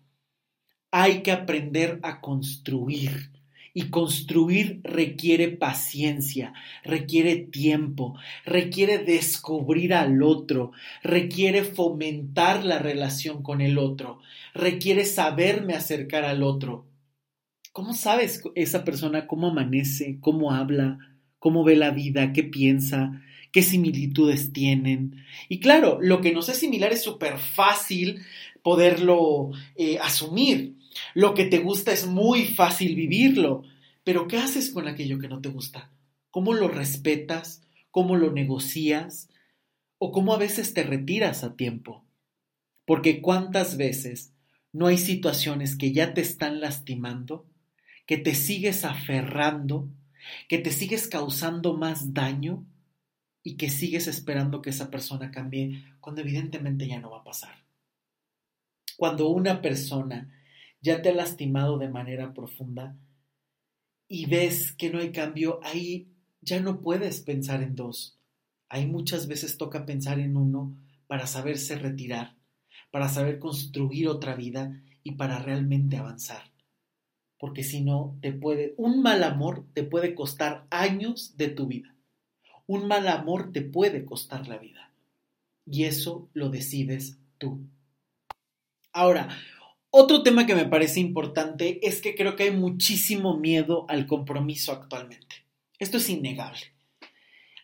Hay 0.93 1.23
que 1.23 1.33
aprender 1.33 1.99
a 2.03 2.21
construir. 2.21 3.31
Y 3.75 3.89
construir 3.89 4.83
requiere 4.85 5.49
paciencia, 5.49 6.53
requiere 6.85 7.37
tiempo, 7.37 8.15
requiere 8.45 8.99
descubrir 8.99 9.95
al 9.95 10.23
otro, 10.23 10.73
requiere 11.03 11.65
fomentar 11.65 12.67
la 12.67 12.79
relación 12.79 13.43
con 13.43 13.63
el 13.63 13.79
otro, 13.79 14.19
requiere 14.53 15.07
saberme 15.07 15.73
acercar 15.73 16.27
al 16.27 16.43
otro. 16.43 16.85
¿Cómo 17.73 17.95
sabes 17.95 18.43
esa 18.55 18.85
persona 18.85 19.27
cómo 19.27 19.49
amanece, 19.49 20.19
cómo 20.21 20.53
habla, 20.53 20.99
cómo 21.39 21.65
ve 21.65 21.75
la 21.75 21.93
vida, 21.93 22.35
qué 22.35 22.45
piensa? 22.45 23.23
Qué 23.53 23.63
similitudes 23.63 24.53
tienen. 24.53 25.25
Y 25.49 25.61
claro, 25.61 25.99
lo 26.01 26.21
que 26.21 26.33
nos 26.33 26.49
es 26.49 26.59
similar 26.59 26.93
es 26.93 27.03
súper 27.03 27.39
fácil 27.39 28.23
poderlo 28.63 29.51
eh, 29.77 29.99
asumir. 29.99 30.77
Lo 31.15 31.35
que 31.35 31.45
te 31.45 31.59
gusta 31.59 31.93
es 31.93 32.07
muy 32.07 32.47
fácil 32.47 32.97
vivirlo. 32.97 33.63
Pero 34.05 34.27
¿qué 34.27 34.39
haces 34.39 34.71
con 34.71 34.89
aquello 34.89 35.19
que 35.19 35.29
no 35.29 35.41
te 35.41 35.51
gusta? 35.51 35.91
¿Cómo 36.31 36.55
lo 36.55 36.69
respetas? 36.69 37.63
¿Cómo 37.91 38.17
lo 38.17 38.33
negocias? 38.33 39.29
¿O 39.99 40.11
cómo 40.11 40.35
a 40.35 40.39
veces 40.39 40.75
te 40.75 40.83
retiras 40.83 41.45
a 41.45 41.55
tiempo? 41.55 42.05
Porque 42.87 43.21
cuántas 43.21 43.77
veces 43.77 44.33
no 44.73 44.87
hay 44.87 44.97
situaciones 44.97 45.77
que 45.77 45.93
ya 45.93 46.15
te 46.15 46.23
están 46.23 46.61
lastimando, 46.61 47.47
que 48.07 48.17
te 48.17 48.35
sigues 48.35 48.85
aferrando, 48.85 49.89
que 50.49 50.59
te 50.59 50.73
sigues 50.73 51.07
causando 51.07 51.77
más 51.77 52.15
daño 52.15 52.65
y 53.43 53.57
que 53.57 53.71
sigues 53.71 54.07
esperando 54.07 54.63
que 54.63 54.71
esa 54.71 54.91
persona 54.91 55.31
cambie 55.31 55.85
cuando 56.01 56.21
evidentemente 56.21 56.87
ya 56.87 57.01
no 57.01 57.11
va 57.11 57.19
a 57.19 57.25
pasar. 57.25 57.65
Cuando 58.97 59.29
una 59.29 59.61
persona 59.63 60.31
ya 60.81 61.03
te 61.03 61.11
ha 61.11 61.15
lastimado 61.15 61.79
de 61.79 61.89
manera 61.89 62.35
profunda 62.35 62.97
y 64.07 64.27
ves 64.27 64.73
que 64.73 64.91
no 64.91 64.99
hay 64.99 65.11
cambio, 65.11 65.61
ahí 65.63 66.09
ya 66.41 66.61
no 66.61 66.81
puedes 66.81 67.21
pensar 67.21 67.63
en 67.63 67.75
dos. 67.75 68.19
Ahí 68.69 68.87
muchas 68.87 69.27
veces 69.27 69.59
toca 69.59 69.87
pensar 69.87 70.19
en 70.19 70.37
uno 70.37 70.77
para 71.07 71.27
saberse 71.27 71.77
retirar, 71.77 72.37
para 72.91 73.09
saber 73.09 73.39
construir 73.39 74.09
otra 74.09 74.35
vida 74.35 74.83
y 75.03 75.13
para 75.13 75.39
realmente 75.39 75.97
avanzar. 75.97 76.53
Porque 77.39 77.65
si 77.65 77.83
no, 77.83 78.19
te 78.21 78.33
puede, 78.33 78.75
un 78.77 79.03
mal 79.03 79.25
amor 79.25 79.67
te 79.73 79.83
puede 79.83 80.15
costar 80.15 80.67
años 80.71 81.37
de 81.37 81.49
tu 81.49 81.67
vida. 81.67 81.93
Un 82.67 82.87
mal 82.87 83.09
amor 83.09 83.53
te 83.53 83.63
puede 83.63 84.05
costar 84.05 84.49
la 84.49 84.59
vida. 84.59 84.91
Y 85.67 85.85
eso 85.85 86.29
lo 86.35 86.49
decides 86.49 87.19
tú. 87.39 87.61
Ahora, 88.93 89.29
otro 89.91 90.23
tema 90.23 90.47
que 90.47 90.55
me 90.55 90.67
parece 90.67 91.01
importante 91.01 91.87
es 91.87 92.01
que 92.01 92.15
creo 92.15 92.35
que 92.37 92.45
hay 92.45 92.51
muchísimo 92.51 93.37
miedo 93.37 93.87
al 93.89 94.07
compromiso 94.07 94.73
actualmente. 94.73 95.37
Esto 95.79 95.99
es 95.99 96.09
innegable. 96.09 96.73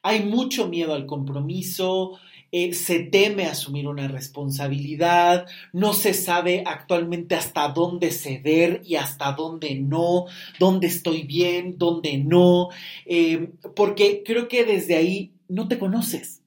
Hay 0.03 0.25
mucho 0.25 0.69
miedo 0.69 0.95
al 0.95 1.07
compromiso, 1.07 2.19
eh, 2.53 2.73
se 2.75 3.01
teme 3.01 3.47
asumir 3.47 3.87
una 3.87 4.09
responsabilidad, 4.09 5.47
no 5.73 5.93
se 5.93 6.15
sabe 6.15 6.65
actualmente 6.67 7.35
hasta 7.35 7.69
dónde 7.69 8.11
ceder 8.11 8.83
y 8.85 8.97
hasta 8.97 9.33
dónde 9.33 9.75
no, 9.75 10.27
dónde 10.59 10.87
estoy 10.87 11.23
bien, 11.23 11.77
dónde 11.79 12.19
no, 12.19 12.69
eh, 13.07 13.51
porque 13.75 14.23
creo 14.25 14.49
que 14.49 14.65
desde 14.65 14.97
ahí 14.97 15.33
no 15.49 15.69
te 15.69 15.79
conoces, 15.79 16.43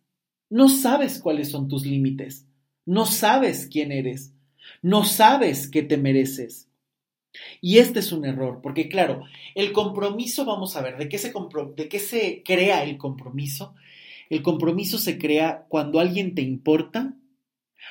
no 0.49 0.70
sabes 0.70 1.20
cuáles 1.20 1.49
son 1.49 1.68
tus 1.68 1.86
límites, 1.86 2.47
no 2.86 3.06
sabes 3.06 3.68
quién 3.72 3.91
eres. 3.91 4.34
No 4.82 5.06
sabes 5.06 5.70
qué 5.70 5.84
te 5.84 5.97
mereces. 5.97 6.70
Y 7.62 7.78
este 7.78 7.99
es 7.99 8.12
un 8.12 8.26
error, 8.26 8.60
porque 8.62 8.89
claro, 8.89 9.24
el 9.56 9.72
compromiso, 9.72 10.43
vamos 10.43 10.76
a 10.76 10.82
ver, 10.82 10.97
¿de 10.97 11.08
qué, 11.08 11.18
se 11.18 11.32
¿de 11.76 11.88
qué 11.88 11.99
se 11.99 12.43
crea 12.43 12.84
el 12.84 12.97
compromiso? 12.97 13.74
El 14.32 14.44
compromiso 14.44 14.98
se 14.98 15.18
crea 15.18 15.66
cuando 15.68 16.00
alguien 16.00 16.36
te 16.36 16.42
importa, 16.42 17.18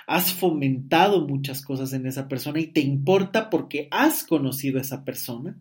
has 0.07 0.33
fomentado 0.33 1.29
muchas 1.29 1.61
cosas 1.61 1.93
en 1.93 2.07
esa 2.07 2.29
persona 2.29 2.61
y 2.61 2.69
te 2.69 2.81
importa 2.81 3.51
porque 3.51 3.89
has 3.91 4.25
conocido 4.25 4.79
a 4.79 4.81
esa 4.81 5.05
persona 5.05 5.59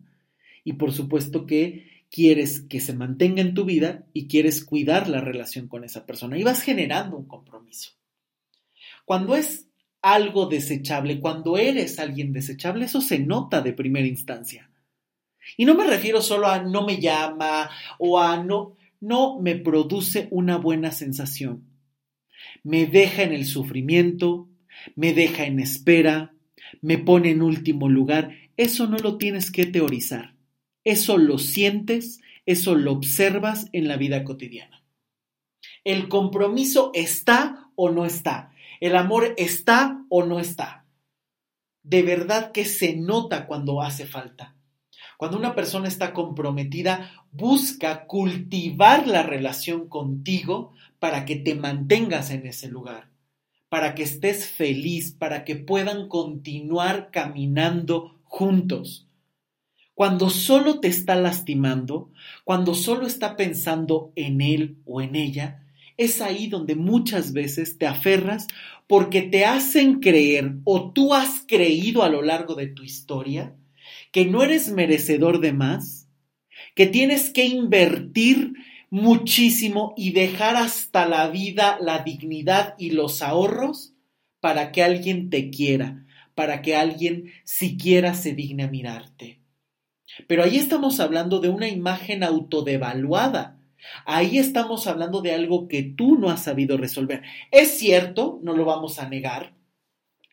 y 0.64 0.72
por 0.72 0.92
supuesto 0.92 1.44
que 1.44 2.06
quieres 2.10 2.60
que 2.60 2.80
se 2.80 2.94
mantenga 2.94 3.42
en 3.42 3.52
tu 3.52 3.66
vida 3.66 4.06
y 4.14 4.26
quieres 4.26 4.64
cuidar 4.64 5.06
la 5.06 5.20
relación 5.20 5.68
con 5.68 5.84
esa 5.84 6.06
persona 6.06 6.38
y 6.38 6.44
vas 6.44 6.62
generando 6.62 7.18
un 7.18 7.26
compromiso. 7.26 7.90
Cuando 9.04 9.36
es 9.36 9.68
algo 10.00 10.46
desechable, 10.46 11.20
cuando 11.20 11.58
eres 11.58 11.98
alguien 11.98 12.32
desechable, 12.32 12.86
eso 12.86 13.02
se 13.02 13.18
nota 13.18 13.60
de 13.60 13.74
primera 13.74 14.06
instancia. 14.06 14.70
Y 15.58 15.66
no 15.66 15.74
me 15.74 15.86
refiero 15.86 16.22
solo 16.22 16.46
a 16.46 16.62
no 16.62 16.86
me 16.86 16.98
llama 16.98 17.68
o 17.98 18.18
a 18.18 18.42
no, 18.42 18.78
no 19.00 19.40
me 19.40 19.56
produce 19.56 20.28
una 20.30 20.58
buena 20.58 20.92
sensación. 20.92 21.64
Me 22.62 22.86
deja 22.86 23.22
en 23.22 23.32
el 23.32 23.46
sufrimiento, 23.46 24.48
me 24.94 25.12
deja 25.12 25.44
en 25.44 25.58
espera, 25.58 26.34
me 26.80 26.98
pone 26.98 27.30
en 27.30 27.42
último 27.42 27.88
lugar. 27.88 28.36
Eso 28.56 28.86
no 28.86 28.98
lo 28.98 29.16
tienes 29.18 29.50
que 29.50 29.66
teorizar. 29.66 30.36
Eso 30.84 31.18
lo 31.18 31.38
sientes, 31.38 32.20
eso 32.46 32.74
lo 32.74 32.92
observas 32.92 33.68
en 33.72 33.88
la 33.88 33.96
vida 33.96 34.24
cotidiana. 34.24 34.84
El 35.84 36.08
compromiso 36.08 36.90
está 36.94 37.70
o 37.74 37.90
no 37.90 38.04
está. 38.04 38.52
El 38.80 38.96
amor 38.96 39.34
está 39.36 40.04
o 40.08 40.24
no 40.24 40.40
está. 40.40 40.86
De 41.82 42.02
verdad 42.02 42.52
que 42.52 42.64
se 42.64 42.96
nota 42.96 43.46
cuando 43.46 43.80
hace 43.82 44.06
falta. 44.06 44.56
Cuando 45.20 45.36
una 45.36 45.54
persona 45.54 45.86
está 45.86 46.14
comprometida, 46.14 47.10
busca 47.30 48.06
cultivar 48.06 49.06
la 49.06 49.22
relación 49.22 49.86
contigo 49.86 50.72
para 50.98 51.26
que 51.26 51.36
te 51.36 51.54
mantengas 51.54 52.30
en 52.30 52.46
ese 52.46 52.68
lugar, 52.68 53.10
para 53.68 53.94
que 53.94 54.02
estés 54.02 54.46
feliz, 54.46 55.12
para 55.12 55.44
que 55.44 55.56
puedan 55.56 56.08
continuar 56.08 57.10
caminando 57.10 58.18
juntos. 58.22 59.08
Cuando 59.92 60.30
solo 60.30 60.80
te 60.80 60.88
está 60.88 61.16
lastimando, 61.16 62.10
cuando 62.44 62.74
solo 62.74 63.06
está 63.06 63.36
pensando 63.36 64.12
en 64.16 64.40
él 64.40 64.78
o 64.86 65.02
en 65.02 65.16
ella, 65.16 65.66
es 65.98 66.22
ahí 66.22 66.46
donde 66.46 66.76
muchas 66.76 67.34
veces 67.34 67.76
te 67.76 67.86
aferras 67.86 68.46
porque 68.86 69.20
te 69.20 69.44
hacen 69.44 70.00
creer 70.00 70.54
o 70.64 70.92
tú 70.92 71.12
has 71.12 71.44
creído 71.46 72.04
a 72.04 72.08
lo 72.08 72.22
largo 72.22 72.54
de 72.54 72.68
tu 72.68 72.84
historia 72.84 73.54
que 74.10 74.24
no 74.24 74.42
eres 74.42 74.70
merecedor 74.70 75.40
de 75.40 75.52
más, 75.52 76.08
que 76.74 76.86
tienes 76.86 77.30
que 77.30 77.46
invertir 77.46 78.54
muchísimo 78.90 79.94
y 79.96 80.12
dejar 80.12 80.56
hasta 80.56 81.06
la 81.06 81.28
vida, 81.28 81.78
la 81.80 82.00
dignidad 82.00 82.74
y 82.78 82.90
los 82.90 83.22
ahorros 83.22 83.94
para 84.40 84.72
que 84.72 84.82
alguien 84.82 85.30
te 85.30 85.50
quiera, 85.50 86.06
para 86.34 86.62
que 86.62 86.76
alguien 86.76 87.32
siquiera 87.44 88.14
se 88.14 88.34
digne 88.34 88.64
a 88.64 88.68
mirarte. 88.68 89.40
Pero 90.26 90.42
ahí 90.42 90.56
estamos 90.56 90.98
hablando 90.98 91.38
de 91.40 91.48
una 91.48 91.68
imagen 91.68 92.24
autodevaluada 92.24 93.60
Ahí 94.04 94.38
estamos 94.38 94.86
hablando 94.86 95.22
de 95.22 95.32
algo 95.32 95.68
que 95.68 95.82
tú 95.82 96.16
no 96.18 96.30
has 96.30 96.44
sabido 96.44 96.76
resolver. 96.76 97.22
Es 97.50 97.78
cierto, 97.78 98.38
no 98.42 98.54
lo 98.54 98.64
vamos 98.64 98.98
a 98.98 99.08
negar. 99.08 99.54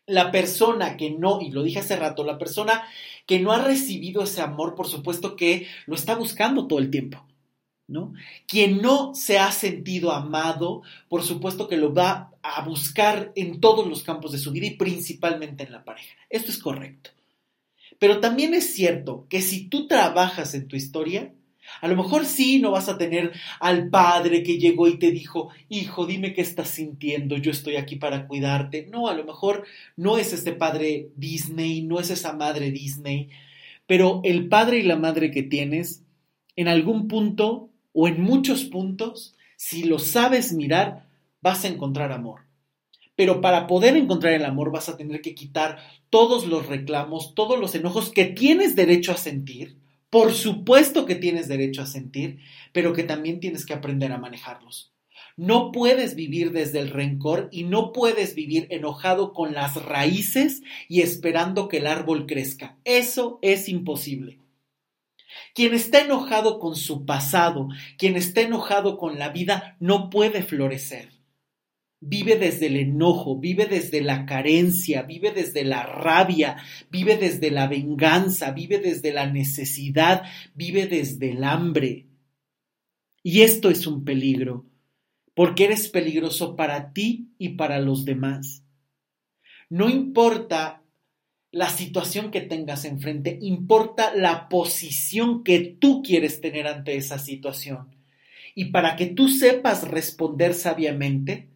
La 0.05 0.31
persona 0.31 0.95
que 0.97 1.11
no, 1.11 1.41
y 1.41 1.51
lo 1.51 1.63
dije 1.63 1.79
hace 1.79 1.95
rato, 1.95 2.23
la 2.23 2.37
persona 2.37 2.83
que 3.27 3.39
no 3.39 3.51
ha 3.51 3.63
recibido 3.63 4.23
ese 4.23 4.41
amor, 4.41 4.73
por 4.73 4.87
supuesto 4.87 5.35
que 5.35 5.67
lo 5.85 5.93
está 5.93 6.15
buscando 6.15 6.65
todo 6.65 6.79
el 6.79 6.89
tiempo. 6.89 7.23
¿No? 7.89 8.13
Quien 8.47 8.81
no 8.81 9.15
se 9.15 9.39
ha 9.39 9.49
sentido 9.53 10.11
amado, 10.11 10.81
por 11.07 11.23
supuesto 11.23 11.69
que 11.69 11.77
lo 11.77 11.93
va 11.93 12.31
a 12.41 12.61
buscar 12.65 13.31
en 13.35 13.61
todos 13.61 13.87
los 13.87 14.03
campos 14.03 14.33
de 14.33 14.39
su 14.39 14.51
vida 14.51 14.65
y 14.65 14.75
principalmente 14.75 15.63
en 15.63 15.71
la 15.71 15.85
pareja. 15.85 16.13
Esto 16.29 16.51
es 16.51 16.57
correcto. 16.57 17.11
Pero 17.97 18.19
también 18.19 18.53
es 18.53 18.73
cierto 18.73 19.25
que 19.29 19.41
si 19.41 19.69
tú 19.69 19.87
trabajas 19.87 20.53
en 20.53 20.67
tu 20.67 20.75
historia, 20.75 21.33
a 21.81 21.87
lo 21.87 21.95
mejor 21.95 22.25
sí, 22.25 22.59
no 22.59 22.71
vas 22.71 22.89
a 22.89 22.97
tener 22.97 23.33
al 23.59 23.89
padre 23.89 24.43
que 24.43 24.57
llegó 24.57 24.87
y 24.87 24.97
te 24.97 25.11
dijo, 25.11 25.49
hijo, 25.69 26.05
dime 26.05 26.33
qué 26.33 26.41
estás 26.41 26.69
sintiendo, 26.69 27.37
yo 27.37 27.51
estoy 27.51 27.75
aquí 27.75 27.95
para 27.95 28.27
cuidarte. 28.27 28.87
No, 28.91 29.07
a 29.07 29.13
lo 29.13 29.23
mejor 29.23 29.65
no 29.95 30.17
es 30.17 30.33
este 30.33 30.53
padre 30.53 31.09
Disney, 31.15 31.81
no 31.81 31.99
es 31.99 32.09
esa 32.09 32.33
madre 32.33 32.71
Disney, 32.71 33.29
pero 33.85 34.21
el 34.23 34.47
padre 34.47 34.79
y 34.79 34.83
la 34.83 34.97
madre 34.97 35.31
que 35.31 35.43
tienes, 35.43 36.03
en 36.55 36.67
algún 36.67 37.07
punto 37.07 37.69
o 37.93 38.07
en 38.07 38.21
muchos 38.21 38.65
puntos, 38.65 39.35
si 39.55 39.83
lo 39.83 39.99
sabes 39.99 40.53
mirar, 40.53 41.07
vas 41.41 41.63
a 41.63 41.67
encontrar 41.67 42.11
amor. 42.11 42.41
Pero 43.15 43.41
para 43.41 43.65
poder 43.65 43.97
encontrar 43.97 44.33
el 44.33 44.45
amor 44.45 44.71
vas 44.71 44.89
a 44.89 44.97
tener 44.97 45.21
que 45.21 45.33
quitar 45.33 45.79
todos 46.09 46.45
los 46.45 46.67
reclamos, 46.67 47.33
todos 47.33 47.59
los 47.59 47.73
enojos 47.73 48.11
que 48.11 48.25
tienes 48.25 48.75
derecho 48.75 49.11
a 49.11 49.17
sentir 49.17 49.75
por 50.09 50.33
supuesto 50.33 51.05
que 51.05 51.15
tienes 51.15 51.47
derecho 51.47 51.81
a 51.81 51.85
sentir, 51.85 52.39
pero 52.71 52.93
que 52.93 53.03
también 53.03 53.39
tienes 53.39 53.65
que 53.65 53.73
aprender 53.73 54.11
a 54.11 54.17
manejarlos. 54.17 54.93
No 55.35 55.71
puedes 55.71 56.15
vivir 56.15 56.51
desde 56.51 56.79
el 56.79 56.89
rencor 56.89 57.49
y 57.51 57.63
no 57.63 57.91
puedes 57.91 58.33
vivir 58.33 58.67
enojado 58.71 59.33
con 59.33 59.53
las 59.53 59.75
raíces 59.83 60.63
y 60.87 61.01
esperando 61.01 61.67
que 61.67 61.77
el 61.77 61.87
árbol 61.87 62.25
crezca. 62.25 62.77
Eso 62.85 63.37
es 63.41 63.69
imposible. 63.69 64.39
Quien 65.53 65.73
está 65.73 66.01
enojado 66.01 66.59
con 66.59 66.75
su 66.75 67.05
pasado, 67.05 67.67
quien 67.97 68.15
está 68.15 68.41
enojado 68.41 68.97
con 68.97 69.19
la 69.19 69.29
vida, 69.29 69.75
no 69.79 70.09
puede 70.09 70.41
florecer 70.41 71.16
vive 71.99 72.37
desde 72.37 72.67
el 72.67 72.77
enojo, 72.77 73.39
vive 73.39 73.65
desde 73.65 74.01
la 74.01 74.25
carencia, 74.25 75.03
vive 75.03 75.31
desde 75.31 75.63
la 75.63 75.83
rabia, 75.83 76.57
vive 76.91 77.17
desde 77.17 77.51
la 77.51 77.67
venganza, 77.67 78.51
vive 78.51 78.79
desde 78.79 79.11
la 79.11 79.27
necesidad, 79.27 80.23
vive 80.53 80.87
desde 80.87 81.31
el 81.31 81.43
hambre. 81.43 82.05
Y 83.23 83.41
esto 83.41 83.69
es 83.69 83.87
un 83.87 84.05
peligro, 84.05 84.65
porque 85.33 85.65
eres 85.65 85.89
peligroso 85.89 86.55
para 86.55 86.93
ti 86.93 87.29
y 87.37 87.49
para 87.49 87.79
los 87.79 88.05
demás. 88.05 88.63
No 89.69 89.89
importa 89.89 90.83
la 91.51 91.69
situación 91.69 92.31
que 92.31 92.41
tengas 92.41 92.85
enfrente, 92.85 93.37
importa 93.41 94.13
la 94.15 94.47
posición 94.47 95.43
que 95.43 95.59
tú 95.59 96.03
quieres 96.03 96.39
tener 96.39 96.67
ante 96.67 96.95
esa 96.95 97.17
situación. 97.17 97.95
Y 98.53 98.65
para 98.65 98.95
que 98.95 99.07
tú 99.07 99.27
sepas 99.27 99.87
responder 99.87 100.53
sabiamente, 100.53 101.49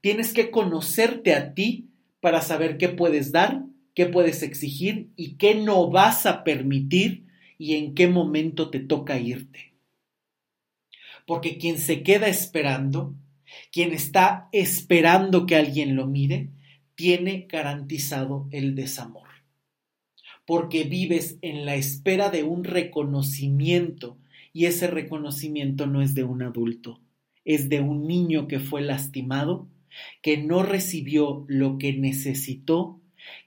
Tienes 0.00 0.32
que 0.32 0.50
conocerte 0.50 1.34
a 1.34 1.54
ti 1.54 1.88
para 2.20 2.40
saber 2.40 2.78
qué 2.78 2.88
puedes 2.88 3.32
dar, 3.32 3.64
qué 3.94 4.06
puedes 4.06 4.42
exigir 4.42 5.10
y 5.16 5.34
qué 5.36 5.54
no 5.54 5.90
vas 5.90 6.26
a 6.26 6.44
permitir 6.44 7.26
y 7.58 7.74
en 7.74 7.94
qué 7.94 8.08
momento 8.08 8.70
te 8.70 8.80
toca 8.80 9.18
irte. 9.18 9.74
Porque 11.26 11.58
quien 11.58 11.78
se 11.78 12.02
queda 12.02 12.28
esperando, 12.28 13.14
quien 13.72 13.92
está 13.92 14.48
esperando 14.52 15.46
que 15.46 15.56
alguien 15.56 15.96
lo 15.96 16.06
mire, 16.06 16.50
tiene 16.94 17.46
garantizado 17.48 18.48
el 18.50 18.74
desamor. 18.74 19.28
Porque 20.46 20.84
vives 20.84 21.38
en 21.42 21.64
la 21.64 21.74
espera 21.74 22.30
de 22.30 22.44
un 22.44 22.64
reconocimiento 22.64 24.18
y 24.52 24.66
ese 24.66 24.86
reconocimiento 24.86 25.86
no 25.86 26.00
es 26.02 26.14
de 26.14 26.24
un 26.24 26.42
adulto, 26.42 27.00
es 27.44 27.68
de 27.68 27.80
un 27.80 28.06
niño 28.06 28.46
que 28.48 28.60
fue 28.60 28.80
lastimado 28.80 29.68
que 30.22 30.38
no 30.38 30.62
recibió 30.62 31.44
lo 31.48 31.78
que 31.78 31.92
necesitó, 31.92 33.00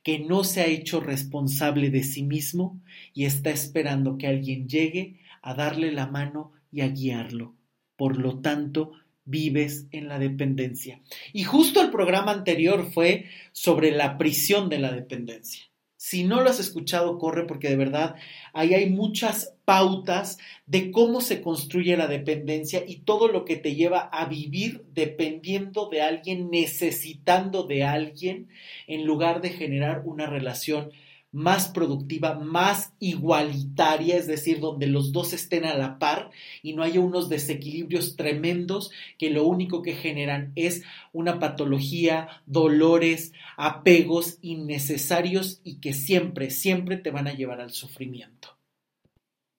que 0.04 0.20
no 0.20 0.44
se 0.44 0.62
ha 0.62 0.66
hecho 0.66 1.00
responsable 1.00 1.90
de 1.90 2.04
sí 2.04 2.24
mismo 2.24 2.82
y 3.14 3.26
está 3.26 3.50
esperando 3.50 4.18
que 4.18 4.28
alguien 4.28 4.68
llegue 4.68 5.20
a 5.42 5.54
darle 5.54 5.92
la 5.92 6.08
mano 6.08 6.52
y 6.72 6.82
a 6.82 6.90
guiarlo. 6.90 7.56
Por 7.96 8.18
lo 8.18 8.40
tanto, 8.40 8.92
vives 9.26 9.88
en 9.92 10.08
la 10.08 10.20
dependencia. 10.20 11.02
Y 11.34 11.44
justo 11.44 11.82
el 11.82 11.92
programa 11.92 12.32
anterior 12.32 12.92
fue 12.92 13.26
sobre 13.52 13.92
la 13.92 14.18
prisión 14.18 14.70
de 14.70 14.80
la 14.80 14.92
dependencia. 14.92 15.69
Si 16.02 16.24
no 16.24 16.40
lo 16.40 16.50
has 16.50 16.62
escuchado, 16.62 17.18
corre 17.18 17.46
porque 17.46 17.68
de 17.68 17.76
verdad 17.76 18.16
ahí 18.54 18.74
hay 18.74 18.90
muchas 18.90 19.58
pautas 19.66 20.38
de 20.66 20.92
cómo 20.92 21.20
se 21.20 21.42
construye 21.42 21.98
la 21.98 22.08
dependencia 22.08 22.86
y 22.88 23.02
todo 23.02 23.28
lo 23.28 23.44
que 23.44 23.58
te 23.58 23.76
lleva 23.76 24.00
a 24.14 24.24
vivir 24.24 24.86
dependiendo 24.94 25.90
de 25.90 26.02
alguien, 26.02 26.50
necesitando 26.52 27.64
de 27.64 27.84
alguien, 27.84 28.48
en 28.88 29.06
lugar 29.06 29.42
de 29.42 29.50
generar 29.50 30.04
una 30.06 30.26
relación 30.26 30.90
más 31.32 31.68
productiva, 31.68 32.40
más 32.40 32.94
igualitaria, 33.00 34.18
es 34.18 34.26
decir, 34.26 34.60
donde 34.60 34.88
los 34.88 35.12
dos 35.12 35.34
estén 35.34 35.66
a 35.66 35.78
la 35.78 36.00
par 36.00 36.32
y 36.64 36.74
no 36.74 36.84
haya 36.84 37.00
unos 37.00 37.30
desequilibrios 37.30 38.16
tremendos 38.16 38.92
que 39.18 39.30
lo 39.30 39.46
único 39.46 39.82
que 39.82 39.94
generan 39.94 40.52
es 40.56 40.84
una 41.14 41.40
patología, 41.40 42.42
dolores, 42.48 43.34
apegos 43.58 44.40
innecesarios 44.42 45.62
y 45.64 45.80
que 45.80 45.94
siempre, 45.94 46.50
siempre 46.50 46.98
te 46.98 47.12
van 47.12 47.28
a 47.28 47.34
llevar 47.34 47.62
al 47.62 47.72
sufrimiento. 47.72 48.58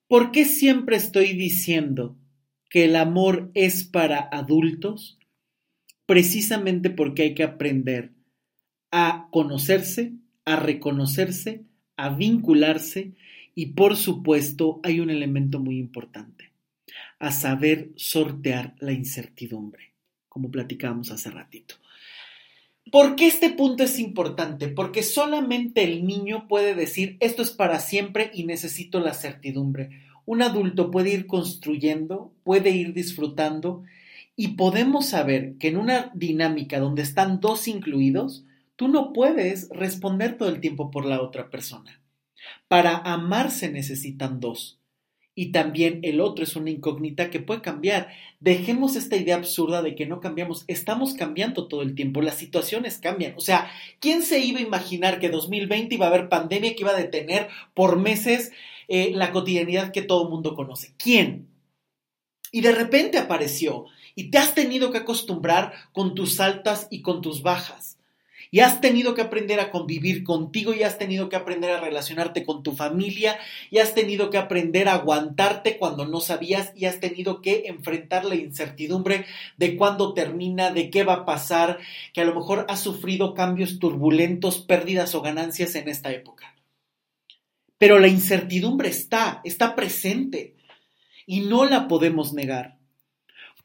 ¿Por 0.07 0.31
qué 0.31 0.43
siempre 0.43 0.97
estoy 0.97 1.33
diciendo 1.33 2.17
que 2.69 2.83
el 2.83 2.97
amor 2.97 3.49
es 3.53 3.85
para 3.85 4.19
adultos? 4.19 5.17
Precisamente 6.05 6.89
porque 6.89 7.21
hay 7.21 7.33
que 7.33 7.43
aprender 7.43 8.11
a 8.91 9.29
conocerse, 9.31 10.11
a 10.45 10.55
reconocerse, 10.55 11.63
a 11.97 12.09
vincularse 12.09 13.13
y 13.55 13.67
por 13.67 13.95
supuesto 13.95 14.79
hay 14.83 14.99
un 14.99 15.09
elemento 15.09 15.59
muy 15.59 15.77
importante, 15.77 16.51
a 17.19 17.31
saber 17.31 17.89
sortear 17.95 18.75
la 18.79 18.91
incertidumbre, 18.91 19.91
como 20.29 20.49
platicábamos 20.49 21.11
hace 21.11 21.29
ratito. 21.29 21.75
¿Por 22.91 23.15
qué 23.15 23.27
este 23.27 23.49
punto 23.51 23.83
es 23.83 23.99
importante? 23.99 24.67
Porque 24.67 25.03
solamente 25.03 25.83
el 25.83 26.05
niño 26.05 26.47
puede 26.47 26.75
decir 26.75 27.17
esto 27.19 27.41
es 27.41 27.51
para 27.51 27.79
siempre 27.79 28.31
y 28.33 28.43
necesito 28.43 28.99
la 28.99 29.13
certidumbre. 29.13 30.01
Un 30.25 30.41
adulto 30.41 30.91
puede 30.91 31.13
ir 31.13 31.27
construyendo, 31.27 32.33
puede 32.43 32.71
ir 32.71 32.93
disfrutando 32.93 33.83
y 34.35 34.49
podemos 34.49 35.05
saber 35.05 35.55
que 35.59 35.67
en 35.67 35.77
una 35.77 36.11
dinámica 36.15 36.79
donde 36.79 37.03
están 37.03 37.39
dos 37.39 37.67
incluidos, 37.67 38.45
Tú 38.81 38.87
no 38.87 39.13
puedes 39.13 39.69
responder 39.69 40.39
todo 40.39 40.49
el 40.49 40.59
tiempo 40.59 40.89
por 40.89 41.05
la 41.05 41.21
otra 41.21 41.51
persona. 41.51 42.01
Para 42.67 42.97
amar 42.97 43.51
se 43.51 43.69
necesitan 43.69 44.39
dos. 44.39 44.79
Y 45.35 45.51
también 45.51 45.99
el 46.01 46.19
otro 46.19 46.43
es 46.43 46.55
una 46.55 46.71
incógnita 46.71 47.29
que 47.29 47.39
puede 47.39 47.61
cambiar. 47.61 48.09
Dejemos 48.39 48.95
esta 48.95 49.17
idea 49.17 49.35
absurda 49.35 49.83
de 49.83 49.93
que 49.93 50.07
no 50.07 50.19
cambiamos. 50.19 50.63
Estamos 50.65 51.13
cambiando 51.13 51.67
todo 51.67 51.83
el 51.83 51.93
tiempo. 51.93 52.23
Las 52.23 52.39
situaciones 52.39 52.97
cambian. 52.97 53.35
O 53.37 53.39
sea, 53.39 53.69
¿quién 53.99 54.23
se 54.23 54.39
iba 54.39 54.57
a 54.57 54.63
imaginar 54.63 55.19
que 55.19 55.29
2020 55.29 55.93
iba 55.93 56.07
a 56.07 56.09
haber 56.09 56.27
pandemia 56.27 56.73
que 56.73 56.81
iba 56.81 56.89
a 56.89 56.97
detener 56.97 57.49
por 57.75 57.99
meses 57.99 58.51
eh, 58.87 59.11
la 59.13 59.31
cotidianidad 59.31 59.91
que 59.91 60.01
todo 60.01 60.23
el 60.23 60.29
mundo 60.29 60.55
conoce? 60.55 60.95
¿Quién? 60.97 61.49
Y 62.51 62.61
de 62.61 62.71
repente 62.71 63.19
apareció 63.19 63.85
y 64.15 64.31
te 64.31 64.39
has 64.39 64.55
tenido 64.55 64.91
que 64.91 64.97
acostumbrar 64.97 65.71
con 65.93 66.15
tus 66.15 66.39
altas 66.39 66.87
y 66.89 67.03
con 67.03 67.21
tus 67.21 67.43
bajas 67.43 67.99
y 68.53 68.59
has 68.59 68.81
tenido 68.81 69.15
que 69.15 69.21
aprender 69.21 69.61
a 69.61 69.71
convivir 69.71 70.25
contigo 70.25 70.73
y 70.73 70.83
has 70.83 70.97
tenido 70.97 71.29
que 71.29 71.37
aprender 71.37 71.71
a 71.71 71.79
relacionarte 71.79 72.45
con 72.45 72.63
tu 72.63 72.73
familia 72.73 73.39
y 73.71 73.77
has 73.77 73.95
tenido 73.95 74.29
que 74.29 74.37
aprender 74.37 74.89
a 74.89 74.95
aguantarte 74.95 75.77
cuando 75.77 76.05
no 76.05 76.19
sabías 76.19 76.73
y 76.75 76.85
has 76.85 76.99
tenido 76.99 77.41
que 77.41 77.63
enfrentar 77.67 78.25
la 78.25 78.35
incertidumbre 78.35 79.25
de 79.55 79.77
cuándo 79.77 80.13
termina, 80.13 80.69
de 80.69 80.89
qué 80.89 81.05
va 81.05 81.13
a 81.13 81.25
pasar, 81.25 81.79
que 82.13 82.19
a 82.19 82.25
lo 82.25 82.35
mejor 82.35 82.65
has 82.67 82.81
sufrido 82.81 83.33
cambios 83.33 83.79
turbulentos, 83.79 84.59
pérdidas 84.59 85.15
o 85.15 85.21
ganancias 85.21 85.73
en 85.75 85.87
esta 85.87 86.11
época. 86.11 86.53
Pero 87.77 87.99
la 87.99 88.09
incertidumbre 88.09 88.89
está, 88.89 89.39
está 89.45 89.75
presente 89.75 90.57
y 91.25 91.39
no 91.39 91.63
la 91.63 91.87
podemos 91.87 92.33
negar. 92.33 92.77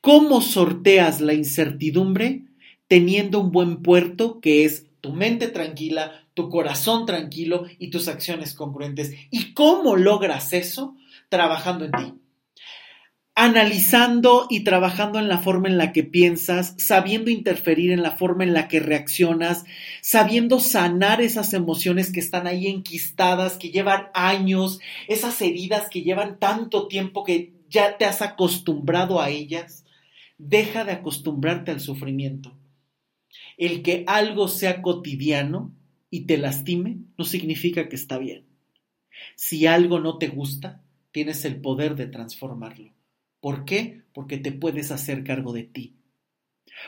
¿Cómo 0.00 0.40
sorteas 0.40 1.20
la 1.20 1.34
incertidumbre? 1.34 2.45
Teniendo 2.88 3.40
un 3.40 3.52
buen 3.52 3.82
puerto 3.82 4.40
que 4.40 4.64
es 4.64 4.86
tu 5.00 5.12
mente 5.12 5.48
tranquila, 5.48 6.26
tu 6.34 6.48
corazón 6.48 7.06
tranquilo 7.06 7.66
y 7.78 7.90
tus 7.90 8.08
acciones 8.08 8.54
congruentes. 8.54 9.14
¿Y 9.30 9.54
cómo 9.54 9.96
logras 9.96 10.52
eso? 10.52 10.96
Trabajando 11.28 11.84
en 11.84 11.92
ti. 11.92 12.14
Analizando 13.34 14.46
y 14.48 14.64
trabajando 14.64 15.18
en 15.18 15.28
la 15.28 15.38
forma 15.38 15.68
en 15.68 15.76
la 15.76 15.92
que 15.92 16.02
piensas, 16.02 16.74
sabiendo 16.78 17.30
interferir 17.30 17.90
en 17.90 18.02
la 18.02 18.12
forma 18.12 18.44
en 18.44 18.54
la 18.54 18.66
que 18.66 18.80
reaccionas, 18.80 19.64
sabiendo 20.00 20.58
sanar 20.58 21.20
esas 21.20 21.52
emociones 21.52 22.12
que 22.12 22.20
están 22.20 22.46
ahí 22.46 22.66
enquistadas, 22.66 23.58
que 23.58 23.70
llevan 23.70 24.08
años, 24.14 24.80
esas 25.06 25.40
heridas 25.42 25.88
que 25.90 26.02
llevan 26.02 26.38
tanto 26.38 26.88
tiempo 26.88 27.24
que 27.24 27.52
ya 27.68 27.98
te 27.98 28.06
has 28.06 28.22
acostumbrado 28.22 29.20
a 29.20 29.28
ellas. 29.28 29.84
Deja 30.38 30.84
de 30.84 30.92
acostumbrarte 30.92 31.70
al 31.70 31.80
sufrimiento 31.80 32.56
el 33.56 33.82
que 33.82 34.04
algo 34.06 34.48
sea 34.48 34.82
cotidiano 34.82 35.72
y 36.10 36.26
te 36.26 36.38
lastime 36.38 36.98
no 37.16 37.24
significa 37.24 37.88
que 37.88 37.96
está 37.96 38.18
bien. 38.18 38.44
Si 39.34 39.66
algo 39.66 39.98
no 39.98 40.18
te 40.18 40.28
gusta, 40.28 40.82
tienes 41.10 41.44
el 41.44 41.60
poder 41.60 41.96
de 41.96 42.06
transformarlo. 42.06 42.92
¿Por 43.40 43.64
qué? 43.64 44.02
Porque 44.12 44.38
te 44.38 44.52
puedes 44.52 44.90
hacer 44.90 45.24
cargo 45.24 45.52
de 45.52 45.64
ti. 45.64 45.94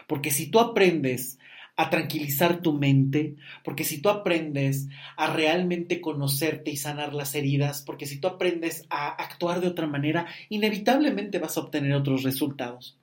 Porque 0.06 0.30
si 0.30 0.50
tú 0.50 0.60
aprendes 0.60 1.38
a 1.76 1.90
tranquilizar 1.90 2.60
tu 2.60 2.72
mente, 2.72 3.36
porque 3.64 3.84
si 3.84 4.02
tú 4.02 4.08
aprendes 4.08 4.88
a 5.16 5.32
realmente 5.32 6.00
conocerte 6.00 6.72
y 6.72 6.76
sanar 6.76 7.14
las 7.14 7.34
heridas, 7.34 7.82
porque 7.82 8.04
si 8.04 8.18
tú 8.20 8.26
aprendes 8.26 8.84
a 8.90 9.08
actuar 9.10 9.60
de 9.60 9.68
otra 9.68 9.86
manera, 9.86 10.26
inevitablemente 10.48 11.38
vas 11.38 11.56
a 11.56 11.60
obtener 11.60 11.94
otros 11.94 12.24
resultados. 12.24 12.98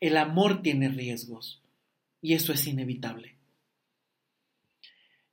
El 0.00 0.16
amor 0.16 0.62
tiene 0.62 0.88
riesgos 0.88 1.63
y 2.24 2.32
eso 2.32 2.54
es 2.54 2.66
inevitable. 2.66 3.36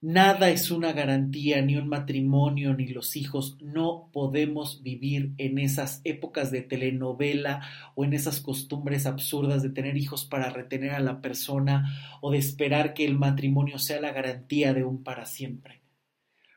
Nada 0.01 0.49
es 0.49 0.71
una 0.71 0.91
garantía, 0.91 1.61
ni 1.61 1.77
un 1.77 1.87
matrimonio, 1.87 2.73
ni 2.73 2.87
los 2.87 3.15
hijos. 3.15 3.57
No 3.61 4.09
podemos 4.11 4.83
vivir 4.83 5.31
en 5.37 5.57
esas 5.57 6.01
épocas 6.03 6.51
de 6.51 6.63
telenovela 6.63 7.61
o 7.95 8.03
en 8.03 8.11
esas 8.11 8.41
costumbres 8.41 9.05
absurdas 9.05 9.63
de 9.63 9.69
tener 9.69 9.95
hijos 9.95 10.25
para 10.25 10.49
retener 10.49 10.91
a 10.91 10.99
la 10.99 11.21
persona 11.21 12.17
o 12.19 12.31
de 12.31 12.39
esperar 12.39 12.93
que 12.93 13.05
el 13.05 13.17
matrimonio 13.17 13.79
sea 13.79 14.01
la 14.01 14.11
garantía 14.11 14.73
de 14.73 14.83
un 14.83 15.01
para 15.01 15.25
siempre. 15.25 15.79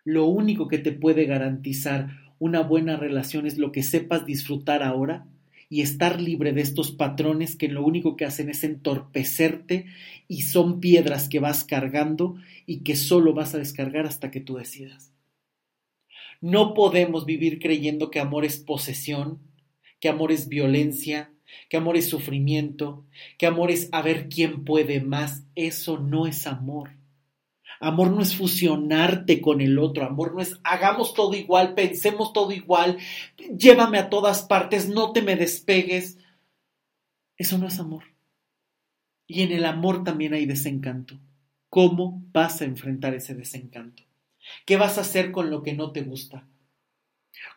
Lo 0.02 0.26
único 0.26 0.66
que 0.66 0.78
te 0.78 0.90
puede 0.90 1.26
garantizar 1.26 2.08
una 2.40 2.62
buena 2.62 2.96
relación 2.96 3.46
es 3.46 3.56
lo 3.56 3.70
que 3.70 3.84
sepas 3.84 4.26
disfrutar 4.26 4.82
ahora 4.82 5.28
y 5.74 5.80
estar 5.80 6.20
libre 6.20 6.52
de 6.52 6.60
estos 6.60 6.92
patrones 6.92 7.56
que 7.56 7.66
lo 7.66 7.84
único 7.84 8.14
que 8.14 8.24
hacen 8.24 8.48
es 8.48 8.62
entorpecerte 8.62 9.86
y 10.28 10.42
son 10.42 10.78
piedras 10.78 11.28
que 11.28 11.40
vas 11.40 11.64
cargando 11.64 12.36
y 12.64 12.84
que 12.84 12.94
solo 12.94 13.34
vas 13.34 13.56
a 13.56 13.58
descargar 13.58 14.06
hasta 14.06 14.30
que 14.30 14.38
tú 14.38 14.54
decidas. 14.54 15.12
No 16.40 16.74
podemos 16.74 17.26
vivir 17.26 17.58
creyendo 17.58 18.12
que 18.12 18.20
amor 18.20 18.44
es 18.44 18.58
posesión, 18.58 19.40
que 19.98 20.08
amor 20.08 20.30
es 20.30 20.46
violencia, 20.48 21.32
que 21.68 21.76
amor 21.76 21.96
es 21.96 22.08
sufrimiento, 22.08 23.04
que 23.36 23.46
amor 23.46 23.72
es 23.72 23.88
a 23.90 24.00
ver 24.00 24.28
quién 24.28 24.64
puede 24.64 25.00
más. 25.00 25.42
Eso 25.56 25.98
no 25.98 26.28
es 26.28 26.46
amor. 26.46 26.90
Amor 27.80 28.10
no 28.10 28.22
es 28.22 28.36
fusionarte 28.36 29.40
con 29.40 29.60
el 29.60 29.78
otro, 29.78 30.04
amor 30.04 30.34
no 30.34 30.40
es 30.40 30.58
hagamos 30.64 31.14
todo 31.14 31.34
igual, 31.34 31.74
pensemos 31.74 32.32
todo 32.32 32.52
igual, 32.52 32.98
llévame 33.56 33.98
a 33.98 34.08
todas 34.08 34.42
partes, 34.42 34.88
no 34.88 35.12
te 35.12 35.22
me 35.22 35.36
despegues. 35.36 36.18
Eso 37.36 37.58
no 37.58 37.66
es 37.66 37.78
amor. 37.78 38.04
Y 39.26 39.42
en 39.42 39.52
el 39.52 39.64
amor 39.64 40.04
también 40.04 40.34
hay 40.34 40.46
desencanto. 40.46 41.18
¿Cómo 41.68 42.22
vas 42.32 42.60
a 42.60 42.64
enfrentar 42.64 43.14
ese 43.14 43.34
desencanto? 43.34 44.04
¿Qué 44.66 44.76
vas 44.76 44.98
a 44.98 45.00
hacer 45.00 45.32
con 45.32 45.50
lo 45.50 45.62
que 45.62 45.72
no 45.72 45.92
te 45.92 46.02
gusta? 46.02 46.46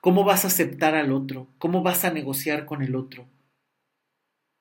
¿Cómo 0.01 0.23
vas 0.23 0.43
a 0.43 0.47
aceptar 0.47 0.95
al 0.95 1.11
otro? 1.11 1.49
¿Cómo 1.57 1.83
vas 1.83 2.05
a 2.05 2.11
negociar 2.11 2.65
con 2.65 2.81
el 2.81 2.95
otro? 2.95 3.27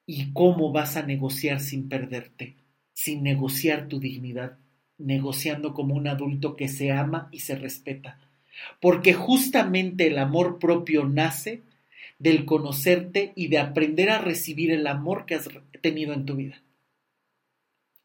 ¿Y 0.05 0.33
cómo 0.33 0.73
vas 0.73 0.97
a 0.97 1.03
negociar 1.03 1.61
sin 1.61 1.89
perderte, 1.89 2.57
sin 2.93 3.23
negociar 3.23 3.89
tu 3.89 3.99
dignidad? 3.99 4.59
Negociando 4.99 5.75
como 5.75 5.95
un 5.95 6.09
adulto 6.09 6.57
que 6.57 6.69
se 6.69 6.93
ama 6.93 7.29
y 7.33 7.41
se 7.41 7.57
respeta. 7.57 8.19
Porque 8.81 9.15
justamente 9.15 10.07
el 10.07 10.19
amor 10.19 10.59
propio 10.59 11.05
nace 11.05 11.63
del 12.19 12.45
conocerte 12.45 13.33
y 13.37 13.49
de 13.49 13.59
aprender 13.59 14.11
a 14.11 14.19
recibir 14.19 14.71
el 14.71 14.87
amor 14.87 15.27
que 15.27 15.35
has 15.35 15.49
tenido 15.83 16.15
en 16.15 16.25
tu 16.25 16.37
vida. 16.37 16.63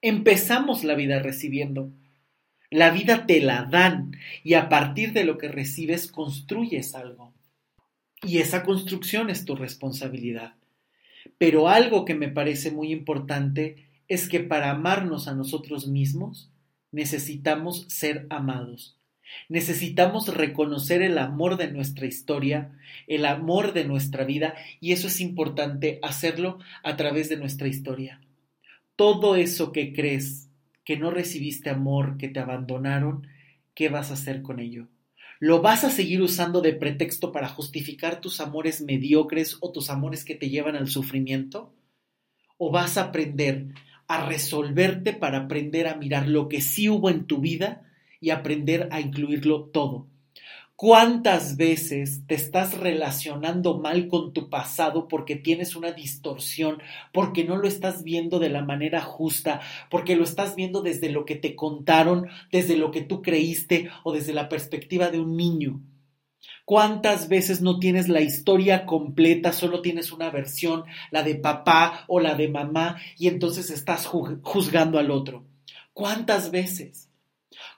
Empezamos 0.01 0.83
la 0.83 0.95
vida 0.95 1.19
recibiendo. 1.19 1.91
La 2.69 2.89
vida 2.89 3.25
te 3.25 3.41
la 3.41 3.63
dan 3.63 4.17
y 4.43 4.55
a 4.55 4.69
partir 4.69 5.13
de 5.13 5.23
lo 5.23 5.37
que 5.37 5.47
recibes 5.47 6.11
construyes 6.11 6.95
algo. 6.95 7.33
Y 8.23 8.37
esa 8.37 8.63
construcción 8.63 9.29
es 9.29 9.45
tu 9.45 9.55
responsabilidad. 9.55 10.55
Pero 11.37 11.69
algo 11.69 12.05
que 12.05 12.15
me 12.15 12.29
parece 12.29 12.71
muy 12.71 12.91
importante 12.91 13.87
es 14.07 14.27
que 14.27 14.39
para 14.39 14.71
amarnos 14.71 15.27
a 15.27 15.33
nosotros 15.33 15.87
mismos 15.87 16.50
necesitamos 16.91 17.85
ser 17.87 18.27
amados. 18.29 18.97
Necesitamos 19.47 20.33
reconocer 20.33 21.01
el 21.01 21.17
amor 21.17 21.57
de 21.57 21.71
nuestra 21.71 22.05
historia, 22.05 22.73
el 23.07 23.25
amor 23.25 23.73
de 23.73 23.85
nuestra 23.85 24.25
vida, 24.25 24.55
y 24.79 24.91
eso 24.91 25.07
es 25.07 25.21
importante 25.21 25.99
hacerlo 26.01 26.59
a 26.83 26.97
través 26.97 27.29
de 27.29 27.37
nuestra 27.37 27.67
historia. 27.67 28.21
Todo 28.95 29.35
eso 29.35 29.71
que 29.71 29.93
crees 29.93 30.49
que 30.83 30.97
no 30.97 31.11
recibiste 31.11 31.69
amor, 31.69 32.17
que 32.17 32.27
te 32.27 32.39
abandonaron, 32.39 33.27
¿qué 33.73 33.89
vas 33.89 34.11
a 34.11 34.15
hacer 34.15 34.41
con 34.41 34.59
ello? 34.59 34.87
¿Lo 35.39 35.61
vas 35.61 35.83
a 35.83 35.89
seguir 35.89 36.21
usando 36.21 36.61
de 36.61 36.73
pretexto 36.73 37.31
para 37.31 37.47
justificar 37.47 38.21
tus 38.21 38.41
amores 38.41 38.81
mediocres 38.81 39.57
o 39.61 39.71
tus 39.71 39.89
amores 39.89 40.23
que 40.23 40.35
te 40.35 40.49
llevan 40.49 40.75
al 40.75 40.87
sufrimiento? 40.87 41.73
¿O 42.57 42.71
vas 42.71 42.97
a 42.97 43.05
aprender 43.05 43.69
a 44.11 44.25
resolverte 44.25 45.13
para 45.13 45.39
aprender 45.39 45.87
a 45.87 45.95
mirar 45.95 46.27
lo 46.27 46.49
que 46.49 46.59
sí 46.59 46.89
hubo 46.89 47.09
en 47.09 47.27
tu 47.27 47.37
vida 47.37 47.83
y 48.19 48.31
aprender 48.31 48.89
a 48.91 48.99
incluirlo 48.99 49.63
todo? 49.63 50.07
¿Cuántas 50.75 51.55
veces 51.55 52.23
te 52.27 52.35
estás 52.35 52.77
relacionando 52.77 53.77
mal 53.77 54.07
con 54.07 54.33
tu 54.33 54.49
pasado 54.49 55.07
porque 55.07 55.35
tienes 55.35 55.75
una 55.75 55.91
distorsión, 55.91 56.81
porque 57.13 57.45
no 57.45 57.55
lo 57.55 57.67
estás 57.67 58.03
viendo 58.03 58.39
de 58.39 58.49
la 58.49 58.63
manera 58.63 58.99
justa, 58.99 59.61
porque 59.89 60.15
lo 60.15 60.23
estás 60.23 60.55
viendo 60.55 60.81
desde 60.81 61.09
lo 61.09 61.23
que 61.23 61.35
te 61.35 61.55
contaron, 61.55 62.27
desde 62.51 62.75
lo 62.75 62.91
que 62.91 63.01
tú 63.01 63.21
creíste 63.21 63.91
o 64.03 64.11
desde 64.11 64.33
la 64.33 64.49
perspectiva 64.49 65.09
de 65.09 65.19
un 65.21 65.37
niño? 65.37 65.81
¿Cuántas 66.71 67.27
veces 67.27 67.61
no 67.61 67.79
tienes 67.79 68.07
la 68.07 68.21
historia 68.21 68.85
completa, 68.85 69.51
solo 69.51 69.81
tienes 69.81 70.13
una 70.13 70.29
versión, 70.29 70.85
la 71.11 71.21
de 71.21 71.35
papá 71.35 72.05
o 72.07 72.21
la 72.21 72.35
de 72.35 72.47
mamá, 72.47 72.95
y 73.17 73.27
entonces 73.27 73.69
estás 73.69 74.05
juzgando 74.05 74.97
al 74.97 75.11
otro? 75.11 75.43
¿Cuántas 75.91 76.49
veces? 76.49 77.09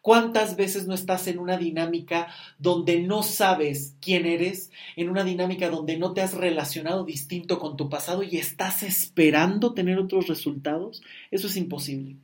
¿Cuántas 0.03 0.57
veces 0.57 0.85
no 0.85 0.93
estás 0.93 1.25
en 1.25 1.39
una 1.39 1.57
dinámica 1.57 2.27
donde 2.59 2.99
no 2.99 3.23
sabes 3.23 3.95
quién 3.99 4.27
eres, 4.27 4.69
en 4.95 5.09
una 5.09 5.23
dinámica 5.23 5.71
donde 5.71 5.97
no 5.97 6.13
te 6.13 6.21
has 6.21 6.35
relacionado 6.35 7.03
distinto 7.03 7.57
con 7.57 7.75
tu 7.75 7.89
pasado 7.89 8.21
y 8.21 8.37
estás 8.37 8.83
esperando 8.83 9.73
tener 9.73 9.97
otros 9.97 10.27
resultados? 10.27 11.01
Eso 11.31 11.47
es 11.47 11.57
imposible. 11.57 12.17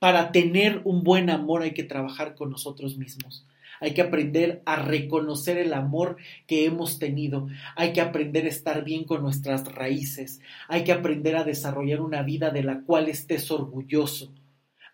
Para 0.00 0.32
tener 0.32 0.82
un 0.84 1.04
buen 1.04 1.30
amor 1.30 1.62
hay 1.62 1.74
que 1.74 1.84
trabajar 1.84 2.34
con 2.34 2.50
nosotros 2.50 2.96
mismos. 2.96 3.46
Hay 3.82 3.92
que 3.92 4.00
aprender 4.00 4.62
a 4.64 4.76
reconocer 4.76 5.58
el 5.58 5.74
amor 5.74 6.16
que 6.46 6.64
hemos 6.64 6.98
tenido. 6.98 7.48
Hay 7.76 7.92
que 7.92 8.00
aprender 8.00 8.46
a 8.46 8.48
estar 8.48 8.82
bien 8.82 9.04
con 9.04 9.20
nuestras 9.20 9.70
raíces. 9.74 10.40
Hay 10.68 10.84
que 10.84 10.92
aprender 10.92 11.36
a 11.36 11.44
desarrollar 11.44 12.00
una 12.00 12.22
vida 12.22 12.48
de 12.48 12.62
la 12.62 12.80
cual 12.80 13.10
estés 13.10 13.50
orgulloso 13.50 14.32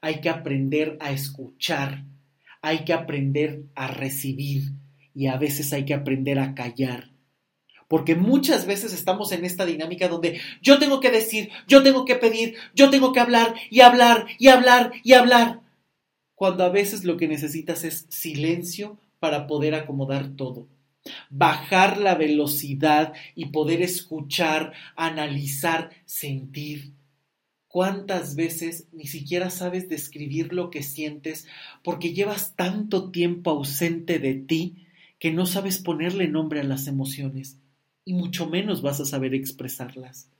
hay 0.00 0.20
que 0.20 0.28
aprender 0.28 0.96
a 1.00 1.10
escuchar, 1.10 2.04
hay 2.62 2.84
que 2.84 2.92
aprender 2.92 3.64
a 3.74 3.88
recibir 3.88 4.72
y 5.14 5.26
a 5.26 5.36
veces 5.36 5.72
hay 5.72 5.84
que 5.84 5.94
aprender 5.94 6.38
a 6.38 6.54
callar. 6.54 7.10
Porque 7.88 8.14
muchas 8.14 8.66
veces 8.66 8.92
estamos 8.92 9.32
en 9.32 9.44
esta 9.44 9.64
dinámica 9.64 10.08
donde 10.08 10.40
yo 10.60 10.78
tengo 10.78 11.00
que 11.00 11.10
decir, 11.10 11.48
yo 11.66 11.82
tengo 11.82 12.04
que 12.04 12.16
pedir, 12.16 12.54
yo 12.74 12.90
tengo 12.90 13.12
que 13.12 13.20
hablar 13.20 13.54
y 13.70 13.80
hablar 13.80 14.26
y 14.38 14.48
hablar 14.48 14.92
y 15.02 15.14
hablar. 15.14 15.60
Cuando 16.38 16.62
a 16.62 16.68
veces 16.68 17.02
lo 17.02 17.16
que 17.16 17.26
necesitas 17.26 17.82
es 17.82 18.06
silencio 18.10 18.96
para 19.18 19.48
poder 19.48 19.74
acomodar 19.74 20.36
todo. 20.36 20.68
Bajar 21.30 21.98
la 21.98 22.14
velocidad 22.14 23.12
y 23.34 23.46
poder 23.46 23.82
escuchar, 23.82 24.72
analizar, 24.94 25.90
sentir. 26.04 26.92
¿Cuántas 27.66 28.36
veces 28.36 28.86
ni 28.92 29.08
siquiera 29.08 29.50
sabes 29.50 29.88
describir 29.88 30.52
lo 30.52 30.70
que 30.70 30.84
sientes 30.84 31.48
porque 31.82 32.14
llevas 32.14 32.54
tanto 32.54 33.10
tiempo 33.10 33.50
ausente 33.50 34.20
de 34.20 34.34
ti 34.34 34.86
que 35.18 35.32
no 35.32 35.44
sabes 35.44 35.78
ponerle 35.78 36.28
nombre 36.28 36.60
a 36.60 36.64
las 36.64 36.86
emociones 36.86 37.58
y 38.04 38.12
mucho 38.12 38.48
menos 38.48 38.80
vas 38.80 39.00
a 39.00 39.06
saber 39.06 39.34
expresarlas? 39.34 40.30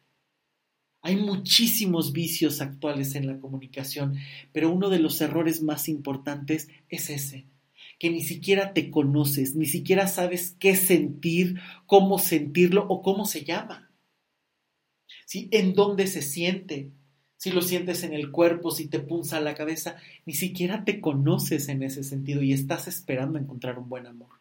Hay 1.00 1.16
muchísimos 1.16 2.12
vicios 2.12 2.60
actuales 2.60 3.14
en 3.14 3.26
la 3.26 3.38
comunicación, 3.38 4.16
pero 4.52 4.70
uno 4.70 4.90
de 4.90 4.98
los 4.98 5.20
errores 5.20 5.62
más 5.62 5.88
importantes 5.88 6.68
es 6.88 7.10
ese, 7.10 7.46
que 7.98 8.10
ni 8.10 8.22
siquiera 8.22 8.72
te 8.72 8.90
conoces, 8.90 9.54
ni 9.54 9.66
siquiera 9.66 10.06
sabes 10.08 10.56
qué 10.58 10.74
sentir, 10.74 11.60
cómo 11.86 12.18
sentirlo 12.18 12.86
o 12.88 13.02
cómo 13.02 13.26
se 13.26 13.44
llama. 13.44 13.90
¿Sí? 15.26 15.48
¿En 15.52 15.74
dónde 15.74 16.06
se 16.06 16.22
siente? 16.22 16.90
si 17.38 17.52
lo 17.52 17.62
sientes 17.62 18.02
en 18.02 18.12
el 18.12 18.32
cuerpo, 18.32 18.72
si 18.72 18.88
te 18.88 18.98
punza 18.98 19.40
la 19.40 19.54
cabeza, 19.54 19.96
ni 20.26 20.34
siquiera 20.34 20.84
te 20.84 21.00
conoces 21.00 21.68
en 21.68 21.84
ese 21.84 22.02
sentido 22.02 22.42
y 22.42 22.52
estás 22.52 22.88
esperando 22.88 23.38
encontrar 23.38 23.78
un 23.78 23.88
buen 23.88 24.06
amor. 24.06 24.40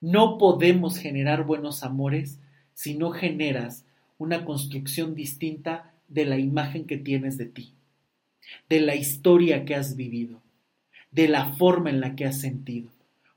No 0.00 0.38
podemos 0.38 0.98
generar 0.98 1.44
buenos 1.44 1.82
amores 1.82 2.40
si 2.72 2.94
no 2.94 3.10
generas 3.10 3.84
una 4.18 4.44
construcción 4.44 5.14
distinta 5.14 5.92
de 6.08 6.24
la 6.24 6.38
imagen 6.38 6.86
que 6.86 6.96
tienes 6.96 7.38
de 7.38 7.46
ti, 7.46 7.74
de 8.68 8.80
la 8.80 8.94
historia 8.94 9.64
que 9.64 9.74
has 9.74 9.96
vivido, 9.96 10.42
de 11.10 11.28
la 11.28 11.54
forma 11.54 11.90
en 11.90 12.00
la 12.00 12.14
que 12.16 12.24
has 12.24 12.40
sentido, 12.40 12.90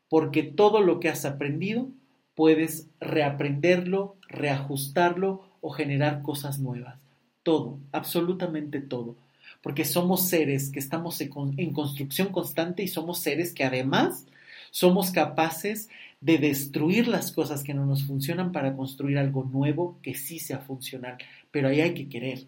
porque 0.09 0.43
todo 0.43 0.81
lo 0.81 0.99
que 0.99 1.09
has 1.09 1.25
aprendido 1.25 1.89
puedes 2.35 2.87
reaprenderlo, 2.99 4.15
reajustarlo 4.27 5.43
o 5.61 5.71
generar 5.71 6.21
cosas 6.21 6.59
nuevas. 6.59 6.99
Todo, 7.43 7.79
absolutamente 7.91 8.79
todo, 8.79 9.15
porque 9.61 9.85
somos 9.85 10.27
seres 10.27 10.69
que 10.69 10.79
estamos 10.79 11.19
en 11.21 11.73
construcción 11.73 12.29
constante 12.29 12.83
y 12.83 12.87
somos 12.87 13.19
seres 13.19 13.53
que 13.53 13.63
además 13.63 14.25
somos 14.71 15.11
capaces 15.11 15.89
de 16.19 16.37
destruir 16.37 17.07
las 17.07 17.31
cosas 17.31 17.63
que 17.63 17.73
no 17.73 17.85
nos 17.85 18.05
funcionan 18.05 18.51
para 18.51 18.75
construir 18.75 19.17
algo 19.17 19.43
nuevo 19.43 19.99
que 20.01 20.15
sí 20.15 20.39
sea 20.39 20.59
funcional, 20.59 21.17
pero 21.51 21.69
ahí 21.69 21.81
hay 21.81 21.93
que 21.93 22.09
querer. 22.09 22.47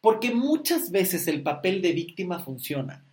Porque 0.00 0.34
muchas 0.34 0.90
veces 0.90 1.26
el 1.28 1.42
papel 1.42 1.82
de 1.82 1.92
víctima 1.92 2.38
funciona. 2.38 3.04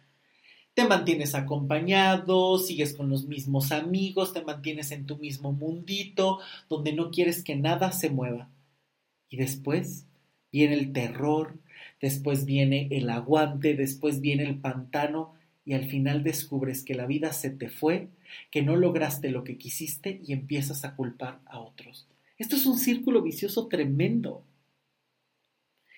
Te 0.74 0.86
mantienes 0.86 1.36
acompañado, 1.36 2.60
sigues 2.60 2.94
con 2.94 3.10
los 3.10 3.26
mismos 3.28 3.72
amigos, 3.72 4.34
te 4.34 4.44
mantienes 4.44 4.92
en 4.92 5.06
tu 5.06 5.18
mismo 5.18 5.54
mundito, 5.54 6.40
donde 6.70 6.92
no 6.92 7.12
quieres 7.12 7.44
que 7.44 7.56
nada 7.56 7.94
se 7.94 8.10
mueva. 8.10 8.50
Y 9.30 9.38
después 9.38 10.06
viene 10.52 10.76
el 10.76 10.92
terror, 10.92 11.58
después 12.02 12.46
viene 12.46 12.90
el 12.92 13.10
aguante, 13.10 13.74
después 13.74 14.20
viene 14.20 14.44
el 14.44 14.60
pantano 14.60 15.34
y 15.64 15.74
al 15.74 15.86
final 15.86 16.24
descubres 16.24 16.84
que 16.84 16.94
la 16.94 17.06
vida 17.06 17.32
se 17.32 17.50
te 17.50 17.70
fue, 17.70 18.10
que 18.52 18.62
no 18.62 18.76
lograste 18.76 19.30
lo 19.30 19.44
que 19.44 19.58
quisiste 19.58 20.22
y 20.26 20.34
empiezas 20.34 20.86
a 20.86 20.96
culpar 20.96 21.42
a 21.46 21.60
otros. 21.60 22.08
Esto 22.38 22.56
es 22.56 22.66
un 22.66 22.78
círculo 22.78 23.22
vicioso 23.22 23.68
tremendo. 23.68 24.44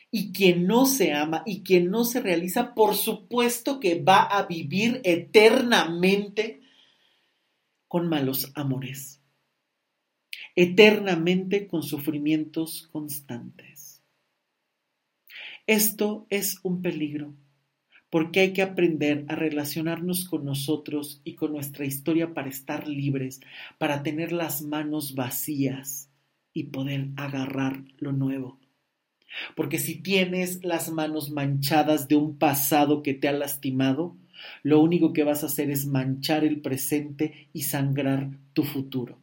Y 0.10 0.32
quien 0.32 0.68
no 0.68 0.86
se 0.86 1.14
ama 1.14 1.44
y 1.46 1.64
quien 1.64 1.92
no 1.92 2.06
se 2.06 2.22
realiza, 2.22 2.74
por 2.74 2.96
supuesto 2.96 3.80
que 3.80 4.02
va 4.02 4.24
a 4.24 4.46
vivir 4.46 5.02
eternamente 5.04 6.62
con 7.88 8.08
malos 8.08 8.52
amores, 8.56 9.22
eternamente 10.56 11.68
con 11.68 11.84
sufrimientos 11.84 12.88
constantes. 12.92 14.02
Esto 15.66 16.26
es 16.30 16.60
un 16.64 16.82
peligro, 16.82 17.34
porque 18.10 18.40
hay 18.40 18.54
que 18.54 18.62
aprender 18.62 19.26
a 19.28 19.36
relacionarnos 19.36 20.26
con 20.28 20.46
nosotros 20.46 21.22
y 21.24 21.36
con 21.36 21.52
nuestra 21.52 21.86
historia 21.86 22.34
para 22.34 22.50
estar 22.50 22.88
libres, 22.88 23.42
para 23.78 24.04
tener 24.04 24.32
las 24.32 24.62
manos 24.62 25.16
vacías 25.16 26.10
y 26.54 26.66
poder 26.66 27.10
agarrar 27.18 27.84
lo 27.98 28.14
nuevo. 28.14 28.60
Porque 29.56 29.78
si 29.78 30.02
tienes 30.02 30.64
las 30.64 30.90
manos 30.90 31.30
manchadas 31.32 32.08
de 32.08 32.16
un 32.16 32.38
pasado 32.38 33.04
que 33.04 33.14
te 33.14 33.28
ha 33.28 33.34
lastimado, 33.34 34.16
lo 34.64 34.80
único 34.82 35.14
que 35.14 35.24
vas 35.24 35.44
a 35.44 35.48
hacer 35.48 35.70
es 35.70 35.86
manchar 35.86 36.44
el 36.44 36.62
presente 36.62 37.50
y 37.54 37.64
sangrar 37.64 38.30
tu 38.54 38.64
futuro. 38.64 39.20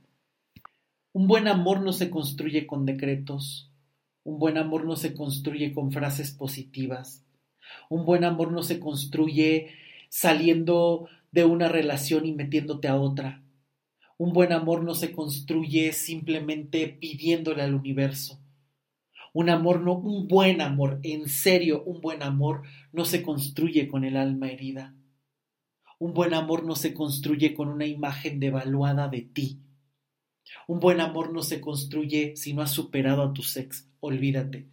Un 1.13 1.27
buen 1.27 1.49
amor 1.49 1.81
no 1.81 1.93
se 1.93 2.11
construye 2.11 2.67
con 2.67 2.85
decretos, 2.85 3.71
un 4.25 4.39
buen 4.39 4.59
amor 4.59 4.85
no 4.85 4.97
se 4.97 5.15
construye 5.15 5.73
con 5.73 5.93
frases 5.93 6.33
positivas. 6.33 7.25
Un 7.89 8.05
buen 8.05 8.25
amor 8.25 8.53
no 8.53 8.63
se 8.63 8.81
construye 8.81 9.69
saliendo 10.09 11.09
de 11.33 11.45
una 11.45 11.69
relación 11.69 12.27
y 12.27 12.33
metiéndote 12.33 12.89
a 12.89 12.97
otra. 12.97 13.43
Un 14.17 14.33
buen 14.33 14.53
amor 14.53 14.85
no 14.85 14.95
se 14.95 15.13
construye 15.13 15.93
simplemente 15.93 16.87
pidiéndole 16.89 17.63
al 17.63 17.75
universo. 17.75 18.41
Un 19.33 19.51
amor 19.51 19.81
no, 19.81 19.95
un 19.95 20.29
buen 20.29 20.61
amor, 20.61 21.01
en 21.03 21.29
serio, 21.29 21.83
un 21.85 22.01
buen 22.01 22.23
amor 22.23 22.63
no 22.93 23.05
se 23.05 23.23
construye 23.23 23.89
con 23.89 24.05
el 24.05 24.17
alma 24.17 24.49
herida. 24.49 24.95
Un 25.99 26.15
buen 26.15 26.35
amor 26.35 26.65
no 26.65 26.77
se 26.77 26.95
construye 26.95 27.55
con 27.55 27.69
una 27.69 27.87
imagen 27.87 28.39
devaluada 28.39 29.09
de 29.09 29.23
ti. 29.23 29.59
Un 30.69 30.79
buen 30.79 31.01
amor 31.01 31.33
no 31.33 31.43
se 31.43 31.61
construye 31.61 32.37
si 32.37 32.55
no 32.55 32.63
has 32.63 32.71
superado 32.71 33.23
a 33.23 33.33
tu 33.33 33.43
ex 33.43 33.89
olvídate. 33.99 34.69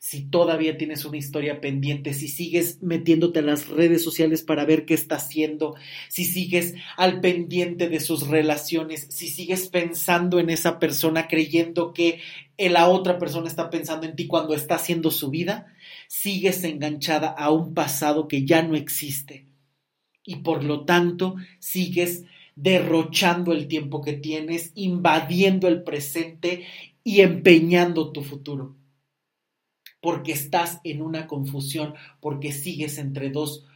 Si 0.00 0.28
todavía 0.28 0.76
tienes 0.76 1.04
una 1.04 1.18
historia 1.18 1.60
pendiente, 1.60 2.14
si 2.14 2.28
sigues 2.28 2.82
metiéndote 2.82 3.40
a 3.40 3.42
las 3.42 3.68
redes 3.68 4.02
sociales 4.02 4.42
para 4.42 4.64
ver 4.64 4.84
qué 4.86 4.94
está 4.94 5.16
haciendo, 5.16 5.74
si 6.08 6.24
sigues 6.24 6.74
al 6.96 7.20
pendiente 7.20 7.88
de 7.88 8.00
sus 8.00 8.28
relaciones, 8.28 9.06
si 9.10 9.28
sigues 9.28 9.68
pensando 9.68 10.40
en 10.40 10.50
esa 10.50 10.78
persona 10.78 11.28
creyendo 11.28 11.92
que 11.92 12.20
la 12.56 12.88
otra 12.88 13.18
persona 13.18 13.48
está 13.48 13.70
pensando 13.70 14.06
en 14.06 14.16
ti 14.16 14.26
cuando 14.26 14.54
está 14.54 14.76
haciendo 14.76 15.10
su 15.10 15.30
vida, 15.30 15.72
sigues 16.08 16.64
enganchada 16.64 17.28
a 17.28 17.50
un 17.52 17.74
pasado 17.74 18.28
que 18.28 18.44
ya 18.44 18.62
no 18.62 18.74
existe. 18.76 19.46
y 20.24 20.36
por 20.36 20.62
lo 20.62 20.84
tanto 20.84 21.36
sigues 21.58 22.24
derrochando 22.54 23.52
el 23.52 23.66
tiempo 23.66 24.02
que 24.02 24.12
tienes, 24.12 24.72
invadiendo 24.74 25.68
el 25.68 25.82
presente 25.84 26.66
y 27.02 27.22
empeñando 27.22 28.12
tu 28.12 28.22
futuro. 28.22 28.77
Porque 30.00 30.32
estás 30.32 30.80
en 30.84 31.02
una 31.02 31.26
confusión, 31.26 31.94
porque 32.20 32.52
sigues 32.52 32.98
entre 32.98 33.30
dos 33.30 33.66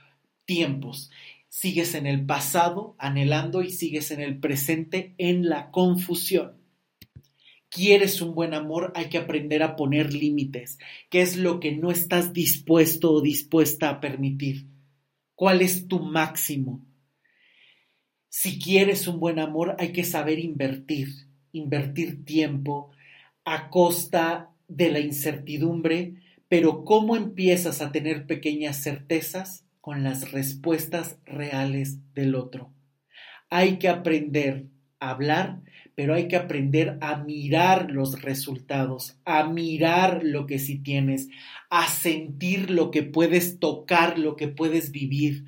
tiempos. 0.45 1.11
Sigues 1.49 1.95
en 1.95 2.07
el 2.07 2.25
pasado 2.25 2.95
anhelando 2.99 3.62
y 3.62 3.70
sigues 3.70 4.11
en 4.11 4.20
el 4.20 4.39
presente 4.39 5.14
en 5.18 5.49
la 5.49 5.70
confusión. 5.70 6.62
Quieres 7.68 8.20
un 8.20 8.35
buen 8.35 8.53
amor, 8.53 8.93
hay 8.95 9.09
que 9.09 9.18
aprender 9.18 9.62
a 9.62 9.77
poner 9.77 10.12
límites. 10.12 10.79
¿Qué 11.09 11.23
es 11.23 11.39
lo 11.39 11.59
que 11.59 11.73
no 11.73 11.91
estás 11.91 12.33
dispuesto 12.35 13.12
o 13.12 13.23
dispuesta 13.23 13.89
a 13.89 14.01
permitir? 14.01 14.66
¿Cuál 15.35 15.62
es 15.62 15.89
tu 15.89 16.01
máximo? 16.01 16.85
Si 18.29 18.59
quieres 18.59 19.09
un 19.09 19.20
buen 19.20 19.39
amor, 19.39 19.77
hay 19.79 19.93
que 19.93 20.05
saber 20.05 20.39
invertir, 20.39 21.09
invertir 21.53 22.25
tiempo 22.25 22.91
a 23.45 23.68
costa 23.70 24.51
de 24.77 24.91
la 24.91 25.01
incertidumbre, 25.01 26.14
pero 26.49 26.85
¿cómo 26.85 27.16
empiezas 27.16 27.81
a 27.81 27.93
tener 27.93 28.27
pequeñas 28.27 28.83
certezas? 28.83 29.64
Con 29.81 30.05
las 30.05 30.31
respuestas 30.31 31.18
reales 31.27 31.99
del 32.14 32.37
otro. 32.37 32.73
Hay 33.51 33.79
que 33.79 33.89
aprender 33.89 34.66
a 35.01 35.11
hablar, 35.11 35.61
pero 35.97 36.14
hay 36.14 36.29
que 36.29 36.37
aprender 36.37 36.99
a 37.01 37.16
mirar 37.16 37.91
los 37.91 38.23
resultados, 38.23 39.18
a 39.25 39.49
mirar 39.49 40.23
lo 40.23 40.47
que 40.47 40.61
sí 40.61 40.79
tienes, 40.79 41.29
a 41.68 41.89
sentir 41.89 42.70
lo 42.70 42.93
que 42.93 43.03
puedes 43.03 43.59
tocar, 43.59 44.20
lo 44.20 44.37
que 44.37 44.47
puedes 44.47 44.93
vivir 44.93 45.45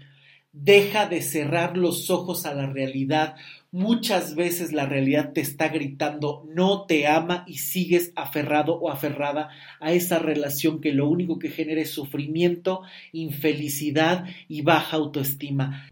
Deja 0.57 1.09
de 1.09 1.21
cerrar 1.21 1.77
los 1.77 2.11
ojos 2.11 2.47
a 2.47 2.55
la 2.55 2.67
realidad. 2.67 3.35
Muchas 3.75 4.37
veces 4.37 4.73
la 4.73 4.87
realidad 4.87 5.33
te 5.33 5.41
está 5.41 5.67
gritando 5.67 6.47
no 6.49 6.87
te 6.87 7.09
ama 7.09 7.43
y 7.49 7.55
sigues 7.55 8.13
aferrado 8.15 8.79
o 8.79 8.89
aferrada 8.89 9.49
a 9.81 9.91
esa 9.91 10.21
relación 10.21 10.81
que 10.81 10.93
lo 10.93 11.09
único 11.09 11.41
que 11.41 11.51
genera 11.51 11.81
es 11.81 11.91
sufrimiento, 11.91 12.83
infelicidad 13.11 14.27
y 14.47 14.63
baja 14.63 14.97
autoestima. 14.97 15.91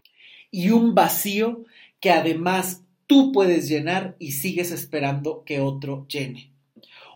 Y 0.49 0.69
un 0.69 0.95
vacío 0.95 1.65
que 1.99 2.11
además 2.11 2.85
tú 3.05 3.33
puedes 3.33 3.67
llenar 3.67 4.15
y 4.17 4.31
sigues 4.31 4.71
esperando 4.71 5.43
que 5.45 5.59
otro 5.59 6.05
llene. 6.07 6.51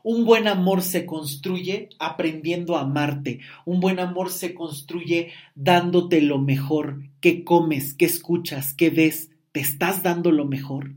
Un 0.04 0.26
buen 0.26 0.50
amor 0.50 0.82
se 0.82 1.06
construye 1.06 1.88
aprendiendo 1.98 2.76
a 2.76 2.82
amarte. 2.82 3.40
Un 3.64 3.80
buen 3.80 4.02
amor 4.02 4.32
se 4.32 4.54
construye 4.54 5.32
dándote 5.56 6.20
lo 6.20 6.40
mejor. 6.40 7.04
¿Qué 7.22 7.46
comes? 7.46 7.94
¿Qué 7.94 8.04
escuchas? 8.04 8.74
¿Qué 8.74 8.90
ves? 8.90 9.30
¿Te 9.58 9.62
estás 9.62 10.04
dando 10.04 10.32
lo 10.32 10.46
mejor? 10.46 10.92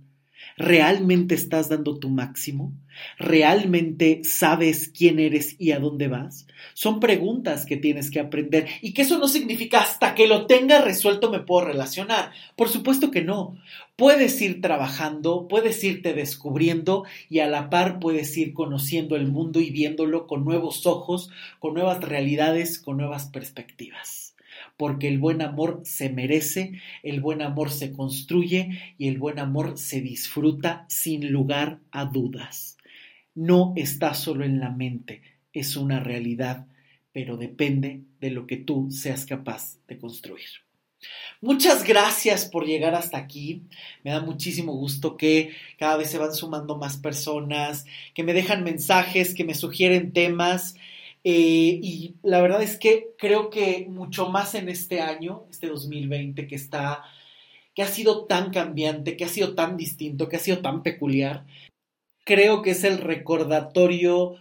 ¿Realmente 0.58 1.34
estás 1.34 1.70
dando 1.70 1.98
tu 1.98 2.10
máximo? 2.10 2.74
¿Realmente 3.16 4.20
sabes 4.22 4.92
quién 4.94 5.18
eres 5.18 5.56
y 5.58 5.70
a 5.70 5.78
dónde 5.78 6.08
vas? 6.08 6.46
Son 6.74 7.00
preguntas 7.00 7.64
que 7.64 7.78
tienes 7.78 8.10
que 8.10 8.20
aprender 8.20 8.66
y 8.82 8.92
que 8.92 9.00
eso 9.00 9.16
no 9.16 9.28
significa 9.28 9.80
hasta 9.80 10.14
que 10.14 10.26
lo 10.26 10.44
tenga 10.44 10.82
resuelto 10.82 11.30
me 11.30 11.40
puedo 11.40 11.68
relacionar. 11.68 12.32
Por 12.54 12.68
supuesto 12.68 13.10
que 13.10 13.22
no. 13.22 13.56
Puedes 13.96 14.38
ir 14.42 14.60
trabajando, 14.60 15.48
puedes 15.48 15.82
irte 15.82 16.12
descubriendo 16.12 17.04
y 17.30 17.38
a 17.38 17.48
la 17.48 17.70
par 17.70 17.98
puedes 17.98 18.36
ir 18.36 18.52
conociendo 18.52 19.16
el 19.16 19.26
mundo 19.26 19.60
y 19.60 19.70
viéndolo 19.70 20.26
con 20.26 20.44
nuevos 20.44 20.86
ojos, 20.86 21.30
con 21.60 21.72
nuevas 21.72 22.02
realidades, 22.02 22.78
con 22.78 22.98
nuevas 22.98 23.24
perspectivas 23.30 24.29
porque 24.80 25.08
el 25.08 25.18
buen 25.18 25.42
amor 25.42 25.82
se 25.84 26.08
merece, 26.08 26.80
el 27.02 27.20
buen 27.20 27.42
amor 27.42 27.70
se 27.70 27.92
construye 27.92 28.94
y 28.96 29.08
el 29.08 29.18
buen 29.18 29.38
amor 29.38 29.76
se 29.76 30.00
disfruta 30.00 30.86
sin 30.88 31.30
lugar 31.30 31.80
a 31.90 32.06
dudas. 32.06 32.78
No 33.34 33.74
está 33.76 34.14
solo 34.14 34.42
en 34.42 34.58
la 34.58 34.70
mente, 34.70 35.20
es 35.52 35.76
una 35.76 36.00
realidad, 36.00 36.66
pero 37.12 37.36
depende 37.36 38.04
de 38.22 38.30
lo 38.30 38.46
que 38.46 38.56
tú 38.56 38.88
seas 38.90 39.26
capaz 39.26 39.76
de 39.86 39.98
construir. 39.98 40.48
Muchas 41.42 41.84
gracias 41.84 42.46
por 42.46 42.64
llegar 42.64 42.94
hasta 42.94 43.18
aquí. 43.18 43.64
Me 44.02 44.12
da 44.12 44.22
muchísimo 44.22 44.72
gusto 44.72 45.18
que 45.18 45.54
cada 45.78 45.98
vez 45.98 46.08
se 46.08 46.16
van 46.16 46.32
sumando 46.32 46.78
más 46.78 46.96
personas, 46.96 47.84
que 48.14 48.22
me 48.22 48.32
dejan 48.32 48.64
mensajes, 48.64 49.34
que 49.34 49.44
me 49.44 49.52
sugieren 49.54 50.14
temas. 50.14 50.74
Eh, 51.22 51.78
y 51.82 52.16
la 52.22 52.40
verdad 52.40 52.62
es 52.62 52.78
que 52.78 53.10
creo 53.18 53.50
que 53.50 53.86
mucho 53.88 54.30
más 54.30 54.54
en 54.54 54.68
este 54.68 55.00
año, 55.00 55.44
este 55.50 55.66
2020, 55.66 56.46
que 56.46 56.54
está, 56.54 57.02
que 57.74 57.82
ha 57.82 57.86
sido 57.86 58.26
tan 58.26 58.50
cambiante, 58.50 59.16
que 59.16 59.24
ha 59.24 59.28
sido 59.28 59.54
tan 59.54 59.76
distinto, 59.76 60.28
que 60.28 60.36
ha 60.36 60.40
sido 60.40 60.60
tan 60.60 60.82
peculiar, 60.82 61.44
creo 62.24 62.62
que 62.62 62.70
es 62.70 62.84
el 62.84 62.98
recordatorio 62.98 64.36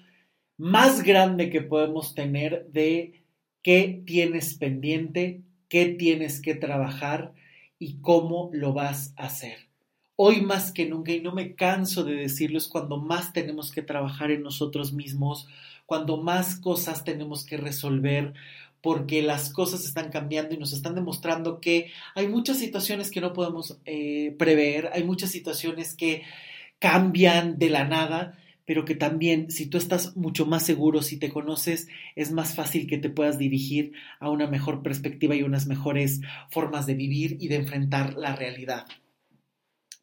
más 0.58 1.04
grande 1.04 1.50
que 1.50 1.62
podemos 1.62 2.14
tener 2.16 2.68
de 2.68 3.24
qué 3.62 4.02
tienes 4.06 4.56
pendiente, 4.56 5.42
qué 5.70 5.86
tienes 5.88 6.42
que 6.42 6.56
trabajar 6.56 7.34
y 7.78 8.02
cómo 8.02 8.50
lo 8.54 8.74
vas 8.74 9.14
a 9.18 9.26
hacer. 9.26 9.70
Hoy 10.16 10.42
más 10.42 10.74
que 10.74 10.86
nunca, 10.86 11.14
y 11.14 11.22
no 11.22 11.34
me 11.34 11.56
canso 11.56 12.04
de 12.04 12.16
decirlo, 12.16 12.58
es 12.58 12.68
cuando 12.68 12.98
más 12.98 13.32
tenemos 13.32 13.72
que 13.72 13.82
trabajar 13.82 14.32
en 14.32 14.44
nosotros 14.44 14.92
mismos, 14.92 15.48
cuando 15.90 16.18
más 16.18 16.56
cosas 16.56 17.04
tenemos 17.04 17.44
que 17.44 17.58
resolver, 17.58 18.36
porque 18.80 19.24
las 19.24 19.52
cosas 19.52 19.86
están 19.86 20.12
cambiando 20.12 20.54
y 20.54 20.60
nos 20.60 20.72
están 20.72 20.94
demostrando 20.94 21.60
que 21.60 21.92
hay 22.14 22.28
muchas 22.28 22.60
situaciones 22.60 23.10
que 23.10 23.22
no 23.22 23.34
podemos 23.34 23.80
eh, 23.86 24.36
prever, 24.38 24.92
hay 24.94 25.04
muchas 25.04 25.32
situaciones 25.32 25.96
que 25.96 26.22
cambian 26.78 27.58
de 27.58 27.72
la 27.72 27.86
nada, 27.86 28.38
pero 28.66 28.86
que 28.86 28.94
también 28.94 29.50
si 29.50 29.66
tú 29.66 29.80
estás 29.80 30.16
mucho 30.16 30.46
más 30.46 30.64
seguro, 30.64 31.02
si 31.02 31.18
te 31.18 31.32
conoces, 31.32 31.88
es 32.16 32.32
más 32.32 32.54
fácil 32.54 32.86
que 32.86 33.00
te 33.00 33.10
puedas 33.10 33.40
dirigir 33.40 33.94
a 34.20 34.30
una 34.30 34.46
mejor 34.46 34.84
perspectiva 34.84 35.36
y 35.36 35.42
unas 35.42 35.66
mejores 35.66 36.22
formas 36.52 36.86
de 36.86 36.94
vivir 36.94 37.38
y 37.40 37.48
de 37.48 37.56
enfrentar 37.56 38.14
la 38.14 38.36
realidad. 38.36 38.86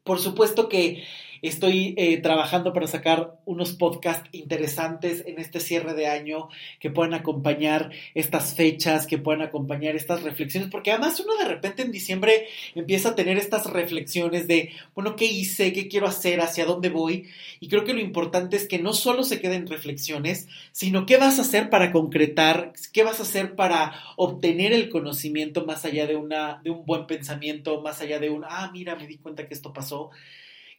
Por 0.03 0.19
supuesto 0.19 0.69
que 0.69 1.05
Estoy 1.43 1.95
eh, 1.97 2.19
trabajando 2.19 2.73
para 2.73 2.87
sacar 2.87 3.39
unos 3.45 3.73
podcasts 3.73 4.29
interesantes 4.33 5.25
en 5.27 5.39
este 5.39 5.61
cierre 5.61 5.95
de 5.95 6.07
año 6.07 6.49
que 6.81 6.91
puedan 6.91 7.15
acompañar 7.15 7.91
estas 8.15 8.55
fechas, 8.55 9.07
que 9.07 9.19
puedan 9.19 9.43
acompañar 9.43 9.97
estas 9.97 10.23
reflexiones, 10.23 10.71
porque 10.71 10.93
además 10.93 11.21
uno 11.21 11.37
de 11.37 11.45
repente 11.45 11.83
en 11.83 11.93
diciembre 11.93 12.47
empieza 12.75 13.11
a 13.11 13.15
tener 13.15 13.37
estas 13.37 13.67
reflexiones 13.67 14.47
de, 14.49 14.71
bueno, 14.95 15.17
¿qué 15.17 15.27
hice? 15.27 15.73
¿Qué 15.73 15.89
quiero 15.89 16.07
hacer? 16.07 16.41
¿Hacia 16.41 16.65
dónde 16.65 16.89
voy? 16.89 17.29
Y 17.61 17.69
creo 17.69 17.85
que 17.85 17.95
lo 17.95 18.01
importante 18.01 18.57
es 18.57 18.67
que 18.67 18.79
no 18.79 18.93
solo 18.93 19.23
se 19.23 19.41
queden 19.41 19.67
reflexiones, 19.67 20.49
sino 20.73 21.07
qué 21.07 21.17
vas 21.17 21.39
a 21.39 21.43
hacer 21.43 21.71
para 21.71 21.93
concretar, 21.93 22.73
qué 22.93 23.03
vas 23.03 23.21
a 23.21 23.25
hacer 23.25 23.55
para 23.55 23.95
obtener 24.17 24.73
el 24.73 24.89
conocimiento 24.89 25.65
más 25.65 25.85
allá 25.85 26.07
de, 26.07 26.17
una, 26.17 26.61
de 26.63 26.71
un 26.71 26.85
buen 26.85 27.07
pensamiento, 27.07 27.81
más 27.81 28.01
allá 28.01 28.19
de 28.19 28.31
un, 28.31 28.45
ah, 28.45 28.71
mira, 28.73 28.97
me 28.97 29.07
di 29.07 29.19
cuenta 29.19 29.47
que 29.47 29.55
esto 29.55 29.73
pasó 29.73 30.11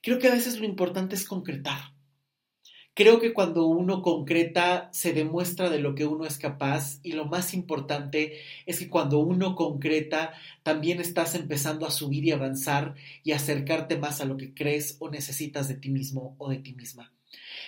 Creo 0.07 0.19
que 0.19 0.29
a 0.29 0.33
veces 0.35 0.57
lo 0.57 0.65
importante 0.65 1.15
es 1.15 1.25
concretar. 1.25 1.91
Creo 2.93 3.19
que 3.19 3.33
cuando 3.33 3.65
uno 3.65 4.01
concreta 4.01 4.87
se 4.93 5.11
demuestra 5.11 5.69
de 5.69 5.81
lo 5.81 5.95
que 5.95 6.05
uno 6.05 6.25
es 6.25 6.37
capaz 6.37 7.01
y 7.03 7.11
lo 7.11 7.25
más 7.25 7.53
importante 7.53 8.37
es 8.65 8.79
que 8.79 8.87
cuando 8.87 9.19
uno 9.19 9.53
concreta 9.53 10.31
también 10.63 11.01
estás 11.01 11.35
empezando 11.35 11.85
a 11.85 11.91
subir 11.91 12.23
y 12.23 12.31
avanzar 12.31 12.95
y 13.21 13.33
acercarte 13.33 13.97
más 13.97 14.21
a 14.21 14.25
lo 14.25 14.37
que 14.37 14.53
crees 14.53 14.95
o 14.99 15.09
necesitas 15.09 15.67
de 15.67 15.75
ti 15.75 15.89
mismo 15.89 16.35
o 16.37 16.49
de 16.49 16.59
ti 16.59 16.71
misma. 16.71 17.11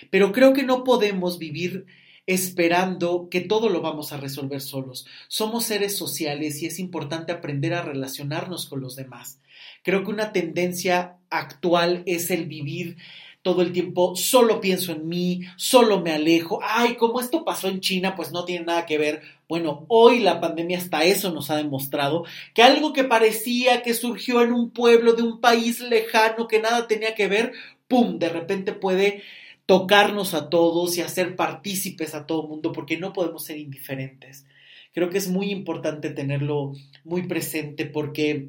Pero 0.08 0.32
creo 0.32 0.54
que 0.54 0.62
no 0.62 0.82
podemos 0.82 1.38
vivir 1.38 1.84
esperando 2.32 3.28
que 3.30 3.40
todo 3.40 3.68
lo 3.68 3.80
vamos 3.80 4.12
a 4.12 4.16
resolver 4.16 4.60
solos. 4.60 5.06
Somos 5.28 5.64
seres 5.64 5.96
sociales 5.96 6.62
y 6.62 6.66
es 6.66 6.78
importante 6.78 7.32
aprender 7.32 7.74
a 7.74 7.82
relacionarnos 7.82 8.66
con 8.66 8.80
los 8.80 8.96
demás. 8.96 9.40
Creo 9.82 10.04
que 10.04 10.10
una 10.10 10.32
tendencia 10.32 11.16
actual 11.30 12.02
es 12.06 12.30
el 12.30 12.46
vivir 12.46 12.96
todo 13.42 13.62
el 13.62 13.72
tiempo, 13.72 14.14
solo 14.16 14.60
pienso 14.60 14.92
en 14.92 15.08
mí, 15.08 15.40
solo 15.56 16.00
me 16.00 16.12
alejo, 16.12 16.60
ay, 16.62 16.96
como 16.96 17.20
esto 17.20 17.42
pasó 17.42 17.68
en 17.68 17.80
China, 17.80 18.14
pues 18.14 18.32
no 18.32 18.44
tiene 18.44 18.66
nada 18.66 18.84
que 18.84 18.98
ver. 18.98 19.22
Bueno, 19.48 19.86
hoy 19.88 20.20
la 20.20 20.40
pandemia 20.40 20.76
hasta 20.76 21.04
eso 21.04 21.32
nos 21.32 21.50
ha 21.50 21.56
demostrado 21.56 22.24
que 22.54 22.62
algo 22.62 22.92
que 22.92 23.04
parecía 23.04 23.82
que 23.82 23.94
surgió 23.94 24.42
en 24.42 24.52
un 24.52 24.70
pueblo 24.70 25.14
de 25.14 25.22
un 25.22 25.40
país 25.40 25.80
lejano 25.80 26.48
que 26.48 26.60
nada 26.60 26.86
tenía 26.86 27.14
que 27.14 27.28
ver, 27.28 27.52
¡pum!, 27.88 28.18
de 28.18 28.28
repente 28.28 28.72
puede 28.72 29.22
tocarnos 29.70 30.34
a 30.34 30.50
todos 30.50 30.98
y 30.98 31.00
hacer 31.00 31.36
partícipes 31.36 32.16
a 32.16 32.26
todo 32.26 32.42
el 32.42 32.48
mundo 32.48 32.72
porque 32.72 32.98
no 32.98 33.12
podemos 33.12 33.44
ser 33.44 33.56
indiferentes. 33.56 34.44
Creo 34.92 35.10
que 35.10 35.18
es 35.18 35.28
muy 35.28 35.52
importante 35.52 36.10
tenerlo 36.10 36.72
muy 37.04 37.28
presente 37.28 37.86
porque 37.86 38.48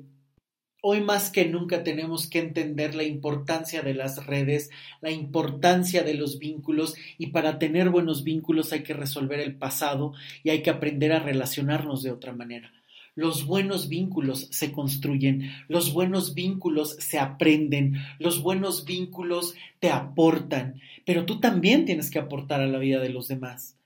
Hoy 0.84 1.02
más 1.02 1.30
que 1.30 1.46
nunca 1.46 1.84
tenemos 1.84 2.28
que 2.28 2.40
entender 2.40 2.96
la 2.96 3.04
importancia 3.04 3.84
de 3.84 3.94
las 3.94 4.26
redes, 4.26 4.72
la 5.00 5.12
importancia 5.12 6.02
de 6.02 6.16
los 6.16 6.40
vínculos 6.40 6.96
y 7.20 7.28
para 7.28 7.60
tener 7.60 7.92
buenos 7.92 8.24
vínculos 8.24 8.74
hay 8.74 8.82
que 8.82 8.96
resolver 8.96 9.40
el 9.42 9.56
pasado 9.56 10.14
y 10.42 10.50
hay 10.50 10.64
que 10.64 10.72
aprender 10.72 11.12
a 11.12 11.20
relacionarnos 11.20 12.02
de 12.02 12.10
otra 12.10 12.34
manera. 12.34 12.74
Los 13.16 13.46
buenos 13.46 13.90
vínculos 13.90 14.48
se 14.52 14.72
construyen, 14.72 15.52
los 15.68 15.92
buenos 15.92 16.34
vínculos 16.34 16.96
se 17.00 17.20
aprenden, 17.20 17.96
los 18.20 18.42
buenos 18.42 18.86
vínculos 18.86 19.54
te 19.80 19.90
aportan, 19.90 20.80
pero 21.06 21.26
tú 21.26 21.42
también 21.42 21.84
tienes 21.84 22.10
que 22.10 22.20
aportar 22.20 22.62
a 22.62 22.68
la 22.68 22.78
vida 22.78 23.02
de 23.02 23.10
los 23.10 23.28
demás. 23.28 23.78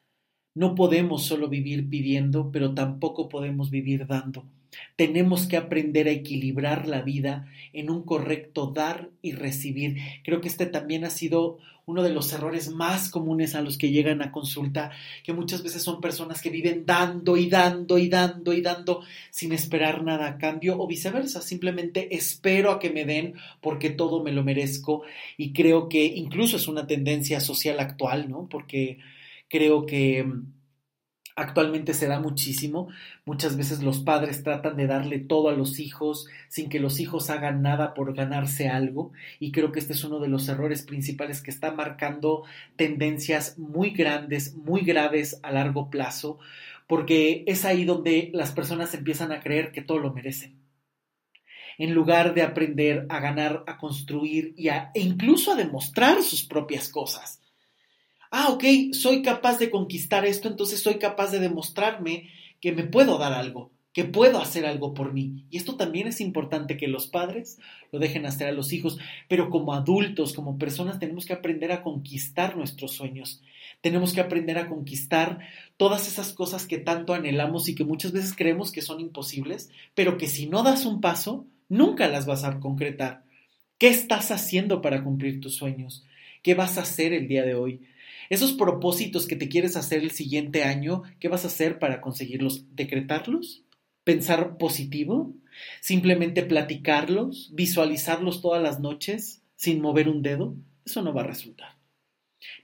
No 0.54 0.76
podemos 0.76 1.24
solo 1.24 1.50
vivir 1.50 1.90
pidiendo, 1.90 2.52
pero 2.52 2.76
tampoco 2.76 3.28
podemos 3.28 3.72
vivir 3.72 4.06
dando. 4.06 4.46
Tenemos 4.96 5.48
que 5.48 5.58
aprender 5.58 6.08
a 6.08 6.12
equilibrar 6.12 6.88
la 6.88 7.02
vida 7.02 7.48
en 7.74 7.90
un 7.90 8.04
correcto 8.04 8.72
dar 8.74 9.10
y 9.22 9.34
recibir. 9.34 9.98
Creo 10.24 10.42
que 10.42 10.48
este 10.48 10.66
también 10.66 11.06
ha 11.06 11.10
sido 11.10 11.60
uno 11.86 12.02
de 12.02 12.10
los 12.10 12.34
errores 12.34 12.70
más 12.70 13.10
comunes 13.10 13.54
a 13.56 13.62
los 13.62 13.78
que 13.78 13.92
llegan 13.92 14.22
a 14.22 14.32
consulta, 14.32 14.92
que 15.24 15.34
muchas 15.34 15.62
veces 15.62 15.84
son 15.84 16.02
personas 16.02 16.42
que 16.42 16.50
viven 16.50 16.86
dando 16.86 17.38
y 17.38 17.50
dando 17.50 17.98
y 17.98 18.10
dando 18.10 18.54
y 18.54 18.62
dando 18.62 19.04
sin 19.30 19.52
esperar 19.52 20.04
nada 20.04 20.28
a 20.28 20.38
cambio 20.38 20.80
o 20.80 20.88
viceversa, 20.88 21.42
simplemente 21.42 22.16
espero 22.16 22.72
a 22.72 22.80
que 22.80 22.90
me 22.90 23.06
den 23.06 23.36
porque 23.62 23.92
todo 23.92 24.24
me 24.24 24.32
lo 24.32 24.44
merezco 24.44 25.04
y 25.38 25.54
creo 25.54 25.88
que 25.88 26.06
incluso 26.06 26.58
es 26.58 26.68
una 26.68 26.88
tendencia 26.88 27.40
social 27.40 27.80
actual, 27.80 28.30
¿no? 28.30 28.48
Porque 28.50 28.98
creo 29.48 29.86
que 29.86 30.26
Actualmente 31.38 31.94
se 31.94 32.08
da 32.08 32.22
muchísimo. 32.22 32.88
Muchas 33.26 33.58
veces 33.58 33.84
los 33.84 34.00
padres 34.00 34.42
tratan 34.42 34.78
de 34.78 34.88
darle 34.88 35.20
todo 35.20 35.50
a 35.50 35.54
los 35.54 35.80
hijos 35.80 36.28
sin 36.48 36.70
que 36.70 36.80
los 36.80 37.02
hijos 37.02 37.30
hagan 37.30 37.62
nada 37.62 37.94
por 37.94 38.14
ganarse 38.14 38.70
algo. 38.70 39.12
Y 39.38 39.52
creo 39.52 39.74
que 39.74 39.80
este 39.80 39.92
es 39.92 40.04
uno 40.06 40.22
de 40.22 40.30
los 40.30 40.48
errores 40.48 40.84
principales 40.84 41.42
que 41.42 41.52
está 41.52 41.72
marcando 41.72 42.44
tendencias 42.78 43.58
muy 43.58 43.90
grandes, 43.90 44.56
muy 44.56 44.82
graves 44.82 45.42
a 45.44 45.52
largo 45.52 45.90
plazo, 45.90 46.40
porque 46.88 47.44
es 47.48 47.66
ahí 47.66 47.84
donde 47.84 48.32
las 48.34 48.54
personas 48.54 48.94
empiezan 48.94 49.34
a 49.34 49.42
creer 49.42 49.74
que 49.74 49.82
todo 49.82 50.00
lo 50.00 50.14
merecen. 50.14 50.62
En 51.78 51.94
lugar 51.94 52.34
de 52.34 52.44
aprender 52.44 53.08
a 53.10 53.20
ganar, 53.20 53.66
a 53.68 53.78
construir 53.78 54.54
y 54.56 54.70
a, 54.70 54.92
e 54.94 55.02
incluso 55.02 55.52
a 55.52 55.56
demostrar 55.56 56.24
sus 56.24 56.46
propias 56.46 56.88
cosas 56.88 57.42
ah, 58.36 58.50
ok, 58.50 58.92
soy 58.92 59.22
capaz 59.22 59.60
de 59.60 59.72
conquistar 59.72 60.26
esto, 60.26 60.50
entonces 60.50 60.82
soy 60.82 60.96
capaz 60.96 61.32
de 61.32 61.40
demostrarme 61.40 62.30
que 62.60 62.74
me 62.74 62.84
puedo 62.84 63.18
dar 63.18 63.32
algo, 63.32 63.72
que 63.94 64.04
puedo 64.04 64.42
hacer 64.42 64.66
algo 64.66 64.94
por 64.94 65.14
mí. 65.14 65.46
Y 65.50 65.56
esto 65.56 65.78
también 65.78 66.08
es 66.08 66.20
importante 66.20 66.76
que 66.76 66.90
los 66.90 67.08
padres 67.08 67.60
lo 67.94 68.00
dejen 68.00 68.26
hacer 68.26 68.50
a 68.50 68.52
los 68.52 68.74
hijos, 68.74 69.00
pero 69.30 69.50
como 69.50 69.74
adultos, 69.74 70.34
como 70.34 70.58
personas, 70.58 71.00
tenemos 71.00 71.26
que 71.26 71.32
aprender 71.32 71.72
a 71.72 71.82
conquistar 71.82 72.58
nuestros 72.58 72.92
sueños. 72.92 73.42
Tenemos 73.80 74.12
que 74.12 74.20
aprender 74.20 74.58
a 74.58 74.68
conquistar 74.68 75.40
todas 75.78 76.06
esas 76.10 76.34
cosas 76.34 76.68
que 76.68 76.78
tanto 76.78 77.14
anhelamos 77.14 77.70
y 77.70 77.76
que 77.76 77.86
muchas 77.86 78.12
veces 78.12 78.36
creemos 78.36 78.74
que 78.74 78.82
son 78.82 79.00
imposibles, 79.00 79.70
pero 79.94 80.18
que 80.18 80.28
si 80.28 80.46
no 80.48 80.62
das 80.62 80.86
un 80.86 81.00
paso, 81.00 81.46
nunca 81.70 82.10
las 82.10 82.26
vas 82.26 82.44
a 82.44 82.60
concretar. 82.60 83.24
¿Qué 83.78 83.88
estás 83.88 84.32
haciendo 84.32 84.82
para 84.82 85.06
cumplir 85.06 85.40
tus 85.40 85.56
sueños? 85.56 86.04
¿Qué 86.44 86.54
vas 86.54 86.78
a 86.78 86.82
hacer 86.82 87.14
el 87.14 87.30
día 87.30 87.44
de 87.44 87.56
hoy? 87.56 87.80
Esos 88.30 88.54
propósitos 88.54 89.28
que 89.28 89.36
te 89.36 89.50
quieres 89.50 89.78
hacer 89.78 90.02
el 90.02 90.12
siguiente 90.12 90.64
año, 90.64 91.04
¿qué 91.20 91.28
vas 91.28 91.44
a 91.44 91.48
hacer 91.48 91.80
para 91.80 92.02
conseguirlos? 92.02 92.66
¿Decretarlos? 92.76 93.64
¿Pensar 94.04 94.58
positivo? 94.58 95.34
¿Simplemente 95.82 96.44
platicarlos? 96.44 97.52
¿Visualizarlos 97.54 98.42
todas 98.42 98.62
las 98.62 98.80
noches 98.80 99.42
sin 99.56 99.82
mover 99.82 100.10
un 100.10 100.22
dedo? 100.22 100.56
Eso 100.86 101.02
no 101.02 101.14
va 101.14 101.22
a 101.22 101.28
resultar. 101.28 101.76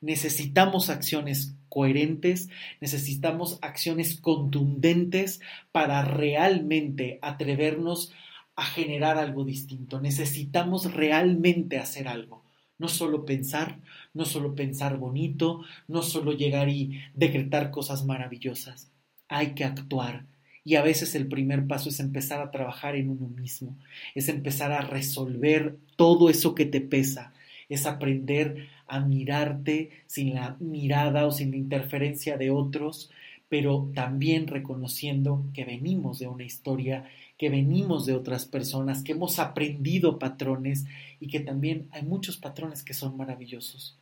Necesitamos 0.01 0.89
acciones 0.89 1.55
coherentes, 1.70 2.49
necesitamos 2.82 3.57
acciones 3.62 4.20
contundentes 4.20 5.41
para 5.72 6.03
realmente 6.03 7.18
atrevernos 7.22 8.14
a 8.55 8.66
generar 8.66 9.18
algo 9.18 9.45
distinto. 9.45 10.01
Necesitamos 10.01 10.93
realmente 10.93 11.78
hacer 11.78 12.07
algo. 12.07 12.43
No 12.82 12.88
solo 12.88 13.26
pensar, 13.26 13.78
no 14.16 14.26
solo 14.26 14.56
pensar 14.56 14.98
bonito, 14.98 15.62
no 15.88 16.02
solo 16.02 16.32
llegar 16.32 16.68
y 16.68 17.00
decretar 17.14 17.70
cosas 17.70 18.06
maravillosas. 18.06 18.90
Hay 19.28 19.54
que 19.54 19.66
actuar. 19.66 20.26
Y 20.64 20.78
a 20.78 20.82
veces 20.82 21.14
el 21.14 21.28
primer 21.28 21.68
paso 21.68 21.90
es 21.90 22.00
empezar 22.00 22.42
a 22.42 22.50
trabajar 22.50 22.96
en 22.96 23.12
uno 23.12 23.28
mismo, 23.28 23.78
es 24.16 24.30
empezar 24.30 24.72
a 24.72 24.82
resolver 24.82 25.78
todo 25.96 26.28
eso 26.32 26.56
que 26.56 26.66
te 26.66 26.82
pesa, 26.82 27.34
es 27.70 27.86
aprender 27.86 28.70
a 28.88 29.00
mirarte 29.00 29.92
sin 30.08 30.34
la 30.34 30.58
mirada 30.60 31.28
o 31.28 31.32
sin 31.32 31.52
la 31.52 31.58
interferencia 31.58 32.36
de 32.36 32.50
otros, 32.50 33.12
pero 33.48 33.92
también 33.94 34.48
reconociendo 34.48 35.46
que 35.54 35.66
venimos 35.66 36.18
de 36.18 36.28
una 36.28 36.46
historia 36.46 37.08
que 37.42 37.50
venimos 37.50 38.06
de 38.06 38.14
otras 38.14 38.46
personas, 38.46 39.02
que 39.02 39.14
hemos 39.14 39.39
aprendido 39.39 40.20
patrones 40.20 40.86
y 41.20 41.26
que 41.26 41.39
también 41.39 41.88
hay 41.89 42.04
muchos 42.04 42.38
patrones 42.38 42.84
que 42.84 42.94
son 42.94 43.18
maravillosos. 43.18 43.98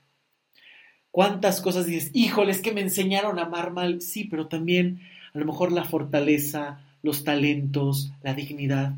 ¿Cuántas 1.10 1.62
cosas 1.62 1.86
dices, 1.86 2.12
híjoles, 2.14 2.62
que 2.62 2.74
me 2.74 2.82
enseñaron 2.82 3.40
a 3.40 3.44
amar 3.44 3.72
mal? 3.72 4.02
Sí, 4.02 4.26
pero 4.26 4.50
también 4.50 5.00
a 5.34 5.40
lo 5.40 5.46
mejor 5.46 5.72
la 5.72 5.86
fortaleza, 5.86 6.82
los 7.02 7.24
talentos, 7.24 8.12
la 8.24 8.34
dignidad, 8.34 8.96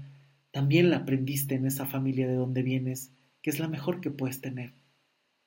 también 0.49 0.89
la 0.89 0.97
aprendiste 0.97 1.53
en 1.53 1.67
esa 1.67 1.85
familia 1.85 2.27
de 2.27 2.33
donde 2.33 2.63
vienes, 2.63 3.11
que 3.43 3.51
es 3.51 3.59
la 3.59 3.67
mejor 3.67 4.01
que 4.01 4.09
puedes 4.09 4.41
tener. 4.41 4.73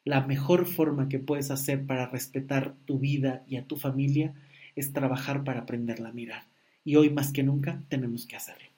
La 0.04 0.24
mejor 0.24 0.66
forma 0.66 1.08
que 1.08 1.18
puedes 1.18 1.50
hacer 1.50 1.84
para 1.84 2.06
respetar 2.06 2.76
tu 2.84 3.00
vida 3.00 3.42
y 3.48 3.56
a 3.56 3.66
tu 3.66 3.74
familia 3.74 4.34
es 4.76 4.92
trabajar 4.92 5.42
para 5.42 5.62
aprenderla 5.62 6.10
a 6.10 6.12
mirar. 6.12 6.44
Y 6.84 6.94
hoy 6.94 7.10
más 7.10 7.32
que 7.32 7.42
nunca 7.42 7.82
tenemos 7.88 8.28
que 8.28 8.36
hacerlo. 8.36 8.73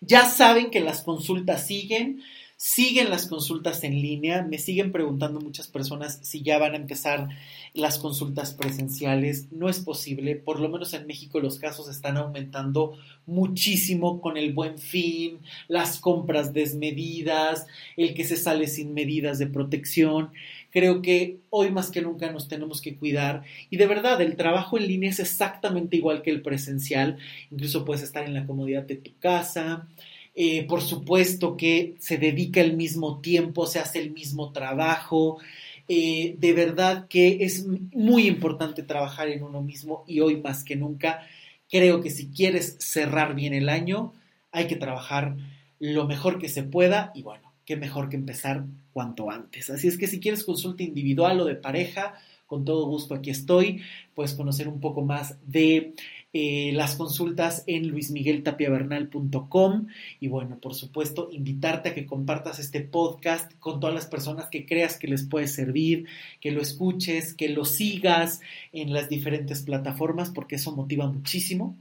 Ya 0.00 0.28
saben 0.28 0.70
que 0.70 0.80
las 0.80 1.02
consultas 1.02 1.66
siguen, 1.66 2.22
siguen 2.56 3.10
las 3.10 3.26
consultas 3.26 3.84
en 3.84 4.00
línea, 4.00 4.42
me 4.42 4.58
siguen 4.58 4.90
preguntando 4.90 5.40
muchas 5.40 5.68
personas 5.68 6.18
si 6.22 6.42
ya 6.42 6.58
van 6.58 6.72
a 6.72 6.78
empezar 6.78 7.28
las 7.74 7.98
consultas 7.98 8.54
presenciales. 8.54 9.52
No 9.52 9.68
es 9.68 9.80
posible, 9.80 10.36
por 10.36 10.58
lo 10.58 10.68
menos 10.70 10.94
en 10.94 11.06
México 11.06 11.38
los 11.38 11.58
casos 11.58 11.88
están 11.88 12.16
aumentando 12.16 12.96
muchísimo 13.26 14.22
con 14.22 14.38
el 14.38 14.54
buen 14.54 14.78
fin, 14.78 15.40
las 15.68 15.98
compras 15.98 16.54
desmedidas, 16.54 17.66
el 17.96 18.14
que 18.14 18.24
se 18.24 18.36
sale 18.36 18.68
sin 18.68 18.94
medidas 18.94 19.38
de 19.38 19.48
protección. 19.48 20.30
Creo 20.76 21.00
que 21.00 21.38
hoy 21.48 21.70
más 21.70 21.90
que 21.90 22.02
nunca 22.02 22.30
nos 22.30 22.48
tenemos 22.48 22.82
que 22.82 22.96
cuidar. 22.96 23.44
Y 23.70 23.78
de 23.78 23.86
verdad 23.86 24.20
el 24.20 24.36
trabajo 24.36 24.76
en 24.76 24.86
línea 24.86 25.08
es 25.08 25.20
exactamente 25.20 25.96
igual 25.96 26.20
que 26.20 26.30
el 26.30 26.42
presencial, 26.42 27.16
incluso 27.50 27.86
puedes 27.86 28.02
estar 28.02 28.26
en 28.26 28.34
la 28.34 28.44
comodidad 28.44 28.82
de 28.82 28.96
tu 28.96 29.10
casa, 29.18 29.88
eh, 30.34 30.66
por 30.66 30.82
supuesto 30.82 31.56
que 31.56 31.94
se 31.98 32.18
dedica 32.18 32.60
el 32.60 32.76
mismo 32.76 33.22
tiempo, 33.22 33.64
se 33.66 33.78
hace 33.78 34.00
el 34.00 34.10
mismo 34.10 34.52
trabajo, 34.52 35.38
eh, 35.88 36.36
de 36.36 36.52
verdad 36.52 37.06
que 37.08 37.38
es 37.40 37.64
muy 37.94 38.26
importante 38.26 38.82
trabajar 38.82 39.28
en 39.28 39.44
uno 39.44 39.62
mismo 39.62 40.04
y 40.06 40.20
hoy 40.20 40.36
más 40.42 40.62
que 40.62 40.76
nunca 40.76 41.26
creo 41.70 42.02
que 42.02 42.10
si 42.10 42.28
quieres 42.28 42.76
cerrar 42.80 43.34
bien 43.34 43.54
el 43.54 43.70
año 43.70 44.12
hay 44.52 44.66
que 44.66 44.76
trabajar 44.76 45.38
lo 45.78 46.06
mejor 46.06 46.38
que 46.38 46.50
se 46.50 46.64
pueda 46.64 47.12
y 47.14 47.22
bueno, 47.22 47.45
qué 47.66 47.76
mejor 47.76 48.08
que 48.08 48.16
empezar 48.16 48.64
cuanto 48.92 49.30
antes. 49.30 49.68
Así 49.68 49.88
es 49.88 49.98
que 49.98 50.06
si 50.06 50.20
quieres 50.20 50.44
consulta 50.44 50.82
individual 50.82 51.40
o 51.40 51.44
de 51.44 51.56
pareja, 51.56 52.14
con 52.46 52.64
todo 52.64 52.86
gusto 52.86 53.14
aquí 53.14 53.30
estoy. 53.30 53.82
Puedes 54.14 54.32
conocer 54.34 54.68
un 54.68 54.80
poco 54.80 55.02
más 55.02 55.36
de 55.44 55.94
eh, 56.32 56.70
las 56.74 56.96
consultas 56.96 57.64
en 57.66 57.88
luismigueltapiavernal.com 57.88 59.86
y 60.20 60.28
bueno, 60.28 60.58
por 60.60 60.74
supuesto, 60.74 61.28
invitarte 61.32 61.88
a 61.88 61.94
que 61.94 62.06
compartas 62.06 62.58
este 62.58 62.82
podcast 62.82 63.52
con 63.58 63.80
todas 63.80 63.94
las 63.94 64.06
personas 64.06 64.48
que 64.48 64.64
creas 64.64 64.98
que 64.98 65.08
les 65.08 65.24
puede 65.24 65.48
servir, 65.48 66.06
que 66.40 66.52
lo 66.52 66.62
escuches, 66.62 67.34
que 67.34 67.48
lo 67.48 67.64
sigas 67.64 68.40
en 68.72 68.92
las 68.92 69.08
diferentes 69.08 69.62
plataformas 69.62 70.30
porque 70.30 70.54
eso 70.54 70.74
motiva 70.74 71.06
muchísimo. 71.10 71.76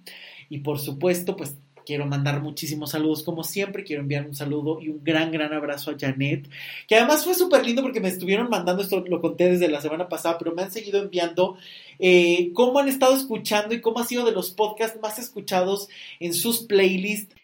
Y 0.49 0.59
por 0.59 0.79
supuesto, 0.79 1.35
pues 1.35 1.57
quiero 1.85 2.05
mandar 2.05 2.41
muchísimos 2.41 2.91
saludos 2.91 3.23
como 3.23 3.43
siempre. 3.43 3.83
Quiero 3.83 4.01
enviar 4.01 4.25
un 4.25 4.35
saludo 4.35 4.81
y 4.81 4.89
un 4.89 5.03
gran, 5.03 5.31
gran 5.31 5.53
abrazo 5.53 5.91
a 5.91 5.95
Janet, 5.97 6.49
que 6.87 6.95
además 6.95 7.23
fue 7.23 7.33
súper 7.33 7.65
lindo 7.65 7.81
porque 7.81 8.01
me 8.01 8.09
estuvieron 8.09 8.49
mandando, 8.49 8.83
esto 8.83 9.03
lo 9.07 9.21
conté 9.21 9.49
desde 9.51 9.67
la 9.67 9.81
semana 9.81 10.09
pasada, 10.09 10.37
pero 10.37 10.53
me 10.53 10.63
han 10.63 10.71
seguido 10.71 11.01
enviando 11.01 11.57
eh, 11.99 12.51
cómo 12.53 12.79
han 12.79 12.89
estado 12.89 13.15
escuchando 13.15 13.73
y 13.73 13.81
cómo 13.81 13.99
ha 13.99 14.05
sido 14.05 14.25
de 14.25 14.31
los 14.31 14.51
podcasts 14.51 14.99
más 15.01 15.19
escuchados 15.19 15.87
en 16.19 16.33
sus 16.33 16.63
playlists. 16.63 17.35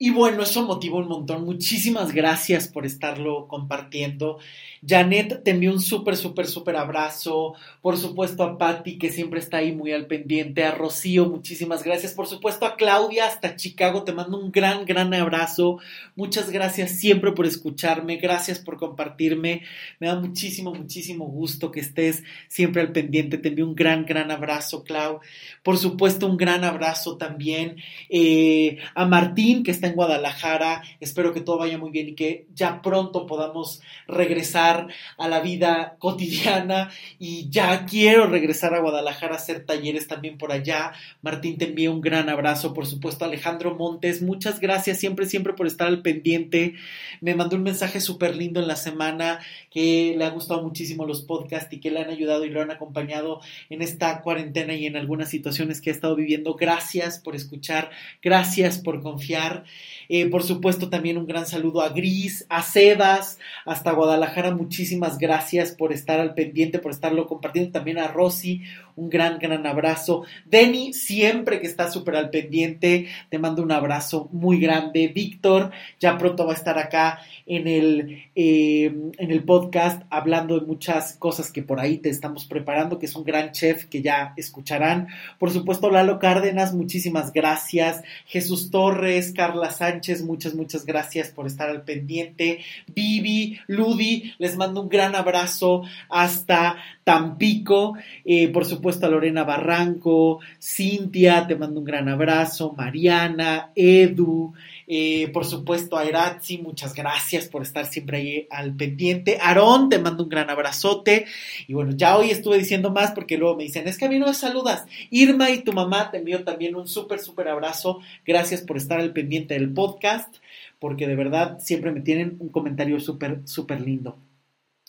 Y 0.00 0.10
bueno, 0.10 0.44
eso 0.44 0.64
motiva 0.64 0.98
un 0.98 1.08
montón. 1.08 1.44
Muchísimas 1.44 2.12
gracias 2.12 2.68
por 2.68 2.86
estarlo 2.86 3.48
compartiendo. 3.48 4.38
Janet 4.86 5.42
te 5.42 5.50
envió 5.50 5.72
un 5.72 5.80
súper, 5.80 6.16
súper, 6.16 6.46
súper 6.46 6.76
abrazo. 6.76 7.54
Por 7.82 7.96
supuesto 7.96 8.44
a 8.44 8.58
Patti, 8.58 8.96
que 8.96 9.10
siempre 9.10 9.40
está 9.40 9.56
ahí 9.56 9.72
muy 9.72 9.90
al 9.90 10.06
pendiente. 10.06 10.62
A 10.62 10.70
Rocío, 10.70 11.28
muchísimas 11.28 11.82
gracias. 11.82 12.12
Por 12.14 12.28
supuesto 12.28 12.64
a 12.64 12.76
Claudia, 12.76 13.26
hasta 13.26 13.56
Chicago, 13.56 14.04
te 14.04 14.12
mando 14.12 14.38
un 14.38 14.52
gran, 14.52 14.84
gran 14.84 15.12
abrazo. 15.14 15.80
Muchas 16.14 16.50
gracias 16.50 16.92
siempre 16.92 17.32
por 17.32 17.44
escucharme. 17.44 18.18
Gracias 18.18 18.60
por 18.60 18.76
compartirme. 18.76 19.62
Me 19.98 20.06
da 20.06 20.14
muchísimo, 20.14 20.72
muchísimo 20.72 21.26
gusto 21.26 21.72
que 21.72 21.80
estés 21.80 22.22
siempre 22.46 22.82
al 22.82 22.92
pendiente. 22.92 23.36
Te 23.36 23.48
envío 23.48 23.66
un 23.66 23.74
gran, 23.74 24.06
gran 24.06 24.30
abrazo, 24.30 24.84
Clau. 24.84 25.18
Por 25.64 25.76
supuesto, 25.76 26.28
un 26.28 26.36
gran 26.36 26.62
abrazo 26.62 27.16
también 27.16 27.78
eh, 28.08 28.78
a 28.94 29.04
Martín, 29.04 29.64
que 29.64 29.72
está 29.72 29.87
en 29.88 29.94
Guadalajara. 29.94 30.82
Espero 31.00 31.32
que 31.32 31.40
todo 31.40 31.58
vaya 31.58 31.78
muy 31.78 31.90
bien 31.90 32.10
y 32.10 32.14
que 32.14 32.46
ya 32.54 32.80
pronto 32.82 33.26
podamos 33.26 33.80
regresar 34.06 34.88
a 35.16 35.28
la 35.28 35.40
vida 35.40 35.96
cotidiana 35.98 36.90
y 37.18 37.48
ya 37.50 37.86
quiero 37.86 38.26
regresar 38.26 38.74
a 38.74 38.80
Guadalajara 38.80 39.34
a 39.34 39.38
hacer 39.38 39.64
talleres 39.64 40.06
también 40.06 40.38
por 40.38 40.52
allá. 40.52 40.92
Martín, 41.22 41.58
te 41.58 41.66
envío 41.66 41.92
un 41.92 42.00
gran 42.00 42.28
abrazo, 42.28 42.74
por 42.74 42.86
supuesto, 42.86 43.24
Alejandro 43.24 43.74
Montes, 43.74 44.22
muchas 44.22 44.60
gracias 44.60 44.98
siempre, 44.98 45.26
siempre 45.26 45.52
por 45.52 45.66
estar 45.66 45.88
al 45.88 46.02
pendiente. 46.02 46.74
Me 47.20 47.34
mandó 47.34 47.56
un 47.56 47.62
mensaje 47.62 48.00
súper 48.00 48.36
lindo 48.36 48.60
en 48.60 48.68
la 48.68 48.76
semana 48.76 49.40
que 49.70 50.14
le 50.16 50.24
ha 50.24 50.30
gustado 50.30 50.62
muchísimo 50.62 51.06
los 51.06 51.22
podcasts 51.22 51.72
y 51.72 51.80
que 51.80 51.90
le 51.90 52.00
han 52.00 52.10
ayudado 52.10 52.44
y 52.44 52.50
lo 52.50 52.62
han 52.62 52.70
acompañado 52.70 53.40
en 53.70 53.82
esta 53.82 54.22
cuarentena 54.22 54.74
y 54.74 54.86
en 54.86 54.96
algunas 54.96 55.28
situaciones 55.28 55.80
que 55.80 55.90
ha 55.90 55.92
estado 55.92 56.14
viviendo. 56.16 56.54
Gracias 56.54 57.18
por 57.18 57.34
escuchar, 57.34 57.90
gracias 58.22 58.78
por 58.78 59.02
confiar. 59.02 59.64
Eh, 60.08 60.26
por 60.26 60.42
supuesto, 60.42 60.88
también 60.88 61.18
un 61.18 61.26
gran 61.26 61.46
saludo 61.46 61.82
a 61.82 61.90
Gris, 61.90 62.46
a 62.48 62.62
Sebas, 62.62 63.38
hasta 63.64 63.92
Guadalajara. 63.92 64.54
Muchísimas 64.54 65.18
gracias 65.18 65.72
por 65.72 65.92
estar 65.92 66.20
al 66.20 66.34
pendiente, 66.34 66.78
por 66.78 66.92
estarlo 66.92 67.26
compartiendo. 67.26 67.72
También 67.72 67.98
a 67.98 68.08
Rosy, 68.08 68.62
un 68.98 69.08
gran, 69.08 69.38
gran 69.38 69.66
abrazo. 69.66 70.24
Denny, 70.44 70.92
siempre 70.92 71.60
que 71.60 71.66
está 71.66 71.90
súper 71.90 72.16
al 72.16 72.30
pendiente, 72.30 73.08
te 73.30 73.38
mando 73.38 73.62
un 73.62 73.72
abrazo 73.72 74.28
muy 74.32 74.58
grande. 74.60 75.08
Víctor, 75.08 75.70
ya 76.00 76.18
pronto 76.18 76.46
va 76.46 76.52
a 76.52 76.56
estar 76.56 76.78
acá 76.78 77.20
en 77.46 77.66
el, 77.66 78.24
eh, 78.34 78.92
en 79.18 79.30
el 79.30 79.44
podcast 79.44 80.02
hablando 80.10 80.58
de 80.58 80.66
muchas 80.66 81.14
cosas 81.14 81.50
que 81.50 81.62
por 81.62 81.80
ahí 81.80 81.98
te 81.98 82.10
estamos 82.10 82.44
preparando, 82.44 82.98
que 82.98 83.06
es 83.06 83.14
un 83.14 83.24
gran 83.24 83.52
chef 83.52 83.86
que 83.86 84.02
ya 84.02 84.34
escucharán. 84.36 85.08
Por 85.38 85.50
supuesto, 85.50 85.90
Lalo 85.90 86.18
Cárdenas, 86.18 86.74
muchísimas 86.74 87.32
gracias. 87.32 88.02
Jesús 88.26 88.70
Torres, 88.70 89.32
Carla 89.32 89.70
Sánchez 89.70 90.22
muchas, 90.22 90.54
muchas 90.54 90.84
gracias 90.84 91.28
por 91.30 91.46
estar 91.46 91.68
al 91.68 91.82
pendiente. 91.82 92.60
Vivi, 92.94 93.58
Ludi, 93.66 94.34
les 94.38 94.56
mando 94.56 94.82
un 94.82 94.88
gran 94.88 95.14
abrazo 95.14 95.82
hasta 96.08 96.76
Tampico. 97.08 97.94
Eh, 98.22 98.48
por 98.48 98.66
supuesto 98.66 99.06
a 99.06 99.08
Lorena 99.08 99.42
Barranco, 99.42 100.40
Cintia, 100.60 101.46
te 101.46 101.56
mando 101.56 101.80
un 101.80 101.86
gran 101.86 102.06
abrazo. 102.06 102.74
Mariana, 102.76 103.70
Edu. 103.74 104.52
Eh, 104.86 105.28
por 105.32 105.46
supuesto, 105.46 105.96
a 105.96 106.04
Eratzi, 106.04 106.58
muchas 106.58 106.92
gracias 106.92 107.48
por 107.48 107.62
estar 107.62 107.86
siempre 107.86 108.18
ahí 108.18 108.46
al 108.50 108.74
pendiente. 108.74 109.38
Aarón, 109.40 109.88
te 109.88 109.98
mando 109.98 110.24
un 110.24 110.28
gran 110.28 110.50
abrazote. 110.50 111.24
Y 111.66 111.72
bueno, 111.72 111.92
ya 111.96 112.18
hoy 112.18 112.28
estuve 112.28 112.58
diciendo 112.58 112.90
más 112.90 113.12
porque 113.12 113.38
luego 113.38 113.56
me 113.56 113.62
dicen, 113.62 113.88
es 113.88 113.96
que 113.96 114.04
a 114.04 114.10
mí 114.10 114.18
no 114.18 114.26
me 114.26 114.34
saludas. 114.34 114.84
Irma 115.08 115.50
y 115.50 115.62
tu 115.62 115.72
mamá 115.72 116.10
te 116.10 116.18
envío 116.18 116.44
también 116.44 116.76
un 116.76 116.86
súper, 116.86 117.20
súper 117.20 117.48
abrazo. 117.48 118.00
Gracias 118.26 118.60
por 118.60 118.76
estar 118.76 119.00
al 119.00 119.14
pendiente 119.14 119.54
del 119.54 119.72
podcast, 119.72 120.36
porque 120.78 121.06
de 121.06 121.16
verdad 121.16 121.58
siempre 121.58 121.90
me 121.90 122.02
tienen 122.02 122.36
un 122.38 122.50
comentario 122.50 123.00
súper, 123.00 123.40
súper 123.46 123.80
lindo. 123.80 124.18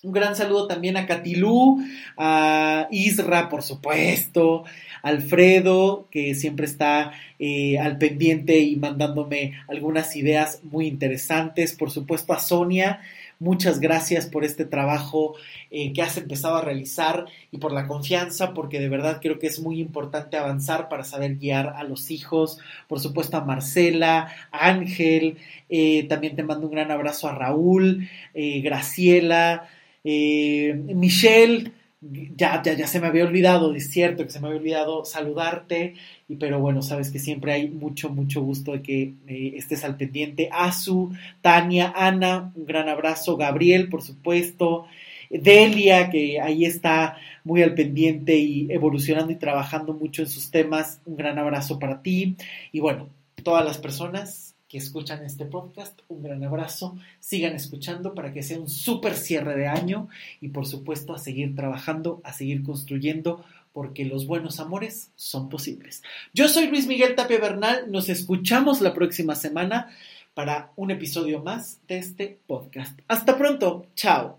Un 0.02 0.14
gran 0.14 0.34
saludo 0.34 0.66
también 0.66 0.95
a 0.95 1.06
Katilú, 1.06 1.84
a 2.16 2.88
Isra, 2.89 3.50
por 3.50 3.64
supuesto, 3.64 4.64
Alfredo, 5.04 6.08
que 6.10 6.36
siempre 6.36 6.68
está 6.68 7.12
eh, 7.38 7.78
al 7.80 7.97
pendiente 7.97 8.60
y 8.60 8.78
mandándome 8.78 9.60
algunas 9.68 10.16
ideas 10.16 10.62
muy 10.64 10.88
interesantes. 10.88 11.74
Por 11.74 11.91
supuesto 11.91 12.32
a 12.32 12.39
Sonia, 12.39 13.02
muchas 13.39 13.82
gracias 13.82 14.26
por 14.28 14.45
este 14.45 14.64
trabajo 14.64 15.36
eh, 15.70 15.91
que 15.91 16.02
has 16.02 16.16
empezado 16.16 16.56
a 16.56 16.62
realizar 16.62 17.26
y 17.52 17.58
por 17.58 17.74
la 17.74 17.86
confianza, 17.86 18.54
porque 18.54 18.80
de 18.80 18.88
verdad 18.88 19.20
creo 19.22 19.38
que 19.38 19.47
es 19.47 19.60
muy 19.60 19.82
importante 19.82 20.38
avanzar 20.38 20.88
para 20.88 21.04
saber 21.04 21.36
guiar 21.36 21.74
a 21.76 21.84
los 21.84 22.10
hijos. 22.10 22.58
Por 22.88 23.02
supuesto 23.02 23.36
a 23.36 23.43
Marcela, 23.43 24.34
Ángel, 24.52 25.39
eh, 25.68 26.04
también 26.08 26.38
te 26.38 26.43
mando 26.43 26.68
un 26.68 26.72
gran 26.72 26.89
abrazo 26.89 27.28
a 27.28 27.36
Raúl, 27.36 28.08
Graciela. 28.34 29.68
Eh, 30.04 30.74
Michelle, 30.95 31.72
ya, 32.02 32.62
ya, 32.64 32.74
ya 32.74 32.88
se 32.88 33.02
me 33.02 33.08
había 33.08 33.26
olvidado, 33.26 33.74
es 33.76 33.89
cierto 33.89 34.24
que 34.24 34.32
se 34.32 34.39
me 34.39 34.47
había 34.47 34.60
olvidado 34.60 35.06
saludarte, 35.06 35.95
y, 36.30 36.36
pero 36.36 36.60
bueno, 36.60 36.82
sabes 36.82 37.12
que 37.12 37.20
siempre 37.20 37.52
hay 37.52 37.68
mucho, 37.70 38.10
mucho 38.10 38.41
gusto 38.41 38.72
de 38.72 38.82
que 38.82 39.14
eh, 39.28 39.54
estés 39.56 39.84
al 39.84 39.97
pendiente. 39.97 40.50
Azu, 40.52 41.12
Tania, 41.41 41.93
Ana, 41.95 42.54
un 42.56 42.66
gran 42.66 42.88
abrazo, 42.88 43.36
Gabriel, 43.36 43.89
por 43.89 44.02
supuesto, 44.02 44.86
Delia, 45.30 46.10
que 46.10 46.39
ahí 46.39 46.66
está 46.66 47.18
muy 47.43 47.62
al 47.62 47.74
pendiente 47.76 48.38
y 48.38 48.72
evolucionando 48.72 49.32
y 49.32 49.36
trabajando 49.36 49.93
mucho 49.93 50.22
en 50.22 50.30
sus 50.30 50.50
temas, 50.52 51.02
un 51.06 51.18
gran 51.18 51.38
abrazo 51.38 51.80
para 51.80 52.02
ti, 52.02 52.36
y 52.72 52.80
bueno, 52.80 53.10
todas 53.43 53.66
las 53.66 53.78
personas 53.78 54.49
que 54.70 54.78
escuchan 54.78 55.26
este 55.26 55.45
podcast, 55.45 55.99
un 56.07 56.22
gran 56.22 56.43
abrazo, 56.43 56.95
sigan 57.20 57.55
escuchando 57.55 58.13
para 58.13 58.32
que 58.32 58.43
sea 58.43 58.59
un 58.59 58.70
súper 58.70 59.15
cierre 59.15 59.57
de 59.57 59.67
año 59.67 60.07
y 60.39 60.49
por 60.49 60.67
supuesto 60.67 61.13
a 61.13 61.17
seguir 61.17 61.55
trabajando, 61.55 62.22
a 62.24 62.32
seguir 62.32 62.63
construyendo, 62.63 63.43
porque 63.74 64.05
los 64.05 64.28
buenos 64.28 64.59
amores 64.59 65.09
son 65.15 65.49
posibles. 65.49 66.03
Yo 66.34 66.47
soy 66.47 66.67
Luis 66.67 66.88
Miguel 66.88 67.15
Tapia 67.15 67.39
Bernal, 67.39 67.91
nos 67.91 68.09
escuchamos 68.09 68.80
la 68.80 68.93
próxima 68.93 69.36
semana 69.36 69.89
para 70.36 70.72
un 70.76 70.91
episodio 70.91 71.41
más 71.41 71.80
de 71.88 71.97
este 71.97 72.39
podcast. 72.47 72.97
Hasta 73.07 73.38
pronto, 73.38 73.88
chao. 73.95 74.39